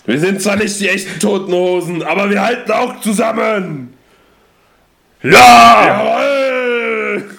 Wir 0.04 0.18
sind 0.18 0.42
zwar 0.42 0.56
nicht 0.56 0.80
die 0.80 0.88
echten 0.88 1.20
Toten 1.20 1.52
Hosen, 1.52 2.02
aber 2.02 2.28
wir 2.28 2.42
halten 2.42 2.72
auch 2.72 3.00
zusammen! 3.00 3.94
Ja! 5.22 5.86
Jawohl! 5.86 7.30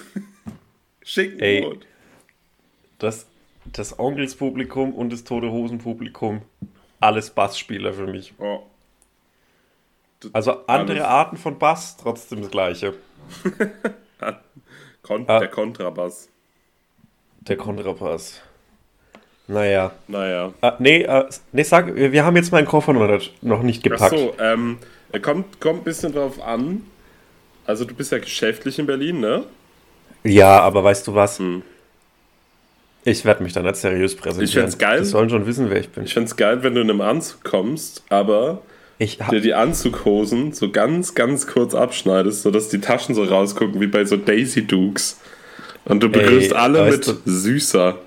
Schicken 1.04 1.38
Ey. 1.38 1.60
Brot. 1.60 1.86
Das, 2.98 3.26
das 3.70 3.98
Onkelspublikum 3.98 4.94
und 4.94 5.12
das 5.12 5.22
Tote 5.24 5.50
Hosen-Publikum, 5.50 6.40
alles 7.04 7.30
Bassspieler 7.30 7.92
für 7.92 8.06
mich. 8.06 8.32
Oh. 8.38 8.60
Also 10.32 10.66
andere 10.66 10.98
Alles. 10.98 11.08
Arten 11.08 11.36
von 11.36 11.58
Bass, 11.58 11.96
trotzdem 11.96 12.40
das 12.40 12.50
gleiche. 12.50 12.94
Kon 15.02 15.24
Ah. 15.28 15.38
Der 15.38 15.48
Kontrabass. 15.48 16.30
Der 17.40 17.56
Kontrabass. 17.58 18.40
Naja. 19.46 19.92
Naja. 20.08 20.54
Äh, 20.62 20.72
nee, 20.78 21.02
äh, 21.02 21.28
nee, 21.52 21.62
sag, 21.62 21.94
wir 21.94 22.24
haben 22.24 22.36
jetzt 22.36 22.52
meinen 22.52 22.66
Koffer 22.66 22.94
noch 22.94 23.06
nicht, 23.06 23.42
noch 23.42 23.62
nicht 23.62 23.82
gepackt. 23.82 24.14
Achso, 24.14 24.34
ähm, 24.38 24.78
kommt, 25.20 25.60
kommt 25.60 25.80
ein 25.80 25.84
bisschen 25.84 26.14
drauf 26.14 26.40
an. 26.40 26.86
Also 27.66 27.84
du 27.84 27.94
bist 27.94 28.12
ja 28.12 28.18
geschäftlich 28.18 28.78
in 28.78 28.86
Berlin, 28.86 29.20
ne? 29.20 29.44
Ja, 30.22 30.60
aber 30.60 30.82
weißt 30.82 31.06
du 31.06 31.14
was? 31.14 31.38
Hm. 31.38 31.62
Ich 33.04 33.24
werde 33.24 33.42
mich 33.42 33.52
da 33.52 33.62
nicht 33.62 33.76
seriös 33.76 34.16
präsentieren. 34.16 34.48
Ich 34.48 34.54
fänd's 34.54 34.78
geil. 34.78 35.00
Die 35.00 35.04
sollen 35.04 35.28
schon 35.28 35.46
wissen, 35.46 35.68
wer 35.68 35.78
ich 35.78 35.90
bin. 35.90 36.04
Ich 36.04 36.14
fänd's 36.14 36.36
geil, 36.36 36.62
wenn 36.62 36.74
du 36.74 36.80
in 36.80 36.90
einem 36.90 37.02
Anzug 37.02 37.44
kommst, 37.44 38.02
aber 38.08 38.62
Ich 38.98 39.18
dir 39.30 39.40
die 39.40 39.54
Anzughosen 39.54 40.52
so 40.52 40.70
ganz, 40.70 41.14
ganz 41.14 41.46
kurz 41.46 41.74
abschneidest, 41.74 42.42
sodass 42.42 42.70
die 42.70 42.80
Taschen 42.80 43.14
so 43.14 43.24
rausgucken 43.24 43.80
wie 43.80 43.86
bei 43.86 44.04
so 44.04 44.16
Daisy 44.16 44.66
Dukes. 44.66 45.20
Und 45.84 46.02
du 46.02 46.08
begrüßt 46.08 46.52
Ey, 46.52 46.56
alle 46.56 46.90
mit 46.90 47.14
süßer. 47.26 47.98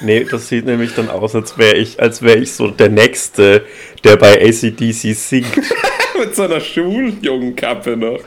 Nee, 0.00 0.26
das 0.28 0.48
sieht 0.48 0.64
nämlich 0.64 0.94
dann 0.94 1.10
aus, 1.10 1.34
als 1.34 1.58
wäre 1.58 1.76
ich, 1.76 2.00
als 2.00 2.22
wäre 2.22 2.38
ich 2.38 2.52
so 2.52 2.68
der 2.68 2.88
Nächste, 2.88 3.66
der 4.02 4.16
bei 4.16 4.40
ACDC 4.42 5.14
singt. 5.14 5.56
mit 6.18 6.34
so 6.34 6.42
einer 6.42 6.60
Schuljungenkappe 6.60 7.96
noch. 7.96 8.20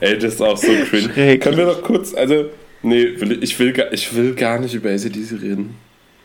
Ey, 0.00 0.18
das 0.18 0.34
ist 0.34 0.42
auch 0.42 0.56
so 0.56 0.72
cringe. 0.88 1.38
Können 1.38 1.56
wir 1.56 1.66
noch 1.66 1.82
kurz, 1.82 2.14
also, 2.14 2.46
nee, 2.82 3.20
will- 3.20 3.42
ich 3.42 3.58
will, 3.58 3.72
gar- 3.72 3.92
ich 3.92 4.14
will 4.14 4.34
gar 4.34 4.58
nicht 4.58 4.74
über 4.74 4.90
ACDC 4.90 5.32
reden. 5.42 5.76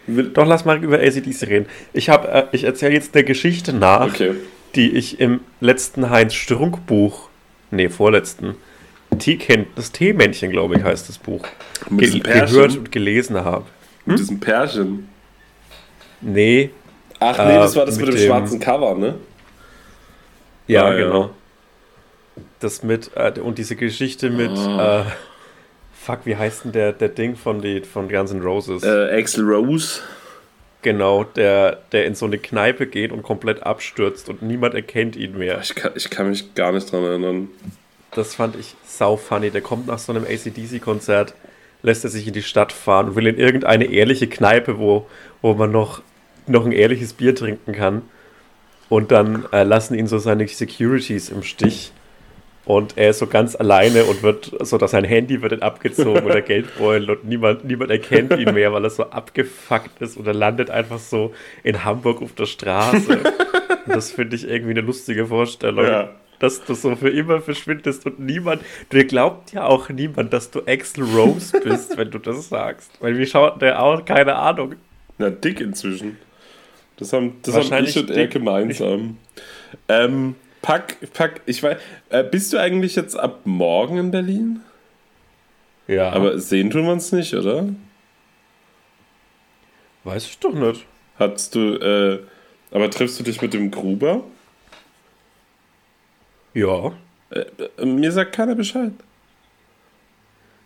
Will, 0.08 0.30
Doch, 0.30 0.45
lass 0.45 0.66
mal 0.66 0.84
über 0.84 0.99
ACDC 0.99 1.43
reden. 1.47 1.66
Ich, 1.93 2.10
hab, 2.10 2.26
äh, 2.34 2.45
ich 2.51 2.64
erzähle 2.64 2.93
jetzt 2.93 3.16
eine 3.16 3.24
Geschichte 3.24 3.74
nach, 3.74 4.08
okay. 4.08 4.36
die 4.76 4.91
ich 4.91 5.20
im 5.20 5.39
letzten 5.62 6.10
Heinz 6.10 6.34
Strunk 6.36 6.86
Buch, 6.86 7.30
nee, 7.72 7.89
vorletzten, 7.89 8.56
Teeken, 9.18 9.66
das 9.76 9.91
Teemännchen, 9.91 10.51
glaube 10.51 10.76
ich, 10.76 10.84
heißt 10.84 11.08
das 11.10 11.18
Buch, 11.18 11.45
ge 11.89 12.20
gehört 12.20 12.78
und 12.78 12.91
gelesen 12.91 13.38
habe. 13.43 13.66
Mit 14.06 14.20
diesem 14.20 14.39
Pärchen. 14.39 15.08
Nee, 16.22 16.70
Ach 17.20 17.38
nee, 17.38 17.53
Äh, 17.53 17.60
das 17.60 17.76
war 17.78 17.86
das 17.86 17.95
mit, 17.97 18.08
mit 18.08 18.16
dem, 18.16 18.20
dem- 18.22 18.28
schwarzen 18.28 18.60
Cover, 18.60 18.93
ne? 18.95 19.16
ja, 20.68 20.86
Ah, 20.86 20.93
ja. 20.93 21.06
genau. 21.06 21.30
Das 22.60 22.84
mit, 22.84 23.12
äh, 23.16 23.39
und 23.39 23.58
diese 23.58 23.76
Geschichte 23.76 24.30
mit, 24.30 24.51
Ah. 24.51 25.06
Fuck, 26.06 26.20
wie 26.26 26.36
heißt 26.36 26.66
denn 26.66 26.72
der, 26.72 26.93
der 26.93 27.10
Ding 27.10 27.36
von, 27.36 27.62
die, 27.62 27.82
von 27.82 28.08
Guns 28.08 28.32
N' 28.32 28.41
Roses? 28.41 28.84
Äh, 28.84 29.20
Axel 29.20 29.43
Rose. 29.43 30.01
Genau, 30.84 31.24
der, 31.24 31.80
der 31.91 32.06
in 32.06 32.14
so 32.14 32.28
eine 32.28 32.38
Kneipe 32.38 32.86
geht 32.86 33.12
und 33.12 33.24
komplett 33.24 33.64
abstürzt 33.64 34.30
und 34.30 34.43
niemand 34.43 34.76
erkennt 34.76 35.16
ihn 35.16 35.36
mehr. 35.36 35.60
Ich 35.64 35.74
kann, 35.74 35.93
ich 35.95 36.12
kann 36.12 36.30
mich 36.30 36.53
gar 36.53 36.72
nicht 36.72 36.91
dran 36.91 37.03
erinnern. 37.03 37.47
Das 38.12 38.36
fand 38.36 38.56
ich 38.56 38.76
sau 38.86 39.18
funny. 39.18 39.49
Der 39.49 39.62
kommt 39.62 39.88
nach 39.88 39.97
so 39.97 40.14
einem 40.14 40.26
ACDC-Konzert, 40.26 41.34
lässt 41.82 42.03
er 42.03 42.12
sich 42.12 42.28
in 42.28 42.34
die 42.34 42.43
Stadt 42.43 42.72
fahren 42.72 43.10
und 43.10 43.16
will 43.16 43.26
in 43.26 43.39
irgendeine 43.39 43.86
ehrliche 43.86 44.28
Kneipe, 44.28 44.78
wo, 44.78 45.08
wo 45.41 45.56
man 45.56 45.72
noch, 45.72 46.03
noch 46.45 46.68
ein 46.68 46.72
ehrliches 46.72 47.14
Bier 47.14 47.34
trinken 47.34 47.74
kann. 47.74 48.03
Und 48.88 49.12
dann 49.12 49.45
äh, 49.51 49.64
lassen 49.64 49.95
ihn 49.95 50.06
so 50.06 50.20
seine 50.20 50.47
Securities 50.47 51.30
im 51.30 51.41
Stich. 51.41 51.91
Und 52.66 52.97
er 52.97 53.11
ist 53.11 53.20
so 53.20 53.28
ganz 53.28 53.55
alleine 53.55 54.05
und 54.05 54.24
wird 54.24 54.51
so, 54.61 54.78
dass 54.80 54.91
sein 54.91 55.03
Handy 55.03 55.41
wird 55.41 55.51
dann 55.51 55.61
abgezogen 55.61 56.26
oder 56.26 56.41
Geldbeutel 56.41 57.11
und 57.11 57.26
niemand, 57.26 57.63
niemand 57.63 57.91
erkennt 57.91 58.36
ihn 58.38 58.53
mehr, 58.53 58.74
weil 58.74 58.84
er 58.84 58.89
so 58.89 59.03
abgefuckt 59.03 60.01
ist 60.01 60.18
und 60.18 60.26
er 60.26 60.34
landet 60.34 60.72
einfach 60.72 60.97
so 60.97 61.34
in 61.63 61.86
Hamburg 61.86 62.24
auf 62.24 62.34
der 62.34 62.47
Straße. 62.47 63.18
und 63.18 63.28
das 63.95 64.11
finde 64.11 64.36
ich 64.36 64.47
irgendwie 64.47 64.72
eine 64.72 64.82
lustige 64.82 65.28
Vorstellung. 65.28 65.86
Ja. 65.86 66.09
Dass 66.39 66.66
du 66.66 66.74
so 66.74 66.95
für 66.95 67.09
immer 67.09 67.39
verschwindest 67.39 68.05
und 68.07 68.20
niemand, 68.20 68.61
dir 68.91 69.05
glaubt 69.05 69.53
ja 69.53 69.66
auch 69.66 69.88
niemand, 69.89 70.34
dass 70.34 70.51
du 70.51 70.61
Axel 70.68 71.05
Rose 71.05 71.57
bist, 71.63 71.97
wenn 71.97 72.11
du 72.11 72.20
das 72.20 72.49
sagst. 72.49 72.91
Weil 72.99 73.18
wie 73.18 73.26
schaut 73.26 73.61
der 73.61 73.82
auch, 73.82 74.03
keine 74.03 74.36
Ahnung. 74.36 74.76
Na, 75.18 75.30
dick 75.30 75.61
inzwischen. 75.61 76.18
Das 76.97 77.13
haben, 77.13 77.38
das 77.41 77.53
haben 77.53 77.63
Wahrscheinlich 77.63 77.95
ich 77.95 78.01
und 78.01 78.09
er 78.09 78.24
dick. 78.24 78.32
gemeinsam. 78.32 79.18
Ähm, 79.88 80.36
Pack, 80.66 80.97
Pack, 81.13 81.41
ich 81.45 81.61
weiß, 81.61 81.78
äh, 82.09 82.24
bist 82.24 82.51
du 82.51 82.57
eigentlich 82.57 82.95
jetzt 82.95 83.16
ab 83.16 83.41
morgen 83.43 83.99
in 83.99 84.09
Berlin? 84.09 84.61
Ja. 85.86 86.11
Aber 86.11 86.39
sehen 86.39 86.72
tun 86.72 86.86
wir 86.86 86.91
uns 86.91 87.11
nicht, 87.11 87.36
oder? 87.36 87.70
weiß 90.05 90.26
ich 90.26 90.39
doch 90.39 90.53
nicht. 90.53 90.88
Hattest 91.20 91.53
du, 91.53 91.76
äh, 91.76 92.20
aber 92.72 92.89
triffst 92.89 93.20
du 93.20 93.24
dich 93.24 93.43
mit 93.43 93.53
dem 93.53 93.70
Gruber? 93.70 94.24
Ja. 96.55 96.93
Äh, 97.30 97.45
äh, 97.78 97.86
mir 97.86 98.11
sagt 98.11 98.34
keiner 98.34 98.55
Bescheid. 98.55 98.93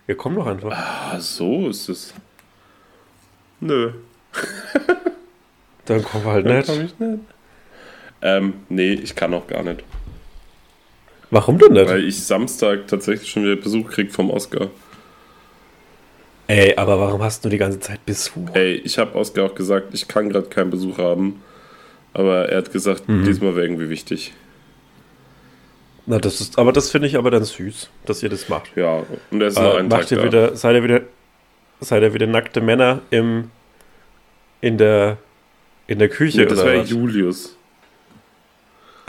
Ja, 0.06 0.14
komm 0.14 0.34
doch 0.36 0.46
einfach. 0.46 0.72
Ah, 0.72 1.20
so 1.20 1.68
ist 1.68 1.90
es. 1.90 2.14
Nö. 3.60 3.92
Dann 5.84 6.02
komm 6.02 6.24
halt 6.24 6.46
Dann 6.46 6.56
nicht. 6.56 6.66
komm 6.68 6.80
ich 6.86 6.98
nicht. 6.98 7.22
Ähm, 8.22 8.54
nee, 8.68 8.92
ich 8.92 9.14
kann 9.14 9.32
auch 9.34 9.46
gar 9.46 9.62
nicht. 9.62 9.82
Warum 11.30 11.58
denn 11.58 11.72
nicht? 11.74 11.88
Weil 11.88 12.04
ich 12.04 12.22
Samstag 12.24 12.86
tatsächlich 12.88 13.30
schon 13.30 13.44
wieder 13.44 13.56
Besuch 13.56 13.88
krieg 13.90 14.12
vom 14.12 14.30
Oscar. 14.30 14.68
Ey, 16.48 16.74
aber 16.76 16.98
warum 16.98 17.22
hast 17.22 17.44
du 17.44 17.48
die 17.48 17.58
ganze 17.58 17.78
Zeit 17.78 18.04
Besuch? 18.04 18.48
Ey, 18.54 18.74
ich 18.74 18.98
habe 18.98 19.14
Oscar 19.16 19.44
auch 19.44 19.54
gesagt, 19.54 19.94
ich 19.94 20.08
kann 20.08 20.28
gerade 20.28 20.48
keinen 20.48 20.70
Besuch 20.70 20.98
haben. 20.98 21.42
Aber 22.12 22.48
er 22.48 22.58
hat 22.58 22.72
gesagt, 22.72 23.08
Mhm. 23.08 23.24
diesmal 23.24 23.54
wäre 23.54 23.66
irgendwie 23.66 23.88
wichtig. 23.88 24.32
Na, 26.06 26.18
das 26.18 26.40
ist, 26.40 26.58
aber 26.58 26.72
das 26.72 26.90
finde 26.90 27.06
ich 27.06 27.16
aber 27.16 27.30
dann 27.30 27.44
süß, 27.44 27.88
dass 28.04 28.22
ihr 28.24 28.28
das 28.28 28.48
macht. 28.48 28.72
Ja, 28.74 29.04
und 29.30 29.40
er 29.40 29.46
ist 29.48 29.56
noch 29.56 29.74
Äh, 29.74 29.78
einen 29.78 29.90
Tag 29.90 30.00
macht 30.00 30.10
ihr 30.10 30.18
da. 30.18 30.24
wieder, 30.24 30.56
seid 30.56 30.74
ihr 30.74 30.82
wieder, 30.82 31.00
seid 31.78 32.02
ihr 32.02 32.12
wieder 32.12 32.26
nackte 32.26 32.60
Männer 32.60 33.00
im, 33.10 33.50
in 34.60 34.76
der, 34.76 35.18
in 35.86 36.00
der 36.00 36.08
Küche 36.08 36.38
Nee, 36.38 36.46
das 36.46 36.58
oder 36.58 36.72
wäre 36.72 36.82
was? 36.82 36.90
Julius. 36.90 37.56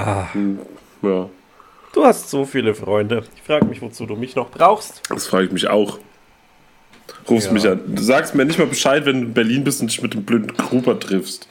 Ah, 0.05 0.33
Hm, 0.33 0.59
Ja, 1.01 1.29
du 1.93 2.03
hast 2.05 2.29
so 2.29 2.45
viele 2.45 2.73
Freunde. 2.75 3.23
Ich 3.35 3.41
frage 3.43 3.65
mich, 3.65 3.81
wozu 3.81 4.05
du 4.05 4.15
mich 4.15 4.35
noch 4.35 4.49
brauchst. 4.51 5.01
das 5.09 5.27
frage 5.27 5.45
ich 5.45 5.51
mich 5.51 5.67
auch. 5.67 5.99
Rufst 7.29 7.47
Ja. 7.47 7.53
mich 7.53 7.67
an. 7.67 7.79
Du 7.87 8.01
sagst 8.01 8.33
mir 8.35 8.45
nicht 8.45 8.57
mal 8.59 8.67
Bescheid, 8.67 9.05
wenn 9.05 9.21
du 9.21 9.27
in 9.27 9.33
Berlin 9.33 9.63
bist 9.63 9.81
und 9.81 9.87
dich 9.91 10.01
mit 10.01 10.13
dem 10.13 10.23
blöden 10.23 10.55
Gruber 10.55 10.99
triffst. 10.99 11.47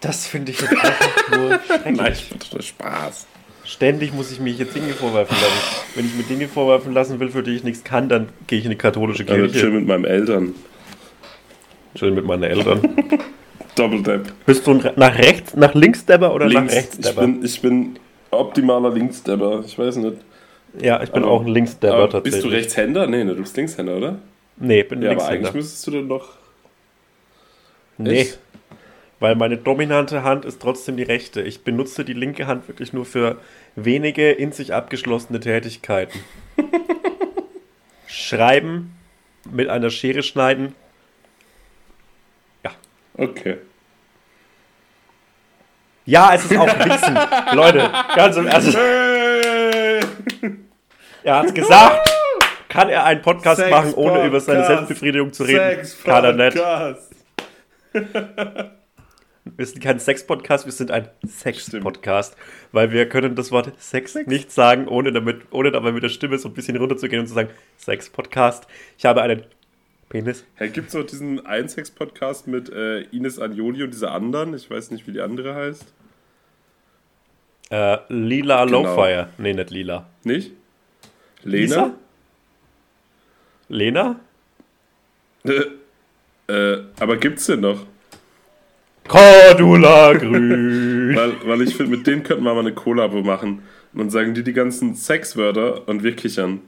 Das 0.00 0.26
finde 0.26 0.52
ich 0.52 0.60
jetzt 0.60 0.72
einfach 0.72 1.30
nur. 1.36 1.60
Nein, 1.84 2.12
ich 2.12 2.30
mache 2.30 2.56
doch 2.56 2.62
Spaß. 2.62 3.26
Ständig 3.64 4.14
muss 4.14 4.30
ich 4.30 4.40
mich 4.40 4.58
jetzt 4.58 4.74
Dinge 4.74 4.92
vorwerfen 4.94 5.36
lassen. 5.36 5.82
Wenn 5.94 6.06
ich 6.06 6.14
mir 6.14 6.22
Dinge 6.22 6.48
vorwerfen 6.48 6.94
lassen 6.94 7.20
will, 7.20 7.30
für 7.30 7.42
die 7.42 7.50
ich 7.56 7.64
nichts 7.64 7.84
kann, 7.84 8.08
dann 8.08 8.28
gehe 8.46 8.58
ich 8.60 8.64
in 8.64 8.70
die 8.70 8.78
katholische 8.78 9.24
Also 9.24 9.34
chill 9.34 9.50
Kirche. 9.50 9.66
mit 9.70 9.86
meinen 9.86 10.04
Eltern. 10.04 10.54
Chill 11.96 12.12
mit 12.12 12.24
meinen 12.24 12.44
Eltern. 12.44 12.80
Doppeltap. 13.78 14.32
Bist 14.46 14.66
du 14.66 14.74
nach 14.74 15.18
rechts, 15.18 15.54
nach 15.56 15.74
links-Debber 15.74 16.34
oder 16.34 16.46
nach 16.46 16.52
Links. 16.54 16.72
Ich 16.72 16.78
rechts-Debber? 16.78 17.20
bin, 17.22 17.44
ich 17.44 17.60
bin 17.62 17.98
optimaler 18.30 18.90
Linksdebber. 18.90 19.62
Ich 19.66 19.78
weiß 19.78 19.96
nicht. 19.96 20.16
Ja, 20.80 21.02
ich 21.02 21.10
bin 21.10 21.22
Aber- 21.22 21.32
auch 21.32 21.40
ein 21.42 21.48
Linksdebber 21.48 21.94
Aber 21.94 22.10
tatsächlich. 22.10 22.42
bist 22.42 22.44
du 22.44 22.56
Rechtshänder? 22.56 23.06
Nee, 23.06 23.24
ne, 23.24 23.34
du 23.34 23.40
bist 23.42 23.56
Linkshänder, 23.56 23.96
oder? 23.96 24.18
Nee, 24.56 24.80
ich 24.80 24.88
bin 24.88 25.00
Ja, 25.02 25.10
aber 25.10 25.16
Linkshänder. 25.20 25.48
eigentlich 25.48 25.54
müsstest 25.54 25.86
du 25.86 25.90
dann 25.92 26.08
doch. 26.08 26.36
Nee, 27.96 28.20
Echt? 28.20 28.38
weil 29.20 29.34
meine 29.34 29.56
dominante 29.56 30.22
Hand 30.22 30.44
ist 30.44 30.60
trotzdem 30.60 30.96
die 30.96 31.02
rechte. 31.02 31.40
Ich 31.42 31.64
benutze 31.64 32.04
die 32.04 32.12
linke 32.12 32.46
Hand 32.46 32.68
wirklich 32.68 32.92
nur 32.92 33.04
für 33.04 33.38
wenige 33.76 34.30
in 34.30 34.52
sich 34.52 34.74
abgeschlossene 34.74 35.40
Tätigkeiten. 35.40 36.18
Schreiben, 38.06 38.94
mit 39.50 39.68
einer 39.68 39.90
Schere 39.90 40.22
schneiden. 40.22 40.74
Okay. 43.20 43.56
Ja, 46.08 46.34
es 46.34 46.42
ist 46.46 46.56
auch 46.56 46.66
Wichsen. 46.66 47.18
Leute, 47.54 47.90
ganz 48.16 48.34
im 48.38 48.46
Ernst. 48.46 48.74
Er 51.22 51.36
hat's 51.36 51.52
gesagt. 51.52 52.10
Kann 52.70 52.88
er 52.88 53.04
einen 53.04 53.20
Podcast 53.20 53.60
Sex 53.60 53.70
machen, 53.70 53.92
ohne 53.92 54.24
über 54.24 54.40
seine 54.40 54.60
Podcast. 54.60 54.78
Selbstbefriedigung 54.78 55.34
zu 55.34 55.42
reden? 55.42 55.86
Kann 56.04 56.24
er 56.24 56.32
nicht. 56.32 56.56
Podcast. 56.56 57.14
Wir 59.44 59.66
sind 59.66 59.82
kein 59.82 59.98
Sex-Podcast, 59.98 60.64
wir 60.64 60.72
sind 60.72 60.90
ein 60.90 61.08
Sex-Podcast. 61.26 62.38
Weil 62.72 62.90
wir 62.90 63.06
können 63.10 63.34
das 63.34 63.52
Wort 63.52 63.70
Sex, 63.78 64.14
nicht 64.24 64.50
sagen, 64.50 64.88
ohne, 64.88 65.12
damit, 65.12 65.42
ohne 65.50 65.70
dabei 65.72 65.92
mit 65.92 66.02
der 66.02 66.08
Stimme 66.08 66.38
so 66.38 66.48
ein 66.48 66.54
bisschen 66.54 66.78
runterzugehen 66.78 67.20
und 67.20 67.26
zu 67.26 67.34
sagen, 67.34 67.50
Sex-Podcast. 67.76 68.66
Ich 68.96 69.04
habe 69.04 69.20
einen 69.20 69.42
Penis. 70.08 70.44
Hey, 70.54 70.70
gibt's 70.70 70.96
auch 70.96 71.04
diesen 71.04 71.44
Einsex-Podcast 71.44 72.46
mit 72.46 72.70
äh, 72.70 73.02
Ines 73.10 73.38
Anjoli 73.38 73.82
und 73.82 73.92
dieser 73.92 74.12
anderen? 74.12 74.54
Ich 74.54 74.70
weiß 74.70 74.90
nicht, 74.90 75.06
wie 75.06 75.12
die 75.12 75.20
andere 75.20 75.54
heißt. 75.54 75.92
Äh, 77.70 77.98
Lila 78.08 78.64
Genau. 78.64 78.82
Lowfire. 78.84 79.28
Nee, 79.36 79.52
nicht 79.52 79.70
Lila. 79.70 80.06
Nicht? 80.24 80.52
Lisa? 81.44 81.92
Lena? 83.68 84.20
Lena? 85.44 85.64
Äh, 86.48 86.52
äh, 86.52 86.84
aber 86.98 87.16
gibt's 87.18 87.46
denn 87.46 87.60
noch? 87.60 87.84
Cordula 89.06 90.12
Grün. 90.18 91.14
Weil, 91.14 91.32
weil 91.46 91.62
ich 91.62 91.74
finde, 91.76 91.96
mit 91.96 92.06
denen 92.06 92.22
könnten 92.22 92.44
wir 92.44 92.54
mal 92.54 92.60
eine 92.60 92.72
Kollabo 92.74 93.20
machen. 93.22 93.62
Und 93.92 93.98
dann 93.98 94.10
sagen 94.10 94.32
die 94.34 94.42
die 94.42 94.52
ganzen 94.54 94.94
Sexwörter 94.94 95.86
und 95.86 96.02
wir 96.02 96.16
kichern. 96.16 96.60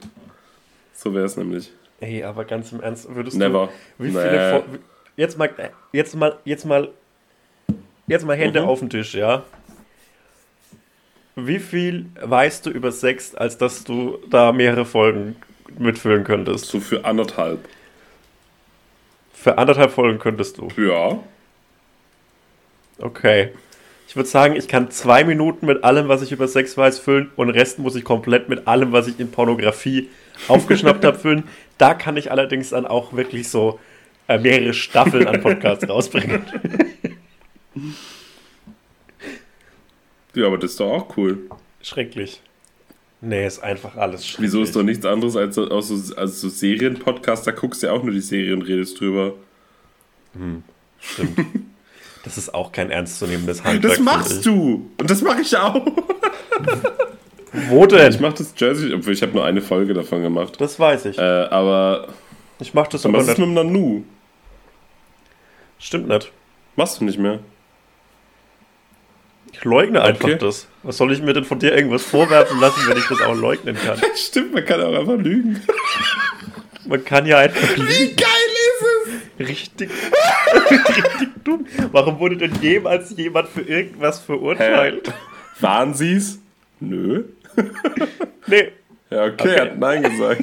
So 0.92 1.14
wäre 1.14 1.24
es 1.24 1.36
nämlich. 1.38 1.72
Ey, 2.00 2.24
aber 2.24 2.44
ganz 2.44 2.72
im 2.72 2.80
Ernst, 2.80 3.14
würdest 3.14 3.36
Never. 3.36 3.68
du. 3.98 4.04
Wie 4.04 4.08
Nee. 4.10 4.20
viele. 4.20 4.62
Jetzt 5.16 5.36
mal, 5.38 5.50
jetzt 5.92 6.14
mal, 6.16 6.38
jetzt 6.44 6.64
mal, 6.64 6.88
jetzt 8.06 8.24
mal 8.26 8.36
Hände 8.36 8.62
Mhm. 8.62 8.68
auf 8.68 8.78
den 8.80 8.90
Tisch, 8.90 9.14
ja? 9.14 9.42
Wie 11.36 11.58
viel 11.58 12.06
weißt 12.20 12.66
du 12.66 12.70
über 12.70 12.90
Sex, 12.92 13.34
als 13.34 13.58
dass 13.58 13.84
du 13.84 14.18
da 14.28 14.52
mehrere 14.52 14.84
Folgen 14.84 15.36
mitfüllen 15.78 16.24
könntest? 16.24 16.66
So 16.66 16.80
für 16.80 17.04
anderthalb. 17.04 17.60
Für 19.32 19.58
anderthalb 19.58 19.90
Folgen 19.90 20.18
könntest 20.18 20.58
du. 20.58 20.68
Ja. 20.76 21.18
Okay. 22.98 23.50
Ich 24.08 24.16
würde 24.16 24.28
sagen, 24.28 24.56
ich 24.56 24.66
kann 24.68 24.90
zwei 24.90 25.22
Minuten 25.24 25.66
mit 25.66 25.84
allem, 25.84 26.08
was 26.08 26.20
ich 26.22 26.32
über 26.32 26.48
Sex 26.48 26.76
weiß, 26.76 26.98
füllen 26.98 27.30
und 27.36 27.46
den 27.46 27.56
Rest 27.56 27.78
muss 27.78 27.94
ich 27.94 28.04
komplett 28.04 28.48
mit 28.48 28.66
allem, 28.66 28.92
was 28.92 29.06
ich 29.06 29.20
in 29.20 29.30
Pornografie 29.30 30.08
aufgeschnappt 30.48 31.04
habe, 31.04 31.18
füllen. 31.18 31.44
Da 31.78 31.94
kann 31.94 32.16
ich 32.16 32.30
allerdings 32.30 32.70
dann 32.70 32.86
auch 32.86 33.12
wirklich 33.12 33.48
so 33.48 33.78
äh, 34.28 34.38
mehrere 34.38 34.72
Staffeln 34.74 35.26
an 35.26 35.40
Podcasts 35.40 35.88
rausbringen. 35.88 36.42
Ja, 40.34 40.46
aber 40.46 40.58
das 40.58 40.72
ist 40.72 40.80
doch 40.80 40.90
auch 40.92 41.16
cool. 41.16 41.38
Schrecklich. 41.82 42.40
Nee, 43.20 43.46
ist 43.46 43.62
einfach 43.62 43.96
alles 43.96 44.26
schrecklich. 44.26 44.48
Wieso 44.48 44.62
ist 44.62 44.76
doch 44.76 44.82
nichts 44.82 45.04
anderes 45.04 45.36
als, 45.36 45.54
so- 45.56 45.68
als 45.68 45.88
so, 45.88 46.14
als 46.16 46.40
so 46.40 46.48
Serienpodcast? 46.48 47.46
Da 47.46 47.50
guckst 47.52 47.82
du 47.82 47.88
ja 47.88 47.92
auch 47.92 48.02
nur 48.02 48.12
die 48.12 48.20
Serie 48.20 48.54
und 48.54 48.62
redest 48.62 49.00
drüber. 49.00 49.34
Stimmt. 51.00 51.38
Das 52.22 52.38
ist 52.38 52.54
auch 52.54 52.70
kein 52.72 52.90
ernstzunehmendes 52.90 53.64
Handwerk. 53.64 53.94
Das 53.96 53.98
machst 54.04 54.46
du! 54.46 54.90
Und 54.98 55.10
das 55.10 55.22
mache 55.22 55.40
ich 55.40 55.56
auch! 55.56 55.84
Wo 57.52 57.86
denn? 57.86 58.12
Ich 58.12 58.20
mache 58.20 58.34
das 58.34 58.54
Jersey, 58.56 58.92
obwohl 58.94 59.12
ich 59.12 59.22
habe 59.22 59.32
nur 59.32 59.44
eine 59.44 59.60
Folge 59.60 59.92
davon 59.94 60.22
gemacht. 60.22 60.54
Das 60.60 60.78
weiß 60.78 61.06
ich. 61.06 61.18
Äh, 61.18 61.22
aber 61.22 62.08
Ich 62.60 62.74
mach 62.74 62.86
das 62.86 63.04
aber 63.04 63.18
was 63.18 63.28
ist 63.28 63.38
mit 63.38 63.46
dem 63.48 63.54
Nanu? 63.54 64.04
Stimmt 65.78 66.08
nicht. 66.08 66.30
Machst 66.76 67.00
du 67.00 67.04
nicht 67.04 67.18
mehr? 67.18 67.40
Ich 69.52 69.64
leugne 69.64 70.00
einfach 70.02 70.24
Okay. 70.24 70.38
das. 70.38 70.68
Was 70.82 70.96
soll 70.96 71.12
ich 71.12 71.20
mir 71.20 71.32
denn 71.32 71.44
von 71.44 71.58
dir 71.58 71.74
irgendwas 71.74 72.02
vorwerfen 72.04 72.60
lassen, 72.60 72.80
wenn 72.88 72.96
ich 72.96 73.06
das 73.08 73.20
auch 73.22 73.34
leugnen 73.34 73.76
kann? 73.76 73.98
Stimmt, 74.14 74.54
man 74.54 74.64
kann 74.64 74.80
auch 74.80 74.94
einfach 74.98 75.16
lügen. 75.16 75.60
Man 76.86 77.04
kann 77.04 77.26
ja 77.26 77.38
einfach 77.38 77.76
Wie 77.76 78.14
geil 78.14 78.26
ist 79.38 79.48
richtig, 79.48 79.90
richtig 80.70 81.28
dumm. 81.44 81.66
Warum 81.92 82.18
wurde 82.18 82.36
denn 82.36 82.52
jemals 82.62 83.14
jemand 83.16 83.48
für 83.48 83.62
irgendwas 83.62 84.18
es? 84.18 84.24
verurteilt? 84.24 85.12
Waren 85.60 85.94
sie's? 85.94 86.38
Nö. 86.78 87.24
Nee. 88.46 88.72
Ja, 89.10 89.24
okay, 89.24 89.32
Okay. 89.34 89.54
er 89.54 89.62
hat 89.62 89.78
Nein 89.78 90.02
gesagt. 90.02 90.42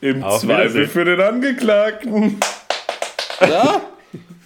Im 0.00 0.22
Auf 0.22 0.40
Zweifel 0.40 0.86
für 0.88 1.04
den 1.04 1.20
Angeklagten. 1.20 2.38
Ja? 3.40 3.80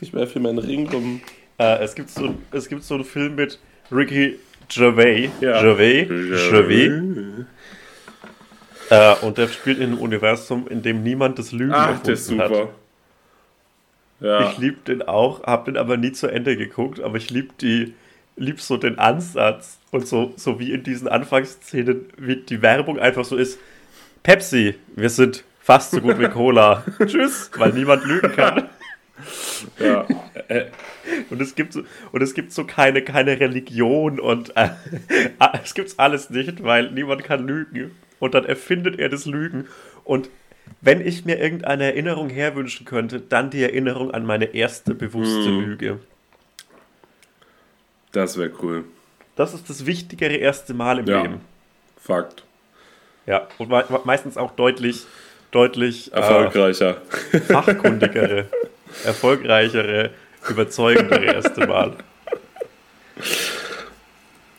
Ich 0.01 0.13
werfe 0.13 0.35
hier 0.35 0.43
meinen 0.43 0.59
Ring 0.59 0.89
rum. 0.91 1.21
Äh, 1.59 1.83
es, 1.85 1.95
gibt 1.95 2.11
so, 2.11 2.35
es 2.53 2.69
gibt 2.69 2.83
so 2.85 2.95
einen 2.95 3.05
Film 3.05 3.35
mit 3.37 3.59
Ricky 3.93 4.39
Gervais. 4.69 5.31
Ja. 5.41 5.61
Gervais. 5.63 6.09
Gervais. 6.09 6.51
Gervais. 6.51 7.47
Äh, 8.91 9.15
und 9.25 9.39
der 9.39 9.49
spielt 9.49 9.79
in 9.79 9.93
einem 9.93 9.99
Universum, 9.99 10.67
in 10.69 10.83
dem 10.83 11.03
niemand 11.03 11.39
das 11.39 11.53
Lügen 11.53 11.73
Ach, 11.73 11.89
erfunden 11.89 12.05
der 12.07 12.15
ist 12.15 12.27
super. 12.27 12.45
hat. 12.63 12.69
Ja. 14.21 14.51
Ich 14.51 14.59
lieb 14.59 14.85
den 14.85 15.03
auch, 15.03 15.43
hab 15.45 15.65
den 15.65 15.77
aber 15.77 15.97
nie 15.97 16.13
zu 16.13 16.27
Ende 16.27 16.57
geguckt, 16.57 17.01
aber 17.01 17.17
ich 17.17 17.31
lieb 17.31 17.57
die, 17.59 17.95
lieb 18.37 18.61
so 18.61 18.77
den 18.77 18.99
Ansatz 18.99 19.79
und 19.91 20.07
so, 20.07 20.33
so 20.37 20.59
wie 20.59 20.73
in 20.73 20.83
diesen 20.83 21.09
Anfangsszenen, 21.09 22.07
wie 22.17 22.37
die 22.37 22.63
Werbung 22.63 22.99
einfach 22.99 23.25
so 23.25 23.37
ist. 23.37 23.59
Pepsi, 24.23 24.75
wir 24.97 25.11
sind 25.11 25.45
fast 25.61 25.91
so 25.93 26.01
gut 26.01 26.19
wie 26.19 26.29
Cola. 26.31 26.85
Tschüss, 27.05 27.51
weil 27.57 27.73
niemand 27.73 28.05
lügen 28.05 28.33
kann. 28.33 28.69
ja. 29.79 30.07
Äh, 30.49 30.67
Und 31.29 31.41
es 31.43 31.55
gibt 31.55 31.73
so, 31.73 31.83
und 32.13 32.23
es 32.23 32.35
gibt 32.35 32.53
so 32.53 32.65
keine, 32.65 33.03
keine 33.03 33.39
Religion 33.41 34.19
und 34.21 34.57
äh, 34.57 34.71
es 35.63 35.75
gibt's 35.75 35.99
alles 35.99 36.31
nicht, 36.31 36.63
weil 36.63 36.91
niemand 36.93 37.25
kann 37.25 37.47
lügen. 37.47 37.91
Und 38.19 38.35
dann 38.35 38.45
erfindet 38.45 38.99
er 38.99 39.09
das 39.09 39.27
Lügen. 39.27 39.67
Und 40.05 40.29
wenn 40.83 41.01
ich 41.01 41.25
mir 41.25 41.39
irgendeine 41.39 41.85
Erinnerung 41.85 42.29
herwünschen 42.31 42.87
könnte, 42.87 43.21
dann 43.21 43.51
die 43.51 43.63
Erinnerung 43.63 44.11
an 44.13 44.25
meine 44.25 44.55
erste 44.55 44.95
bewusste 44.95 45.47
Hm. 45.47 45.61
Lüge. 45.61 45.99
Das 48.13 48.37
wäre 48.37 48.51
cool. 48.63 48.85
Das 49.37 49.55
ist 49.55 49.69
das 49.71 49.87
wichtigere 49.87 50.35
erste 50.35 50.75
Mal 50.75 50.99
im 50.99 51.07
Ja. 51.07 51.23
Leben. 51.23 51.41
Fakt. 52.03 52.45
Ja, 53.27 53.47
und 53.59 53.69
me 53.69 53.85
meistens 54.05 54.37
auch 54.37 54.53
deutlich, 54.53 55.05
deutlich 55.51 56.13
äh, 56.13 56.17
Erfolgreicher. 56.17 56.97
fachkundigere, 57.49 58.47
erfolgreichere, 59.05 60.11
überzeugendere 60.49 61.25
erste 61.27 61.67
Mal. 61.67 61.97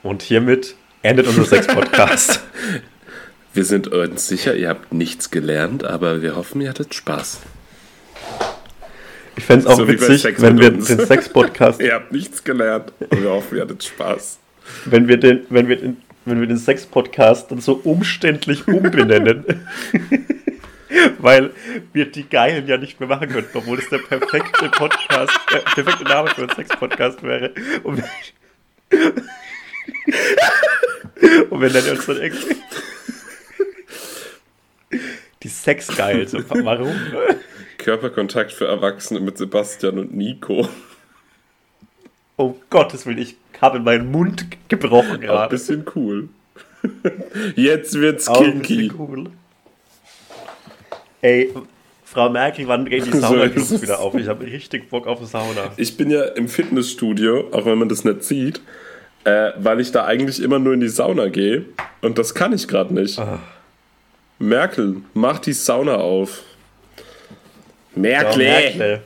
Und 0.04 0.22
hiermit 0.22 0.76
endet 1.02 1.28
unser 1.28 1.46
Sex-Podcast. 1.46 2.42
Wir 3.54 3.66
sind 3.66 3.88
uns 3.88 4.28
sicher, 4.28 4.56
ihr 4.56 4.70
habt 4.70 4.94
nichts 4.94 5.30
gelernt, 5.32 5.84
aber 5.84 6.22
wir 6.22 6.36
hoffen, 6.36 6.62
ihr 6.62 6.70
hattet 6.70 6.94
Spaß. 6.94 7.40
Ich 9.38 9.44
fände 9.46 9.66
es 9.66 9.72
auch 9.72 9.78
So 9.78 9.88
witzig, 9.88 10.42
wenn 10.42 10.60
wir 10.60 10.74
uns. 10.74 10.88
den 10.88 11.06
Sex-Podcast, 11.06 11.82
Ihr 11.84 11.94
habt 11.94 12.12
nichts 12.12 12.44
gelernt, 12.44 12.92
aber 13.00 13.22
wir 13.22 13.30
hoffen, 13.32 13.56
ihr 13.58 13.64
hattet 13.64 13.84
Spaß. 13.84 14.40
wenn 14.86 15.08
wir 15.08 15.18
den, 15.18 15.42
wenn 15.50 15.68
wir 15.68 15.78
den, 15.78 15.98
wenn 16.26 16.40
wir 16.40 16.48
den 16.48 16.58
Sex-Podcast 16.58 17.52
dann 17.52 17.62
so 17.62 17.74
umständlich 17.84 18.68
umbenennen. 18.68 19.46
Weil 21.20 21.52
wir 21.94 22.12
die 22.12 22.28
Geilen 22.30 22.68
ja 22.68 22.76
nicht 22.78 23.00
mehr 23.00 23.08
machen 23.08 23.30
könnten, 23.30 23.58
obwohl 23.58 23.80
es 23.80 23.88
der 23.90 24.00
perfekte 24.00 24.68
Podcast, 24.70 25.32
äh, 25.54 25.60
perfekte 25.74 26.04
Name 26.04 26.30
für 26.32 26.42
einen 26.42 26.54
Sex-Podcast 26.54 27.24
wäre. 27.24 27.52
Und 27.84 27.98
wir, 27.98 29.14
und 31.50 31.62
wir 31.62 31.70
nennen 31.72 31.92
uns 31.92 32.06
dann 32.06 32.18
irgendwie 32.18 32.56
die 35.44 35.48
Sexgeils. 35.48 36.34
Und 36.34 36.50
Warum? 36.50 36.94
Körperkontakt 37.82 38.52
für 38.52 38.68
Erwachsene 38.68 39.20
mit 39.20 39.38
Sebastian 39.40 39.98
und 39.98 40.16
Nico. 40.16 40.68
Oh 42.38 42.56
Gottes 42.70 43.06
Willen, 43.06 43.18
ich 43.18 43.36
habe 43.60 43.80
meinen 43.80 44.12
Mund 44.12 44.46
gebrochen 44.68 45.10
Auch 45.10 45.14
ein 45.16 45.22
gerade. 45.22 45.50
bisschen 45.50 45.86
cool. 45.96 46.30
Jetzt 47.56 47.96
wird's 47.96 48.28
Auch 48.28 48.42
kinky. 48.44 48.92
cool. 48.98 49.26
Ey, 51.22 51.52
Frau 52.04 52.30
Merkel, 52.30 52.68
wann 52.68 52.86
gehen 52.86 53.04
die 53.04 53.12
So 53.20 53.36
ist 53.36 53.72
es. 53.72 53.82
wieder 53.82 54.00
auf? 54.00 54.14
Ich 54.16 54.28
habe 54.28 54.46
richtig 54.46 54.90
Bock 54.90 55.08
auf 55.08 55.18
eine 55.20 55.28
Sauna. 55.28 55.72
Ich 55.78 55.98
bin 55.98 56.10
ja 56.12 56.24
im 56.24 56.48
Fitnessstudio, 56.48 57.50
auch 57.52 57.66
wenn 57.66 57.78
man 57.80 57.90
das 57.90 58.04
nicht 58.04 58.24
sieht, 58.24 58.62
äh, 59.24 59.52
weil 59.58 59.80
ich 59.80 59.92
da 59.92 60.06
eigentlich 60.06 60.42
immer 60.42 60.60
nur 60.60 60.74
in 60.74 60.80
die 60.82 60.90
Sauna 60.90 61.28
gehe. 61.30 61.66
Und 62.02 62.18
das 62.18 62.34
kann 62.36 62.54
ich 62.54 62.68
gerade 62.68 62.94
nicht. 62.94 63.18
Ah. 63.20 63.40
Merkel, 64.40 64.98
mach 65.14 65.40
die 65.40 65.54
Sauna 65.54 65.96
auf. 65.96 66.44
Merkel! 67.96 68.38
Merkel. 68.38 69.02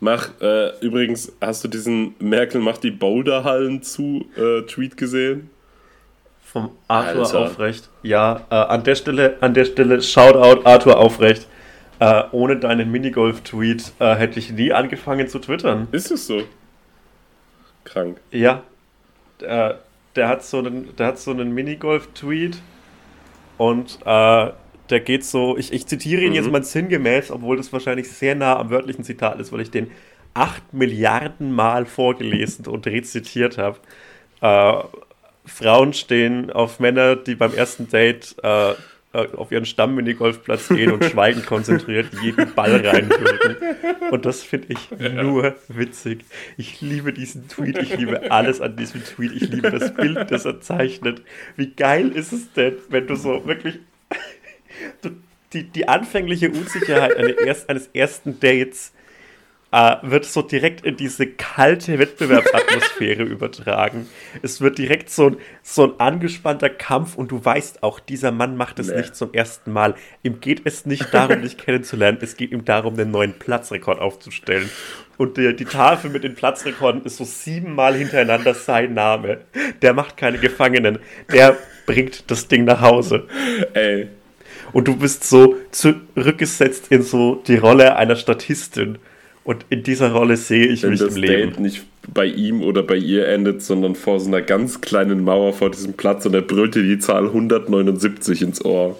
Mach, 0.00 0.30
äh, 0.40 0.76
übrigens, 0.80 1.32
hast 1.40 1.62
du 1.62 1.68
diesen 1.68 2.16
Merkel 2.18 2.60
macht 2.60 2.82
die 2.82 2.90
Boulderhallen 2.90 3.82
zu 3.82 4.26
äh, 4.36 4.62
Tweet 4.62 4.96
gesehen? 4.96 5.48
Vom 6.44 6.70
Arthur 6.88 7.24
Alter. 7.24 7.38
Aufrecht. 7.38 7.88
Ja, 8.02 8.42
äh, 8.50 8.54
an 8.54 8.82
der 8.82 8.96
Stelle, 8.96 9.36
an 9.40 9.54
der 9.54 9.64
Stelle, 9.64 10.02
Shoutout 10.02 10.66
Arthur 10.66 10.98
Aufrecht. 10.98 11.46
Äh, 12.00 12.24
ohne 12.32 12.56
deinen 12.56 12.90
Minigolf-Tweet 12.90 13.92
äh, 14.00 14.16
hätte 14.16 14.40
ich 14.40 14.50
nie 14.50 14.72
angefangen 14.72 15.28
zu 15.28 15.38
twittern. 15.38 15.86
Ist 15.92 16.10
es 16.10 16.26
so? 16.26 16.42
Krank. 17.84 18.20
Ja. 18.32 18.64
Der, 19.40 19.78
der 20.16 20.28
hat 20.28 20.44
so 20.44 20.58
einen, 20.58 20.96
der 20.96 21.06
hat 21.06 21.20
so 21.20 21.30
einen 21.30 21.54
Minigolf-Tweet 21.54 22.58
und 23.56 24.00
äh, 24.04 24.50
der 24.92 25.00
geht 25.00 25.24
so, 25.24 25.56
ich, 25.58 25.72
ich 25.72 25.86
zitiere 25.86 26.22
ihn 26.22 26.30
Mhm. 26.30 26.34
jetzt 26.34 26.50
mal 26.52 26.62
sinngemäß, 26.64 27.30
obwohl 27.32 27.56
das 27.56 27.72
wahrscheinlich 27.72 28.10
sehr 28.10 28.34
nah 28.36 28.58
am 28.58 28.70
wörtlichen 28.70 29.04
Zitat 29.04 29.40
ist, 29.40 29.52
weil 29.52 29.60
ich 29.62 29.70
den 29.72 29.90
acht 30.34 30.72
Milliarden 30.72 31.52
Mal 31.52 31.86
vorgelesen 31.86 32.66
und 32.66 32.86
rezitiert 32.86 33.58
habe. 33.58 33.78
Äh, 34.40 34.74
Frauen 35.44 35.92
stehen 35.92 36.50
auf 36.52 36.78
Männer, 36.80 37.16
die 37.16 37.34
beim 37.34 37.52
ersten 37.54 37.88
Date 37.88 38.36
äh, 38.42 38.72
äh, 39.14 39.28
auf 39.36 39.52
ihren 39.52 39.66
Stamm-Minigolfplatz 39.66 40.68
gehen 40.68 40.92
und 40.92 41.04
schweigend 41.10 41.46
konzentriert 41.46 42.08
jeden 42.22 42.54
Ball 42.54 42.86
reinwürgen. 42.86 43.56
Und 44.10 44.24
das 44.24 44.42
finde 44.42 44.68
ich 44.70 44.90
nur 44.98 45.54
witzig. 45.68 46.24
Ich 46.56 46.80
liebe 46.80 47.12
diesen 47.12 47.48
Tweet, 47.48 47.78
ich 47.78 47.96
liebe 47.96 48.30
alles 48.30 48.60
an 48.62 48.76
diesem 48.76 49.04
Tweet, 49.04 49.32
ich 49.32 49.48
liebe 49.50 49.70
das 49.70 49.94
Bild, 49.94 50.30
das 50.30 50.44
er 50.46 50.60
zeichnet. 50.60 51.22
Wie 51.56 51.68
geil 51.74 52.10
ist 52.12 52.32
es 52.32 52.52
denn, 52.52 52.76
wenn 52.88 53.06
du 53.06 53.16
so 53.16 53.46
wirklich 53.46 53.80
die, 55.52 55.64
die 55.64 55.88
anfängliche 55.88 56.50
Unsicherheit 56.50 57.16
eines 57.68 57.88
ersten 57.92 58.40
Dates 58.40 58.92
äh, 59.72 59.96
wird 60.02 60.26
so 60.26 60.42
direkt 60.42 60.84
in 60.84 60.96
diese 60.96 61.26
kalte 61.26 61.98
Wettbewerbsatmosphäre 61.98 63.22
übertragen. 63.22 64.06
Es 64.42 64.60
wird 64.60 64.76
direkt 64.78 65.08
so 65.08 65.28
ein, 65.28 65.36
so 65.62 65.84
ein 65.84 65.98
angespannter 65.98 66.68
Kampf 66.68 67.16
und 67.16 67.30
du 67.30 67.42
weißt 67.42 67.82
auch, 67.82 67.98
dieser 67.98 68.32
Mann 68.32 68.56
macht 68.56 68.78
es 68.78 68.88
Nee. 68.88 68.98
nicht 68.98 69.16
zum 69.16 69.32
ersten 69.32 69.72
Mal. 69.72 69.94
Ihm 70.22 70.40
geht 70.40 70.62
es 70.64 70.84
nicht 70.84 71.12
darum, 71.14 71.40
dich 71.40 71.56
kennenzulernen, 71.56 72.18
es 72.20 72.36
geht 72.36 72.52
ihm 72.52 72.64
darum, 72.66 72.96
den 72.96 73.10
neuen 73.10 73.38
Platzrekord 73.38 73.98
aufzustellen. 73.98 74.68
Und 75.16 75.36
die, 75.38 75.54
die 75.56 75.64
Tafel 75.64 76.10
mit 76.10 76.24
den 76.24 76.34
Platzrekorden 76.34 77.04
ist 77.04 77.16
so 77.16 77.24
siebenmal 77.24 77.94
hintereinander 77.94 78.54
sein 78.54 78.92
Name. 78.92 79.40
Der 79.80 79.94
macht 79.94 80.16
keine 80.16 80.38
Gefangenen. 80.38 80.98
Der 81.32 81.56
bringt 81.86 82.30
das 82.30 82.48
Ding 82.48 82.64
nach 82.64 82.80
Hause. 82.80 83.26
Ey, 83.74 84.08
Und 84.72 84.88
du 84.88 84.96
bist 84.96 85.24
so 85.24 85.56
zurückgesetzt 85.70 86.86
in 86.90 87.02
so 87.02 87.42
die 87.46 87.56
Rolle 87.56 87.96
einer 87.96 88.16
Statistin. 88.16 88.98
Und 89.44 89.66
in 89.70 89.82
dieser 89.82 90.12
Rolle 90.12 90.36
sehe 90.36 90.66
ich 90.66 90.82
wenn 90.82 90.90
mich 90.90 91.00
im 91.00 91.16
Leben. 91.16 91.50
Date 91.50 91.60
nicht 91.60 91.84
bei 92.12 92.26
ihm 92.26 92.62
oder 92.62 92.82
bei 92.82 92.96
ihr 92.96 93.28
endet, 93.28 93.62
sondern 93.62 93.94
vor 93.94 94.20
so 94.20 94.28
einer 94.28 94.40
ganz 94.42 94.80
kleinen 94.80 95.24
Mauer 95.24 95.52
vor 95.52 95.70
diesem 95.70 95.94
Platz 95.94 96.26
und 96.26 96.34
er 96.34 96.42
brüllt 96.42 96.74
dir 96.74 96.82
die 96.82 96.98
Zahl 96.98 97.26
179 97.26 98.42
ins 98.42 98.64
Ohr. 98.64 98.96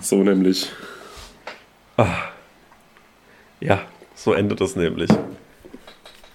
So 0.00 0.22
nämlich. 0.22 0.70
Ja, 3.60 3.82
so 4.14 4.32
endet 4.32 4.60
das 4.60 4.76
nämlich. 4.76 5.10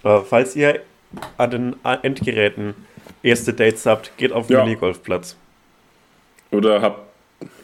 Äh, 0.04 0.20
falls 0.28 0.56
ihr 0.56 0.82
an 1.38 1.52
den 1.52 1.76
Endgeräten 1.84 2.74
erste 3.24 3.54
Dates 3.54 3.86
habt, 3.86 4.16
geht 4.18 4.32
auf 4.32 4.48
den 4.48 4.58
Ja. 4.58 4.64
Minigolfplatz. 4.64 5.36
Oder 6.52 6.82
hab. 6.82 7.09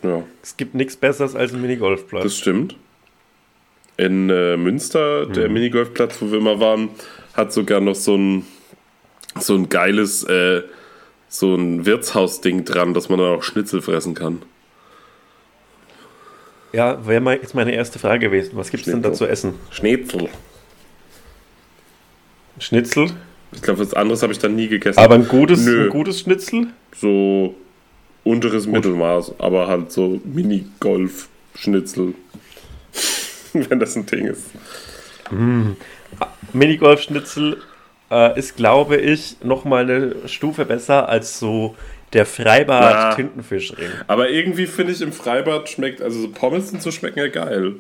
Ja, 0.04 0.24
Es 0.42 0.56
gibt 0.58 0.76
nichts 0.76 0.96
Besseres 0.96 1.36
als 1.36 1.52
einen 1.54 1.62
Minigolfplatz. 1.62 2.24
das 2.24 2.38
stimmt. 2.38 2.76
In 3.98 4.30
äh, 4.30 4.58
Münster, 4.58 5.26
der 5.26 5.48
Mhm. 5.48 5.54
Minigolfplatz, 5.54 6.22
wo 6.22 6.32
wir 6.32 6.40
immer 6.40 6.60
waren, 6.60 6.90
hat 7.34 7.52
sogar 7.54 7.80
noch 7.82 7.96
so 7.96 8.16
ein, 8.16 8.46
so 9.40 9.56
ein 9.56 9.70
geiles, 9.70 10.24
äh, 10.26 10.64
so 11.30 11.56
ein 11.56 11.86
Wirtshausding 11.86 12.66
dran, 12.66 12.94
dass 12.94 13.10
man 13.10 13.20
dann 13.20 13.36
auch 13.38 13.44
Schnitzel 13.44 13.82
fressen 13.82 14.14
kann. 14.14 14.42
ja, 16.74 17.06
wäre 17.08 17.22
mal 17.22 17.36
jetzt 17.38 17.56
meine 17.56 17.74
erste 17.74 18.00
Frage 18.00 18.28
gewesen. 18.28 18.52
Was 18.56 18.70
gibt 18.70 18.86
es 18.86 18.92
denn 18.92 19.02
da 19.02 19.14
zu 19.14 19.26
essen? 19.26 19.54
Schnitzel. 19.72 20.28
Schnitzel? 22.60 23.12
Ich 23.54 23.62
glaube, 23.62 23.80
was 23.80 23.94
anderes 23.94 24.22
habe 24.24 24.34
ich 24.34 24.40
dann 24.40 24.56
nie 24.56 24.68
gegessen. 24.68 25.00
Aber 25.00 25.16
ein 25.16 25.28
gutes, 25.28 25.66
Nö. 25.66 25.86
ein 25.86 25.90
gutes 25.90 26.20
Schnitzel? 26.22 26.68
so 26.98 27.56
unteres 28.26 28.68
Mittelmaß, 28.68 29.40
aber 29.40 29.68
halt 29.68 29.92
so 29.92 30.20
Minigolf-Schnitzel. 30.26 32.16
Wenn 33.54 33.80
das 33.80 33.96
ein 33.96 34.06
Ding 34.06 34.26
ist. 34.26 34.48
Minigolf-Schnitzel 36.52 37.62
äh, 38.12 38.38
ist, 38.38 38.58
glaube 38.58 38.98
ich, 38.98 39.38
nochmal 39.44 39.84
eine 39.84 40.28
Stufe 40.28 40.66
besser 40.66 41.08
als 41.08 41.40
so 41.40 41.76
der. 42.12 42.26
Freibad-Tintenfischring. 42.26 43.90
Aber 44.08 44.30
irgendwie 44.30 44.68
finde 44.68 44.92
ich 44.92 45.02
im 45.02 45.14
Freibad 45.14 45.70
schmeckt, 45.70 46.02
also 46.02 46.20
so 46.22 46.30
Pommes 46.30 46.72
und 46.74 46.82
so 46.82 46.92
schmecken 46.92 47.20
ja 47.20 47.28
geil. 47.28 47.76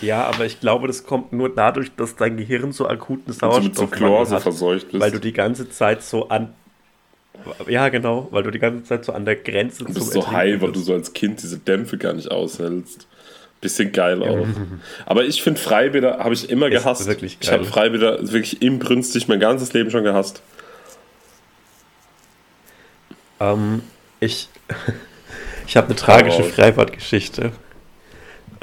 Ja, 0.00 0.24
aber 0.24 0.44
ich 0.46 0.60
glaube, 0.60 0.86
das 0.86 1.04
kommt 1.04 1.32
nur 1.32 1.48
dadurch, 1.54 1.94
dass 1.96 2.16
dein 2.16 2.36
Gehirn 2.36 2.72
so 2.72 2.88
akuten 2.88 3.32
Sauerstoff 3.32 3.90
Chlor 3.90 4.26
so 4.26 4.36
hat, 4.36 4.42
verseucht 4.42 4.90
bist. 4.90 5.00
weil 5.00 5.10
du 5.10 5.18
die 5.18 5.32
ganze 5.32 5.70
Zeit 5.70 6.02
so 6.02 6.28
an 6.28 6.54
ja, 7.68 7.88
genau, 7.88 8.28
weil 8.30 8.42
du 8.42 8.50
die 8.50 8.58
ganze 8.58 8.84
Zeit 8.84 9.04
so 9.04 9.12
an 9.12 9.24
der 9.24 9.36
Grenze 9.36 9.84
Du 9.84 9.92
bist 9.92 10.12
so 10.12 10.30
high, 10.30 10.60
weil 10.60 10.72
du 10.72 10.80
so 10.80 10.92
als 10.92 11.12
Kind 11.12 11.42
diese 11.42 11.58
Dämpfe 11.58 11.98
gar 11.98 12.12
nicht 12.12 12.30
aushältst. 12.30 13.06
Bisschen 13.60 13.92
geil 13.92 14.22
auch. 14.22 14.46
Aber 15.06 15.24
ich 15.24 15.40
finde 15.42 15.60
Freibäder 15.60 16.18
habe 16.18 16.34
ich 16.34 16.50
immer 16.50 16.66
Ist 16.66 16.82
gehasst. 16.82 17.06
wirklich 17.06 17.38
ich 17.40 17.50
habe 17.52 17.62
geil. 17.62 17.72
Freibäder 17.72 18.18
wirklich 18.32 18.60
inbrünstig 18.60 19.28
mein 19.28 19.38
ganzes 19.40 19.72
Leben 19.72 19.90
schon 19.90 20.02
gehasst. 20.04 20.42
Ähm, 23.40 23.82
ich 24.20 24.48
ich 25.66 25.76
habe 25.76 25.86
eine 25.88 25.96
tragische. 25.96 26.42
Freibadgeschichte. 26.44 27.52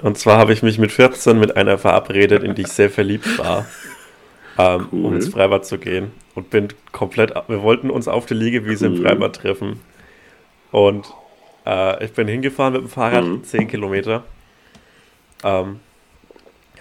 Und 0.02 0.18
zwar 0.18 0.38
habe 0.38 0.54
ich 0.54 0.64
mich 0.64 0.78
mit 0.78 0.92
14 0.92 1.38
mit 1.40 1.58
einer 1.58 1.78
verabredet, 1.78 2.44
in 2.44 2.56
die 2.56 2.62
ich 2.62 2.70
sehr 2.70 2.90
verliebt 2.90 3.38
war, 3.38 3.66
ähm, 4.58 4.88
um 4.92 5.06
Cool. 5.06 5.16
ins 5.16 5.28
Freibad 5.30 5.66
zu 5.66 5.78
gehen. 5.78 6.12
Und 6.40 6.50
bin 6.52 6.70
komplett, 6.94 7.34
wir 7.50 7.62
wollten 7.64 7.90
uns 7.90 8.08
auf 8.08 8.26
der 8.26 8.38
Liegewiese 8.38 8.86
im 8.88 8.94
Cool. 8.94 9.02
Freibad 9.02 9.36
treffen. 9.36 9.82
Und 10.72 11.06
äh, 11.66 12.06
ich 12.06 12.14
bin 12.14 12.30
hingefahren 12.30 12.72
mit 12.74 12.82
dem 12.84 12.88
Fahrrad, 12.90 13.26
Mhm. 13.26 13.44
10 13.44 13.68
Kilometer. 13.68 14.24
Ähm, 15.44 15.82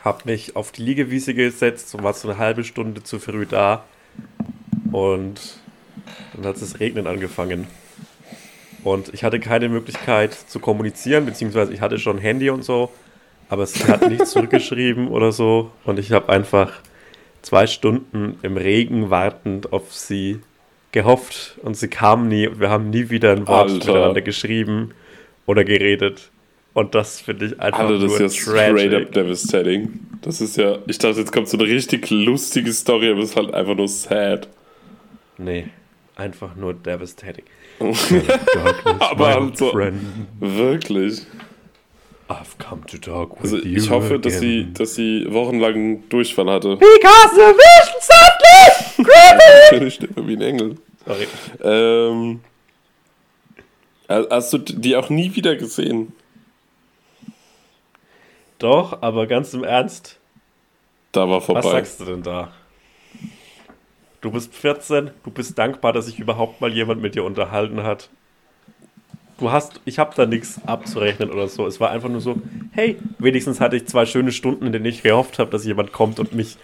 habe 0.04 0.22
mich 0.26 0.54
auf 0.54 0.70
die 0.70 0.82
Liegewiese 0.82 1.34
gesetzt 1.34 1.92
und 1.96 2.04
war 2.04 2.12
so 2.12 2.28
eine 2.28 2.38
halbe 2.38 2.62
Stunde 2.62 3.02
zu 3.02 3.18
früh 3.18 3.46
da. 3.46 3.82
Und 4.92 5.40
dann 6.34 6.46
hat 6.46 6.56
es 6.56 6.78
regnen 6.78 7.08
angefangen. 7.08 7.66
Und 8.84 9.12
ich 9.12 9.24
hatte 9.24 9.40
keine 9.40 9.68
Möglichkeit 9.68 10.34
zu 10.34 10.60
kommunizieren, 10.60 11.26
beziehungsweise 11.26 11.74
ich 11.74 11.80
hatte 11.80 11.98
schon 11.98 12.16
Handy 12.18 12.48
und 12.50 12.62
so, 12.64 12.92
aber 13.48 13.66
sie 13.66 13.84
hat 13.88 14.08
nichts 14.08 14.30
zurückgeschrieben 14.34 15.08
oder 15.08 15.32
so. 15.32 15.72
Und 15.82 15.98
ich 15.98 16.12
habe 16.12 16.28
einfach 16.28 16.72
zwei 17.42 17.66
Stunden 17.66 18.38
im 18.42 18.56
Regen 18.56 19.10
wartend 19.10 19.72
auf 19.72 19.94
sie 19.94 20.40
gehofft 20.92 21.58
und 21.62 21.76
sie 21.76 21.88
kam 21.88 22.28
nie 22.28 22.48
und 22.48 22.60
wir 22.60 22.70
haben 22.70 22.90
nie 22.90 23.10
wieder 23.10 23.32
ein 23.32 23.46
Wort 23.46 23.70
Alter. 23.70 23.92
miteinander 23.92 24.22
geschrieben 24.22 24.92
oder 25.46 25.64
geredet. 25.64 26.30
Und 26.74 26.94
das 26.94 27.20
finde 27.20 27.46
ich 27.46 27.60
einfach 27.60 27.80
Alter, 27.80 27.98
das 27.98 28.12
nur 28.12 28.20
ist 28.20 28.36
ja 28.36 28.42
straight 28.42 28.94
up 28.94 29.12
devastating. 29.12 30.00
Das 30.22 30.40
ist 30.40 30.56
ja, 30.56 30.78
ich 30.86 30.98
dachte, 30.98 31.20
jetzt 31.20 31.32
kommt 31.32 31.48
so 31.48 31.58
eine 31.58 31.66
richtig 31.66 32.10
lustige 32.10 32.72
Story, 32.72 33.10
aber 33.10 33.20
es 33.20 33.30
ist 33.30 33.36
halt 33.36 33.52
einfach 33.52 33.74
nur 33.74 33.88
sad. 33.88 34.48
Nee, 35.38 35.68
einfach 36.16 36.54
nur 36.56 36.74
devastating. 36.74 37.44
aber 39.00 39.34
halt 39.34 39.56
so, 39.56 39.72
wirklich. 40.40 41.22
I've 42.28 42.58
come 42.58 42.84
to 42.88 42.98
talk 42.98 43.42
with 43.42 43.52
Also 43.52 43.56
you 43.66 43.78
ich 43.78 43.88
hoffe, 43.90 44.18
dass 44.18 44.38
sie, 44.38 44.60
again. 44.60 44.74
dass 44.74 44.94
sie 44.94 45.26
wochenlang 45.30 46.08
Durchfall 46.10 46.50
hatte. 46.50 46.76
Because 46.76 47.34
the 47.34 47.54
vision 47.54 49.04
creeping. 49.70 49.86
Ich 49.86 49.94
stehe 49.94 50.10
wie 50.26 50.34
ein 50.36 50.42
Engel. 50.42 50.76
Sorry. 51.06 51.26
Ähm, 51.62 52.40
hast 54.08 54.52
du 54.52 54.58
die 54.58 54.96
auch 54.96 55.08
nie 55.08 55.34
wieder 55.34 55.56
gesehen? 55.56 56.12
Doch, 58.58 59.02
aber 59.02 59.26
ganz 59.26 59.54
im 59.54 59.64
Ernst, 59.64 60.18
Da 61.12 61.28
war 61.28 61.40
vorbei. 61.40 61.62
was 61.64 61.70
sagst 61.70 62.00
du 62.00 62.04
denn 62.06 62.22
da? 62.22 62.52
Du 64.20 64.32
bist 64.32 64.52
14, 64.52 65.12
du 65.24 65.30
bist 65.30 65.56
dankbar, 65.56 65.92
dass 65.92 66.06
sich 66.06 66.18
überhaupt 66.18 66.60
mal 66.60 66.72
jemand 66.72 67.00
mit 67.00 67.14
dir 67.14 67.24
unterhalten 67.24 67.84
hat. 67.84 68.10
Du 69.38 69.52
hast, 69.52 69.80
ich 69.84 69.98
habe 69.98 70.12
da 70.16 70.26
nichts 70.26 70.60
abzurechnen 70.66 71.30
oder 71.30 71.46
so. 71.46 71.66
Es 71.66 71.78
war 71.78 71.90
einfach 71.90 72.08
nur 72.08 72.20
so, 72.20 72.36
hey, 72.72 72.98
wenigstens 73.18 73.60
hatte 73.60 73.76
ich 73.76 73.86
zwei 73.86 74.04
schöne 74.04 74.32
Stunden, 74.32 74.66
in 74.66 74.72
denen 74.72 74.84
ich 74.84 75.02
gehofft 75.02 75.38
habe, 75.38 75.50
dass 75.50 75.64
jemand 75.64 75.92
kommt 75.92 76.18
und 76.18 76.34
mich 76.34 76.56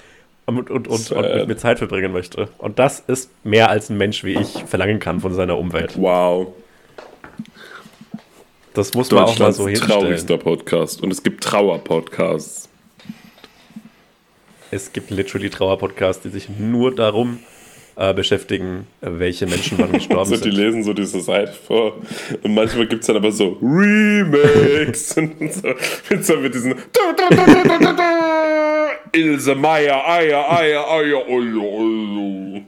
und, 0.46 0.70
und, 0.70 0.88
und, 0.88 1.10
und 1.12 1.22
mit 1.22 1.48
mir 1.48 1.56
Zeit 1.56 1.78
verbringen 1.78 2.12
möchte. 2.12 2.48
Und 2.58 2.78
das 2.78 3.00
ist 3.00 3.30
mehr 3.44 3.70
als 3.70 3.90
ein 3.90 3.96
Mensch 3.96 4.24
wie 4.24 4.34
ich 4.34 4.64
verlangen 4.64 4.98
kann 4.98 5.20
von 5.20 5.32
seiner 5.32 5.56
Umwelt. 5.56 5.94
Wow. 5.96 6.48
Das 8.74 8.92
muss 8.92 9.10
man 9.12 9.24
auch 9.24 9.38
mal 9.38 9.52
so 9.52 9.68
hinstellen. 9.68 10.00
traurigster 10.00 10.36
Podcast. 10.36 11.00
Und 11.00 11.12
es 11.12 11.22
gibt 11.22 11.44
Trauer-Podcasts. 11.44 12.68
Es 14.72 14.92
gibt 14.92 15.10
literally 15.10 15.48
Trauer-Podcasts, 15.48 16.24
die 16.24 16.30
sich 16.30 16.48
nur 16.48 16.92
darum 16.92 17.38
äh, 17.96 18.12
beschäftigen, 18.14 18.86
äh, 19.00 19.08
welche 19.10 19.46
Menschen 19.46 19.78
wann 19.78 19.92
gestorben 19.92 20.30
So, 20.30 20.36
die 20.36 20.42
sind. 20.50 20.56
lesen 20.56 20.84
so 20.84 20.92
diese 20.92 21.20
Seite 21.20 21.52
vor. 21.52 21.94
Und 22.42 22.54
manchmal 22.54 22.86
gibt 22.86 23.02
es 23.02 23.06
dann 23.06 23.16
aber 23.16 23.30
so 23.30 23.58
Remakes. 23.62 25.16
und 25.16 25.52
so, 25.52 25.74
mit, 26.10 26.24
so 26.24 26.36
mit 26.36 26.54
diesen 26.54 26.74
Ilse 29.12 29.54
Meier, 29.54 30.08
Eier, 30.08 30.50
Eier, 30.50 30.90
Eier, 30.90 31.28
Olo, 31.28 31.62
Olo. 31.62 32.62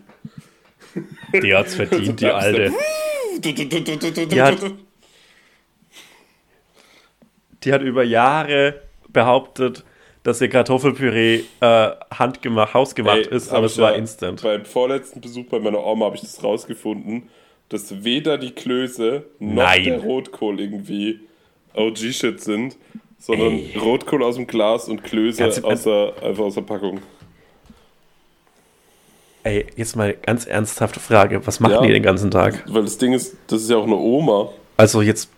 Die 1.43 1.55
hat's 1.55 1.75
verdient, 1.75 2.21
die 2.21 2.27
Alte. 2.27 2.73
Die 3.39 3.55
Die 3.55 4.43
hat, 4.43 4.59
die 7.65 7.73
hat 7.73 7.83
über 7.83 8.05
Jahre 8.05 8.83
behauptet, 9.09 9.85
dass 10.27 10.41
ihr 10.41 10.49
Kartoffelpüree 10.49 11.45
äh, 11.61 11.91
handgemacht, 12.13 12.75
hausgemacht 12.75 13.29
ist, 13.29 13.53
aber 13.53 13.67
es 13.67 13.79
war 13.79 13.95
instant. 13.95 14.43
Beim 14.43 14.65
vorletzten 14.65 15.21
Besuch 15.21 15.45
bei 15.47 15.61
meiner 15.61 15.87
Oma 15.87 16.07
habe 16.07 16.17
ich 16.17 16.23
das 16.23 16.43
rausgefunden, 16.43 17.29
dass 17.69 18.03
weder 18.03 18.37
die 18.37 18.51
Klöße 18.51 19.23
noch 19.39 19.55
Nein. 19.63 19.85
der 19.85 20.01
Rotkohl 20.01 20.59
irgendwie 20.59 21.21
OG-Shit 21.75 22.41
sind, 22.41 22.77
sondern 23.21 23.61
Rotkohl 23.81 24.25
aus 24.25 24.35
dem 24.35 24.49
Glas 24.49 24.89
und 24.89 25.05
Klöße 25.05 25.45
Ganz 25.45 25.63
aus 25.63 25.85
der, 25.85 26.15
einfach 26.21 26.43
aus 26.43 26.55
der 26.55 26.63
Packung. 26.63 27.01
Ey, 29.45 29.67
jetzt 29.77 29.95
mal 29.95 30.13
ganz 30.13 30.45
ernsthafte 30.45 30.99
Frage. 30.99 31.47
Was 31.47 31.61
machen 31.61 31.75
Ja. 31.75 31.83
die 31.83 31.93
den 31.93 32.03
ganzen 32.03 32.33
Tag? 32.33 32.65
Weil 32.67 32.83
das 32.83 32.99
Ding 32.99 33.13
ist, 33.13 33.37
das 33.47 33.63
ist 33.63 33.71
ja 33.71 33.77
auch 33.77 33.87
eine 33.87 33.95
Oma. 33.95 34.49
Also 34.77 35.03
jetzt. 35.03 35.31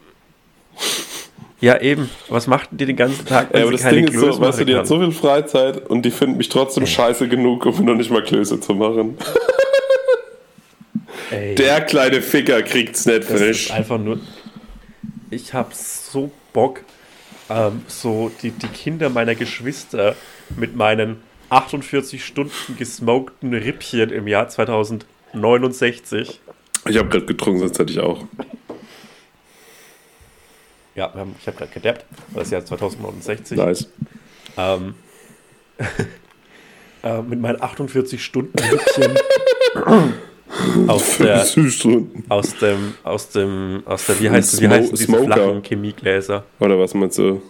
Ja, 1.60 1.80
eben. 1.80 2.08
Was 2.28 2.46
machten 2.46 2.76
die 2.76 2.86
den 2.86 2.94
ganzen 2.96 3.26
Tag, 3.26 3.48
wenn 3.50 3.56
Ey, 3.56 3.62
aber 3.62 3.72
das 3.72 3.82
Ding 3.82 4.04
ist 4.04 4.12
Klöße 4.12 4.32
so, 4.34 4.40
weißt 4.40 4.60
du, 4.60 4.64
die 4.64 4.76
hat 4.76 4.86
so 4.86 4.98
viel 5.00 5.10
Freizeit 5.10 5.88
und 5.90 6.02
die 6.02 6.10
finden 6.12 6.36
mich 6.36 6.48
trotzdem 6.48 6.86
scheiße 6.86 7.26
genug, 7.28 7.66
um 7.66 7.84
noch 7.84 7.94
nicht 7.96 8.10
mal 8.10 8.22
Klöße 8.22 8.60
zu 8.60 8.74
machen. 8.74 9.18
Ey. 11.30 11.54
Der 11.56 11.80
kleine 11.82 12.22
Ficker 12.22 12.62
kriegt's 12.62 13.04
nicht 13.06 13.28
Das 13.28 13.38
frisch. 13.40 13.66
ist 13.66 13.72
einfach 13.72 13.98
nur. 13.98 14.18
Ich 15.30 15.52
hab 15.52 15.74
so 15.74 16.30
Bock, 16.52 16.80
ähm, 17.50 17.82
so 17.86 18.30
die, 18.42 18.50
die 18.50 18.68
Kinder 18.68 19.10
meiner 19.10 19.34
Geschwister 19.34 20.16
mit 20.56 20.74
meinen 20.76 21.16
48 21.50 22.24
Stunden 22.24 22.76
gesmokten 22.78 23.52
Rippchen 23.52 24.10
im 24.10 24.26
Jahr 24.28 24.48
2069. 24.48 26.40
Ich 26.88 26.96
habe 26.96 27.08
gerade 27.08 27.26
getrunken, 27.26 27.60
sonst 27.60 27.78
hätte 27.78 27.92
ich 27.92 28.00
auch. 28.00 28.24
Ja, 30.98 31.14
haben, 31.14 31.36
ich 31.40 31.46
habe 31.46 31.56
gerade 31.56 31.70
gedappt. 31.70 32.04
Das 32.34 32.46
ist 32.46 32.50
Jahr 32.50 32.64
2069. 32.64 33.56
Nice. 33.56 33.88
Ähm, 34.56 34.94
äh, 37.04 37.22
mit 37.22 37.40
meinen 37.40 37.62
48 37.62 38.24
Stunden 38.24 38.52
aus 40.88 41.18
der, 41.18 41.44
Stunden. 41.44 42.24
aus 42.28 42.56
dem, 42.56 42.94
aus 43.04 43.28
dem, 43.28 43.84
aus 43.86 44.06
der, 44.06 44.18
wie 44.18 44.28
heißt, 44.28 44.60
wie 44.60 44.66
Smo- 44.66 44.70
heißen 44.70 44.90
diese 44.90 45.04
Smoker. 45.04 45.24
flachen 45.34 45.62
Chemiegläser? 45.62 46.44
Oder 46.58 46.76
was 46.80 46.94
meinst 46.94 47.16
du? 47.18 47.42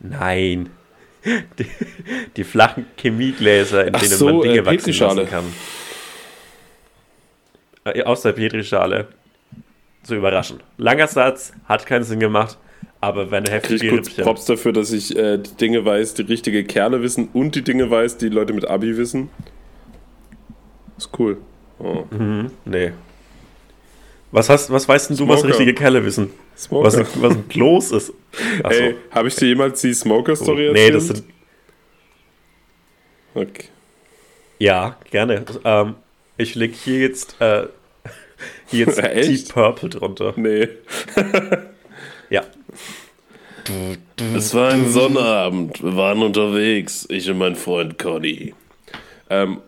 Nein. 0.00 0.70
Die, 1.58 1.66
die 2.36 2.44
flachen 2.44 2.84
Chemiegläser, 2.98 3.86
in 3.86 3.94
Ach 3.94 4.00
denen 4.00 4.12
so, 4.12 4.26
man 4.26 4.40
Dinge 4.42 4.58
äh, 4.58 4.66
wachsen 4.66 4.92
lassen 4.92 5.26
kann. 5.26 5.44
Äh, 7.84 8.02
aus 8.04 8.22
der 8.22 8.32
Petrischale. 8.32 9.08
Zu 10.04 10.14
überraschen. 10.14 10.60
Langer 10.78 11.08
Satz, 11.08 11.52
hat 11.66 11.86
keinen 11.86 12.04
Sinn 12.04 12.20
gemacht, 12.20 12.58
aber 13.00 13.30
wenn 13.30 13.44
Krieg 13.44 13.64
ich 13.64 13.70
heftige 13.70 13.88
kurz 13.90 14.08
Rippchen. 14.08 14.24
Props 14.24 14.44
dafür, 14.44 14.72
dass 14.72 14.92
ich 14.92 15.16
äh, 15.16 15.38
die 15.38 15.56
Dinge 15.56 15.84
weiß, 15.84 16.14
die 16.14 16.22
richtige 16.22 16.64
Kerle 16.64 17.02
wissen 17.02 17.28
und 17.32 17.54
die 17.54 17.62
Dinge 17.62 17.90
weiß, 17.90 18.18
die 18.18 18.28
Leute 18.28 18.52
mit 18.52 18.68
Abi 18.68 18.96
wissen. 18.96 19.30
Ist 20.96 21.10
cool. 21.18 21.38
Oh. 21.78 22.04
Mhm, 22.10 22.50
nee. 22.64 22.92
Was, 24.30 24.48
hast, 24.48 24.70
was 24.70 24.88
weißt 24.88 25.10
denn 25.10 25.16
du, 25.16 25.28
was 25.28 25.40
Smoker. 25.40 25.54
richtige 25.54 25.74
Kerle 25.74 26.04
wissen? 26.04 26.30
Smoker. 26.56 26.86
Was, 26.86 27.22
was 27.22 27.34
ein 27.34 27.48
Kloß 27.48 27.92
ist? 27.92 28.12
Achso. 28.62 28.80
Ey, 28.80 28.96
habe 29.10 29.28
ich 29.28 29.36
dir 29.36 29.46
jemals 29.46 29.80
die 29.80 29.94
Smoker-Story 29.94 30.70
nee, 30.72 30.86
erzählt? 30.88 30.94
das 30.94 31.06
sind. 31.06 31.24
Okay. 33.34 33.64
Ja, 34.58 34.96
gerne. 35.10 35.44
Ähm, 35.64 35.94
ich 36.36 36.54
leg 36.54 36.74
hier 36.74 36.98
jetzt, 36.98 37.40
äh, 37.40 37.66
hier 38.66 38.86
jetzt 38.86 38.98
Echt? 39.02 39.28
Deep 39.28 39.54
Purple 39.54 39.88
drunter. 39.88 40.34
Nee. 40.36 40.68
Ja. 42.30 42.42
Es 44.34 44.54
war 44.54 44.70
ein 44.70 44.90
Sonnabend. 44.90 45.82
Wir 45.82 45.94
waren 45.94 46.22
unterwegs. 46.22 47.06
Ich 47.10 47.30
und 47.30 47.38
mein 47.38 47.54
Freund 47.54 47.98
Conny. 47.98 48.54
Ähm, 49.30 49.58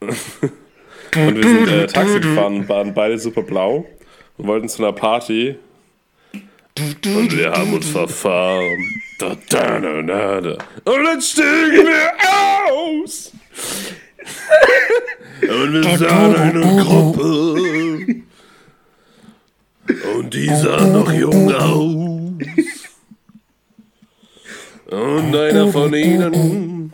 und 0.00 1.36
wir 1.36 1.42
sind 1.42 1.68
äh, 1.68 1.86
Taxi 1.86 2.20
gefahren, 2.20 2.68
waren 2.68 2.94
beide 2.94 3.18
super 3.18 3.42
blau 3.42 3.86
und 4.36 4.46
wollten 4.46 4.68
zu 4.68 4.82
einer 4.82 4.92
Party. 4.92 5.56
Und 6.78 7.36
wir 7.36 7.52
haben 7.52 7.72
uns 7.72 7.88
verfahren. 7.88 9.00
Da, 9.18 9.34
da, 9.48 9.80
da, 9.80 10.02
da, 10.02 10.40
da. 10.40 10.58
Und 10.84 11.04
dann 11.04 11.22
stiegen 11.22 11.86
wir 11.86 12.12
aus. 12.70 13.32
Und 15.42 15.72
wir 15.72 15.98
sahen 15.98 16.36
eine 16.36 16.82
Gruppe. 16.82 17.60
Und 20.18 20.34
die 20.34 20.48
sah 20.48 20.86
noch 20.86 21.12
jung 21.12 21.52
aus. 21.52 22.16
Und 24.86 25.36
einer 25.36 25.68
von 25.68 25.94
ihnen 25.94 26.92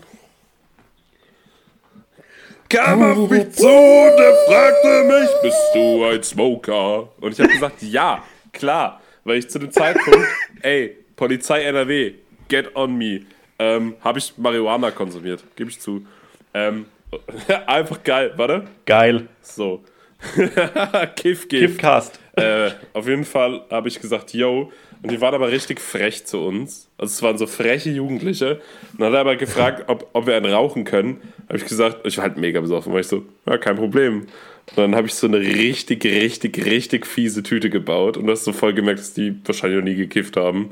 kam 2.72 3.02
auf 3.02 3.28
mich 3.28 3.50
zu 3.52 3.66
und 3.66 4.18
er 4.18 4.34
fragte 4.46 5.04
mich, 5.04 5.28
bist 5.42 5.70
du 5.74 6.04
ein 6.04 6.22
Smoker? 6.22 7.08
Und 7.20 7.32
ich 7.32 7.40
habe 7.40 7.50
gesagt, 7.50 7.82
ja, 7.82 8.24
klar, 8.52 9.00
weil 9.24 9.38
ich 9.38 9.50
zu 9.50 9.58
dem 9.58 9.70
Zeitpunkt, 9.70 10.26
ey, 10.62 10.96
Polizei 11.16 11.64
NRW, 11.64 12.14
get 12.48 12.74
on 12.74 12.96
me, 12.96 13.26
ähm, 13.58 13.94
habe 14.00 14.18
ich 14.18 14.32
Marihuana 14.38 14.90
konsumiert, 14.90 15.44
gebe 15.54 15.68
ich 15.68 15.80
zu. 15.80 16.06
Ähm, 16.54 16.86
einfach 17.66 18.02
geil, 18.02 18.32
warte. 18.36 18.64
Geil. 18.86 19.28
So. 19.42 19.84
Kiff, 21.16 21.48
Kiff. 21.48 21.48
Kiffcast. 21.48 22.18
Äh, 22.36 22.70
auf 22.92 23.06
jeden 23.08 23.24
Fall 23.24 23.62
habe 23.70 23.88
ich 23.88 24.00
gesagt, 24.00 24.32
yo. 24.32 24.72
Und 25.02 25.10
die 25.10 25.20
waren 25.20 25.34
aber 25.34 25.50
richtig 25.50 25.80
frech 25.80 26.24
zu 26.26 26.38
uns. 26.38 26.88
Also 26.96 27.10
es 27.10 27.22
waren 27.22 27.36
so 27.36 27.46
freche 27.46 27.90
Jugendliche. 27.90 28.60
Und 28.92 29.00
dann 29.00 29.08
hat 29.08 29.14
er 29.14 29.20
aber 29.20 29.36
gefragt, 29.36 29.84
ob, 29.88 30.08
ob 30.12 30.26
wir 30.26 30.36
einen 30.36 30.52
rauchen 30.52 30.84
können. 30.84 31.20
Habe 31.48 31.58
ich 31.58 31.64
gesagt, 31.64 32.06
ich 32.06 32.16
war 32.18 32.24
halt 32.24 32.36
mega 32.36 32.60
besoffen. 32.60 32.92
War 32.92 33.00
ich 33.00 33.08
so, 33.08 33.24
ja, 33.46 33.58
kein 33.58 33.76
Problem. 33.76 34.26
Und 34.70 34.76
dann 34.76 34.94
habe 34.94 35.08
ich 35.08 35.14
so 35.14 35.26
eine 35.26 35.40
richtig, 35.40 36.04
richtig, 36.04 36.64
richtig 36.64 37.06
fiese 37.06 37.42
Tüte 37.42 37.68
gebaut. 37.68 38.16
Und 38.16 38.26
du 38.26 38.32
hast 38.32 38.44
so 38.44 38.52
voll 38.52 38.74
gemerkt, 38.74 39.00
dass 39.00 39.12
die 39.12 39.34
wahrscheinlich 39.44 39.80
noch 39.80 39.84
nie 39.84 39.96
gekifft 39.96 40.36
haben. 40.36 40.70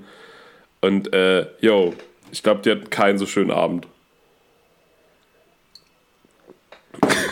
Und, 0.81 1.13
äh, 1.13 1.47
yo, 1.61 1.95
ich 2.31 2.43
glaube, 2.45 2.63
die 2.63 2.71
hatten 2.71 2.89
keinen 2.89 3.19
so 3.19 3.27
schönen 3.27 3.51
Abend. 3.51 3.89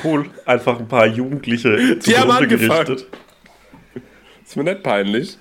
Cool. 0.04 0.30
Einfach 0.46 0.78
ein 0.78 0.88
paar 0.88 1.06
Jugendliche 1.06 1.96
Die 1.96 2.16
haben 2.16 2.30
angefangen. 2.30 2.68
gerichtet. 2.86 3.06
Ist 4.44 4.56
mir 4.56 4.64
nicht 4.64 4.82
peinlich. 4.82 5.36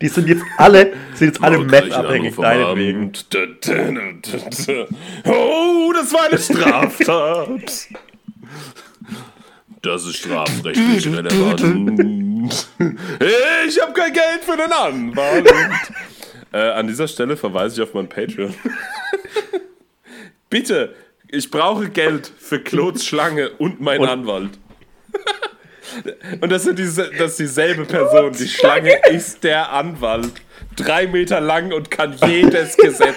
Die 0.00 0.08
sind 0.08 0.28
jetzt 0.28 0.42
alle, 0.58 0.92
sind 1.14 1.28
jetzt 1.28 1.42
alle 1.42 1.58
Meth-abhängig, 1.58 2.34
deinetwegen. 3.30 4.22
Oh, 5.24 5.92
das 5.94 6.12
war 6.12 6.26
eine 6.28 6.38
Straftat. 6.38 7.88
Das 9.82 10.04
ist 10.04 10.16
strafrechtlich 10.16 11.06
relevant. 11.06 12.68
Ich 13.66 13.80
habe 13.80 13.92
kein 13.94 14.12
Geld 14.12 14.42
für 14.44 14.56
den 14.56 14.72
Anwalt. 14.72 15.50
Äh, 16.52 16.58
an 16.58 16.86
dieser 16.86 17.08
Stelle 17.08 17.36
verweise 17.36 17.76
ich 17.76 17.88
auf 17.88 17.94
mein 17.94 18.08
Patreon. 18.08 18.54
Bitte, 20.50 20.94
ich 21.28 21.50
brauche 21.50 21.88
Geld 21.90 22.30
für 22.38 22.60
Claudes 22.60 23.04
Schlange 23.04 23.50
und 23.50 23.80
meinen 23.80 24.02
Und- 24.02 24.08
Anwalt. 24.08 24.50
Und 26.40 26.50
das, 26.50 26.64
sind 26.64 26.78
diese, 26.78 27.10
das 27.16 27.32
ist 27.32 27.38
dieselbe 27.38 27.84
Person. 27.86 28.32
Die 28.32 28.48
Schlange 28.48 28.98
ist 29.10 29.42
der 29.44 29.72
Anwalt. 29.72 30.30
Drei 30.74 31.06
Meter 31.06 31.40
lang 31.40 31.72
und 31.72 31.90
kann 31.90 32.14
jedes 32.26 32.76
Gesetz. 32.76 33.16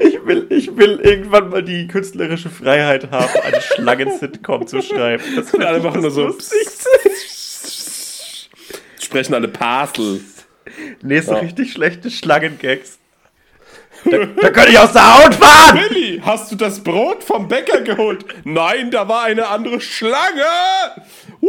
Ich 0.00 0.24
will, 0.24 0.46
ich 0.50 0.76
will 0.76 1.00
irgendwann 1.02 1.50
mal 1.50 1.62
die 1.62 1.86
künstlerische 1.88 2.48
Freiheit 2.48 3.10
haben, 3.10 3.28
eine 3.42 3.60
Schlangen-Sitcom 3.60 4.66
zu 4.66 4.80
schreiben. 4.82 5.22
Das 5.36 5.52
Und 5.52 5.62
alle 5.62 5.80
machen 5.80 6.00
nur 6.02 6.10
so. 6.10 6.28
Lustigste. 6.28 6.88
Sprechen 9.10 9.34
alle 9.34 9.48
Pasel. 9.48 10.20
Nee, 11.02 11.18
so 11.18 11.32
Ja. 11.32 11.40
richtig 11.40 11.72
schlechte 11.72 12.12
Schlangengags. 12.12 12.98
Da, 14.04 14.16
da 14.24 14.50
könnte 14.50 14.70
ich 14.70 14.78
aus 14.78 14.92
der 14.92 15.18
Haut 15.24 15.34
fahren! 15.34 15.78
Billy, 15.88 16.22
hast 16.24 16.50
du 16.50 16.56
das 16.56 16.82
Brot 16.82 17.22
vom 17.24 17.48
Bäcker 17.48 17.80
geholt? 17.82 18.24
Nein, 18.44 18.90
da 18.92 19.06
war 19.08 19.24
eine 19.24 19.48
andere 19.48 19.78
Schlange. 19.80 20.42
Uh, 21.42 21.48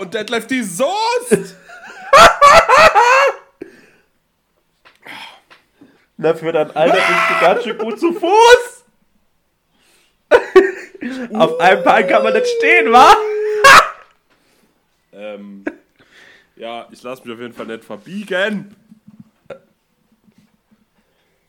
und 0.00 0.12
Detlef 0.14 0.46
die 0.48 0.62
Soße. 0.64 0.88
Na, 6.16 6.34
für 6.34 6.50
dein 6.50 6.74
Alter 6.74 6.96
bist 6.96 7.08
du 7.28 7.40
ganz 7.44 7.62
schön 7.62 7.78
gut 7.78 8.00
zu 8.00 8.12
Fuß! 8.14 8.84
Auf 11.38 11.60
einem 11.60 11.84
Bein 11.84 12.08
kann 12.08 12.22
man 12.24 12.32
nicht 12.32 12.48
stehen, 12.58 12.90
wa? 12.90 13.14
Ähm, 15.12 15.64
ja, 16.56 16.88
ich 16.90 17.02
lasse 17.02 17.22
mich 17.24 17.34
auf 17.34 17.40
jeden 17.40 17.54
Fall 17.54 17.66
nicht 17.66 17.84
verbiegen. 17.84 18.74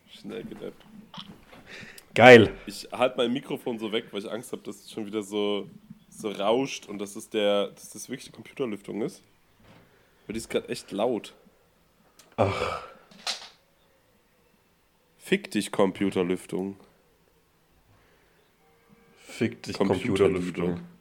Schnell 0.10 0.44
gedappt. 0.44 0.84
Geil. 2.14 2.52
Ich 2.66 2.88
halte 2.92 3.18
mein 3.18 3.32
Mikrofon 3.32 3.78
so 3.78 3.92
weg, 3.92 4.06
weil 4.12 4.22
ich 4.22 4.32
Angst 4.32 4.52
habe, 4.52 4.64
dass 4.64 4.78
es 4.78 4.92
schon 4.92 5.06
wieder 5.06 5.22
so, 5.22 5.70
so 6.10 6.32
rauscht 6.32 6.88
und 6.88 7.00
dass 7.00 7.16
es 7.16 7.30
der, 7.30 7.68
dass 7.68 7.92
das 7.92 8.10
wirklich 8.10 8.26
die 8.26 8.32
Computerlüftung 8.32 9.02
ist. 9.02 9.22
Weil 10.26 10.34
die 10.34 10.40
ist 10.40 10.50
gerade 10.50 10.68
echt 10.70 10.92
laut. 10.92 11.34
Ach. 12.36 12.84
Fick 15.18 15.52
dich, 15.52 15.72
Computerlüftung. 15.72 16.78
Fick 19.26 19.62
dich, 19.64 19.78
Computerlüftung. 19.78 20.66
Computerlüftung. 20.66 20.97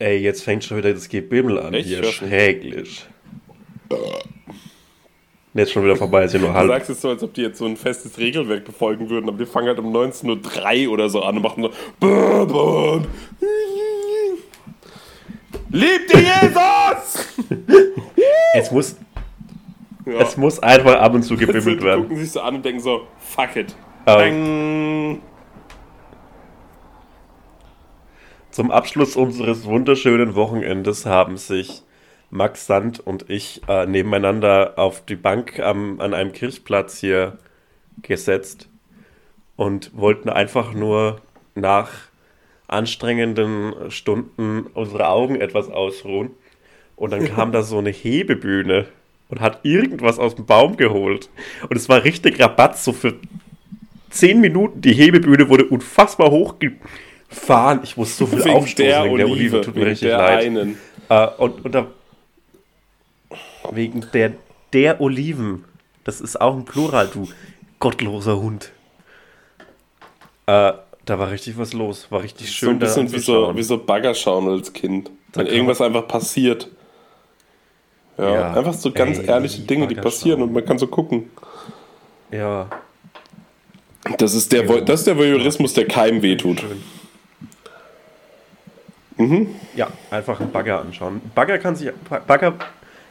Ey, 0.00 0.16
jetzt 0.18 0.42
fängt 0.42 0.64
schon 0.64 0.78
wieder 0.78 0.92
das 0.94 1.08
Gebimmel 1.08 1.58
an 1.60 1.74
Echt? 1.74 1.86
hier. 1.88 2.00
Du? 2.00 2.08
Schräglich. 2.08 3.06
Jetzt 5.52 5.72
schon 5.72 5.84
wieder 5.84 5.96
vorbei, 5.96 6.24
ist 6.24 6.32
ja 6.32 6.38
nur 6.38 6.48
Du 6.50 6.54
halb. 6.54 6.68
sagst 6.68 6.90
es 6.90 7.00
so, 7.02 7.10
als 7.10 7.22
ob 7.22 7.34
die 7.34 7.42
jetzt 7.42 7.58
so 7.58 7.66
ein 7.66 7.76
festes 7.76 8.16
Regelwerk 8.18 8.64
befolgen 8.64 9.10
würden, 9.10 9.28
aber 9.28 9.36
die 9.38 9.46
fangen 9.46 9.66
halt 9.68 9.78
um 9.78 9.94
19.03 9.94 10.86
Uhr 10.86 10.92
oder 10.94 11.08
so 11.10 11.22
an 11.22 11.36
und 11.36 11.42
machen 11.42 11.64
so. 11.64 11.70
Bum. 12.00 13.06
Liebt 15.70 16.14
ihr 16.14 16.20
Jesus! 16.20 17.28
Es 18.52 18.70
muss, 18.72 18.96
Ja. 20.06 20.20
es 20.22 20.36
muss 20.36 20.58
einfach 20.60 20.94
ab 20.96 21.14
und 21.14 21.22
zu 21.22 21.36
Die 21.36 21.46
gebimmelt 21.46 21.82
werden. 21.84 22.02
gucken 22.02 22.16
sich 22.16 22.32
so 22.32 22.40
an 22.40 22.56
und 22.56 22.64
denken 22.64 22.80
so, 22.80 23.02
fuck 23.20 23.54
it. 23.54 23.74
Oh. 24.06 25.16
Zum 28.60 28.70
Abschluss 28.70 29.16
unseres 29.16 29.64
wunderschönen 29.64 30.34
Wochenendes 30.34 31.06
haben 31.06 31.38
sich 31.38 31.80
Max 32.28 32.66
Sand 32.66 33.00
und 33.00 33.30
ich 33.30 33.62
äh, 33.66 33.86
nebeneinander 33.86 34.74
auf 34.76 35.02
die 35.02 35.16
Bank 35.16 35.58
am, 35.58 35.98
an 35.98 36.12
einem 36.12 36.32
Kirchplatz 36.32 36.98
hier 36.98 37.38
gesetzt 38.02 38.68
und 39.56 39.96
wollten 39.96 40.28
einfach 40.28 40.74
nur 40.74 41.22
nach 41.54 41.88
anstrengenden 42.68 43.90
Stunden 43.90 44.66
unsere 44.74 45.08
Augen 45.08 45.36
etwas 45.36 45.70
ausruhen. 45.70 46.32
Und 46.96 47.14
dann 47.14 47.24
kam 47.24 47.52
da 47.52 47.62
so 47.62 47.78
eine 47.78 47.88
Hebebühne 47.88 48.88
und 49.30 49.40
hat 49.40 49.60
irgendwas 49.62 50.18
aus 50.18 50.34
dem 50.34 50.44
Baum 50.44 50.76
geholt. 50.76 51.30
Und 51.70 51.78
es 51.78 51.88
war 51.88 52.04
richtig 52.04 52.38
Rabatt, 52.38 52.76
so 52.76 52.92
für 52.92 53.14
10 54.10 54.38
Minuten. 54.38 54.82
Die 54.82 54.92
Hebebühne 54.92 55.48
wurde 55.48 55.64
unfassbar 55.64 56.30
hochgefahren. 57.30 57.80
Ich 57.82 57.96
muss 57.96 58.16
so 58.16 58.26
viel 58.26 58.44
Wegen 58.44 58.50
aufstoßen 58.56 58.76
der 58.76 59.04
wegen 59.04 59.16
der 59.16 59.26
Olive, 59.28 59.56
Olive. 59.56 59.60
Tut 59.62 59.76
mir 59.76 59.86
richtig 59.86 60.10
leid. 60.10 60.44
einen. 60.46 60.78
Äh, 61.08 61.26
und, 61.38 61.64
und 61.64 61.74
da, 61.74 61.86
wegen 63.70 64.06
der, 64.12 64.32
der 64.72 65.00
Oliven. 65.00 65.64
Das 66.04 66.20
ist 66.20 66.40
auch 66.40 66.54
ein 66.54 66.64
Plural, 66.64 67.08
du 67.12 67.28
gottloser 67.78 68.38
Hund. 68.38 68.72
Äh, 70.46 70.72
da 71.04 71.18
war 71.18 71.30
richtig 71.30 71.58
was 71.58 71.72
los. 71.72 72.06
War 72.10 72.22
richtig 72.22 72.48
So 72.48 72.52
schön 72.52 72.70
ein 72.70 72.78
bisschen 72.78 73.06
da 73.06 73.12
wie 73.12 73.18
so, 73.18 73.56
wie 73.56 73.62
so 73.62 73.78
Baggerschauen 73.78 74.48
als 74.48 74.72
Kind. 74.72 75.10
Wenn 75.34 75.46
irgendwas 75.46 75.80
einfach 75.80 76.06
passiert. 76.08 76.68
Ja, 78.18 78.34
Ja. 78.34 78.54
einfach 78.54 78.74
so 78.74 78.90
ganz 78.92 79.18
Ey, 79.18 79.26
ehrliche 79.26 79.62
Dinge, 79.62 79.86
die 79.86 79.94
passieren 79.94 80.42
und 80.42 80.52
man 80.52 80.64
kann 80.64 80.78
so 80.78 80.86
gucken. 80.86 81.30
Ja. 82.30 82.68
Das 84.18 84.34
ist 84.34 84.52
der, 84.52 84.62
das 84.82 85.00
ist 85.00 85.06
der 85.06 85.16
Voyeurismus, 85.16 85.74
der 85.74 85.86
keinem 85.86 86.22
wehtut. 86.22 86.60
Schön. 86.60 86.82
Mhm. 89.20 89.48
Ja, 89.76 89.88
einfach 90.10 90.40
einen 90.40 90.50
Bagger 90.50 90.80
anschauen. 90.80 91.20
Bagger 91.34 91.58
kann 91.58 91.76
sich. 91.76 91.90
Bagger 92.26 92.54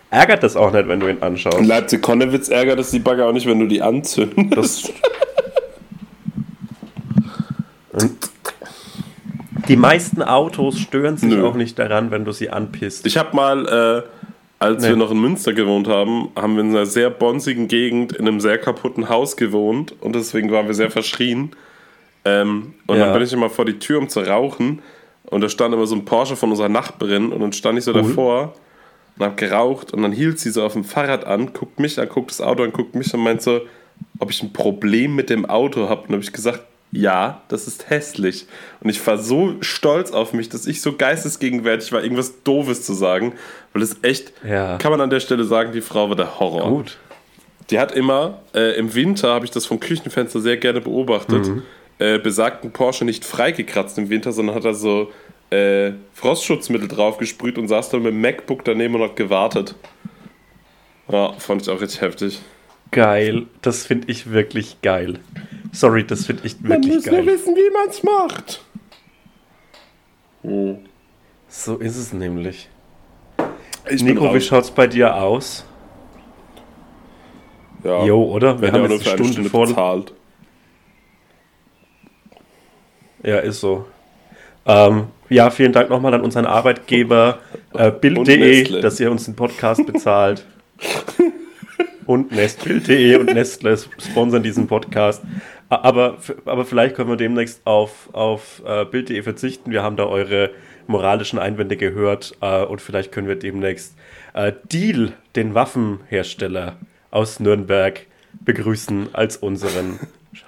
ärgert 0.09 0.41
das 0.43 0.55
auch 0.55 0.71
nicht, 0.71 0.87
wenn 0.87 0.99
du 0.99 1.07
ihn 1.07 1.17
Und 1.17 1.23
anschaust. 1.23 1.61
Leipzig-Konnewitz 1.63 2.49
ärgert 2.49 2.79
es 2.79 2.89
die 2.91 2.99
Bagger 2.99 3.27
auch 3.27 3.31
nicht, 3.33 3.45
wenn 3.47 3.59
du 3.59 3.67
die 3.67 3.81
anzündest. 3.81 4.91
Die 9.67 9.75
meisten 9.75 10.21
Autos 10.23 10.79
stören 10.79 11.17
sich 11.17 11.29
Nö. 11.29 11.45
auch 11.45 11.53
nicht 11.53 11.77
daran, 11.77 12.09
wenn 12.11 12.25
du 12.25 12.31
sie 12.31 12.49
anpisst. 12.49 13.05
Ich 13.05 13.17
habe 13.17 13.35
mal, 13.35 13.67
äh, 13.67 14.09
als 14.57 14.81
Nee. 14.83 14.89
wir 14.89 14.95
noch 14.95 15.11
in 15.11 15.21
Münster 15.21 15.53
gewohnt 15.53 15.87
haben, 15.87 16.29
haben 16.35 16.55
wir 16.55 16.63
in 16.63 16.69
einer 16.71 16.85
sehr 16.87 17.09
bonzigen 17.11 17.67
Gegend 17.67 18.13
in 18.13 18.27
einem 18.27 18.39
sehr 18.39 18.57
kaputten 18.57 19.09
Haus 19.09 19.37
gewohnt 19.37 19.93
und 20.01 20.15
deswegen 20.15 20.51
waren 20.51 20.65
wir 20.67 20.73
sehr 20.73 20.89
verschrien. 20.89 21.51
Ähm, 22.25 22.73
und 22.87 22.97
Ja. 22.97 23.05
dann 23.05 23.13
bin 23.13 23.23
ich 23.23 23.31
immer 23.31 23.49
vor 23.49 23.65
die 23.65 23.77
Tür, 23.79 23.99
um 23.99 24.09
zu 24.09 24.21
rauchen. 24.21 24.81
Und 25.25 25.41
da 25.41 25.49
stand 25.49 25.73
immer 25.73 25.85
so 25.87 25.95
ein 25.95 26.05
Porsche 26.05 26.35
von 26.35 26.49
unserer 26.51 26.69
Nachbarin. 26.69 27.31
Und 27.31 27.39
dann 27.41 27.53
stand 27.53 27.77
ich 27.77 27.83
so 27.83 27.93
Cool. 27.93 28.01
davor 28.03 28.53
und 29.17 29.25
hab 29.25 29.37
geraucht. 29.37 29.93
Und 29.93 30.01
dann 30.01 30.11
hielt 30.11 30.39
sie 30.39 30.49
so 30.49 30.63
auf 30.63 30.73
dem 30.73 30.83
Fahrrad 30.83 31.25
an, 31.25 31.53
guckt 31.53 31.79
mich 31.79 31.99
an, 31.99 32.09
guckt 32.09 32.31
das 32.31 32.41
Auto 32.41 32.63
an, 32.63 32.71
guckt 32.71 32.95
mich 32.95 33.13
und 33.13 33.21
meint 33.21 33.41
so, 33.41 33.61
ob 34.19 34.31
ich 34.31 34.41
ein 34.41 34.53
Problem 34.53 35.15
mit 35.15 35.29
dem 35.29 35.45
Auto 35.45 35.87
habe. 35.89 36.03
Und 36.07 36.13
habe 36.13 36.23
ich 36.23 36.31
gesagt, 36.33 36.61
ja, 36.91 37.43
das 37.49 37.67
ist 37.67 37.91
hässlich. 37.91 38.47
Und 38.81 38.89
ich 38.89 39.05
war 39.05 39.19
so 39.19 39.53
stolz 39.61 40.11
auf 40.11 40.33
mich, 40.33 40.49
dass 40.49 40.65
ich 40.65 40.81
so 40.81 40.93
geistesgegenwärtig 40.93 41.91
war, 41.91 42.01
irgendwas 42.01 42.41
Doofes 42.43 42.81
zu 42.83 42.93
sagen. 42.93 43.33
Weil 43.73 43.83
es 43.83 43.97
echt, 44.01 44.33
Ja. 44.43 44.77
kann 44.79 44.89
man 44.91 44.99
an 45.01 45.11
der 45.11 45.19
Stelle 45.19 45.43
sagen, 45.43 45.71
die 45.71 45.81
Frau 45.81 46.09
war 46.09 46.15
der 46.15 46.39
Horror. 46.39 46.67
Gut. 46.69 46.97
Die 47.69 47.77
hat 47.79 47.91
immer, 47.91 48.39
äh, 48.55 48.75
im 48.79 48.95
Winter 48.95 49.31
habe 49.31 49.45
ich 49.45 49.51
das 49.51 49.67
vom 49.67 49.79
Küchenfenster 49.79 50.39
sehr 50.39 50.57
gerne 50.57 50.81
beobachtet, 50.81 51.47
Mhm. 51.47 51.61
Äh, 51.99 52.17
besagten 52.17 52.71
Porsche 52.71 53.05
nicht 53.05 53.25
freigekratzt 53.25 53.97
im 53.97 54.09
Winter, 54.09 54.31
sondern 54.31 54.55
hat 54.55 54.65
da 54.65 54.73
so 54.73 55.11
äh, 55.51 55.91
Frostschutzmittel 56.13 56.87
drauf 56.87 57.17
gesprüht 57.17 57.57
und 57.57 57.67
saß 57.67 57.89
dann 57.89 58.03
mit 58.03 58.13
dem 58.13 58.21
MacBook 58.21 58.63
daneben 58.65 58.95
und 58.95 59.01
hat 59.03 59.15
gewartet. 59.15 59.75
Ja, 61.11 61.33
fand 61.33 61.61
ich 61.61 61.69
auch 61.69 61.81
richtig 61.81 62.01
heftig. 62.01 62.39
Geil. 62.91 63.47
Das 63.61 63.85
finde 63.85 64.11
ich 64.11 64.31
wirklich 64.31 64.81
geil. 64.81 65.19
Sorry, 65.71 66.05
das 66.05 66.25
finde 66.25 66.43
ich 66.45 66.63
wirklich 66.63 67.03
geil. 67.03 67.25
wissen, 67.25 67.55
wie 67.55 67.71
man 67.71 67.89
es 67.89 68.03
macht. 68.03 68.61
Hm. 70.43 70.77
So 71.47 71.77
ist 71.77 71.97
es 71.97 72.13
nämlich. 72.13 72.69
Ich 73.89 74.03
Nico, 74.03 74.33
wie 74.33 74.41
schaut's 74.41 74.71
bei 74.71 74.87
dir 74.87 75.15
aus? 75.15 75.65
Ja. 77.83 78.05
Jo, 78.05 78.23
oder? 78.23 78.61
Wir 78.61 78.71
Wenn 78.73 78.83
haben 78.83 78.91
jetzt 78.91 79.05
nur 79.05 79.13
eine 79.13 79.23
für 79.23 79.31
Stunde 79.33 79.49
voll. 79.49 79.67
bezahlt. 79.67 80.13
Ja, 83.23 83.39
ist 83.39 83.59
so. 83.59 83.85
Ähm, 84.65 85.07
ja, 85.29 85.49
vielen 85.49 85.73
Dank 85.73 85.89
nochmal 85.89 86.13
an 86.13 86.21
unseren 86.21 86.45
Arbeitgeber 86.45 87.39
äh, 87.73 87.91
Bild.de, 87.91 88.81
dass 88.81 88.99
ihr 88.99 89.11
uns 89.11 89.25
den 89.25 89.35
Podcast 89.35 89.85
bezahlt. 89.85 90.45
und 92.05 92.31
Nest, 92.31 92.63
Bild.de 92.63 93.15
und 93.17 93.33
Nestle 93.33 93.77
sponsern 93.77 94.41
diesen 94.41 94.67
Podcast. 94.67 95.23
Aber, 95.69 96.17
aber 96.45 96.65
vielleicht 96.65 96.95
können 96.95 97.09
wir 97.09 97.17
demnächst 97.17 97.61
auf, 97.65 98.09
auf 98.13 98.63
äh, 98.65 98.85
Bild.de 98.85 99.21
verzichten. 99.21 99.71
Wir 99.71 99.83
haben 99.83 99.95
da 99.95 100.05
eure 100.05 100.49
moralischen 100.87 101.37
Einwände 101.37 101.77
gehört 101.77 102.35
äh, 102.41 102.63
und 102.63 102.81
vielleicht 102.81 103.11
können 103.11 103.27
wir 103.27 103.35
demnächst 103.35 103.95
äh, 104.33 104.51
Deal, 104.71 105.13
den 105.35 105.53
Waffenhersteller 105.53 106.77
aus 107.11 107.39
Nürnberg, 107.39 108.07
begrüßen 108.43 109.09
als 109.13 109.37
unseren 109.37 109.99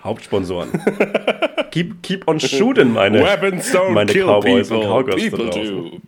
Hauptsponsoren. 0.04 0.70
keep, 1.72 2.02
keep 2.04 2.28
on 2.28 2.40
shooting, 2.40 2.94
meine, 2.94 3.24
Weapons 3.24 3.74
don't 3.74 3.92
meine 3.92 4.12
kill 4.12 4.26
Cowboys 4.26 4.70
people, 4.70 4.88
und 4.88 5.06
Cowgirls 5.06 5.30
people 5.30 5.50
do. 5.50 6.02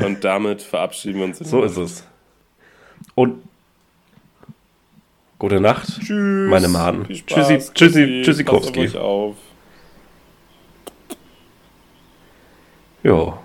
und 0.04 0.24
damit 0.24 0.62
verabschieden 0.62 1.18
wir 1.18 1.26
uns. 1.26 1.38
So 1.38 1.62
ist 1.62 1.76
es. 1.76 2.06
Und 3.14 3.42
gute 5.38 5.60
Nacht, 5.60 5.88
Tschüss. 6.00 6.50
meine 6.50 6.68
Maden. 6.68 7.04
Tschüssi, 7.04 7.58
tschüssi. 7.74 7.74
Passt 7.74 7.78
auf 7.78 8.24
tschüssikowski. 8.24 8.80
euch 8.80 8.96
auf. 8.96 9.36
Ja. 13.02 13.38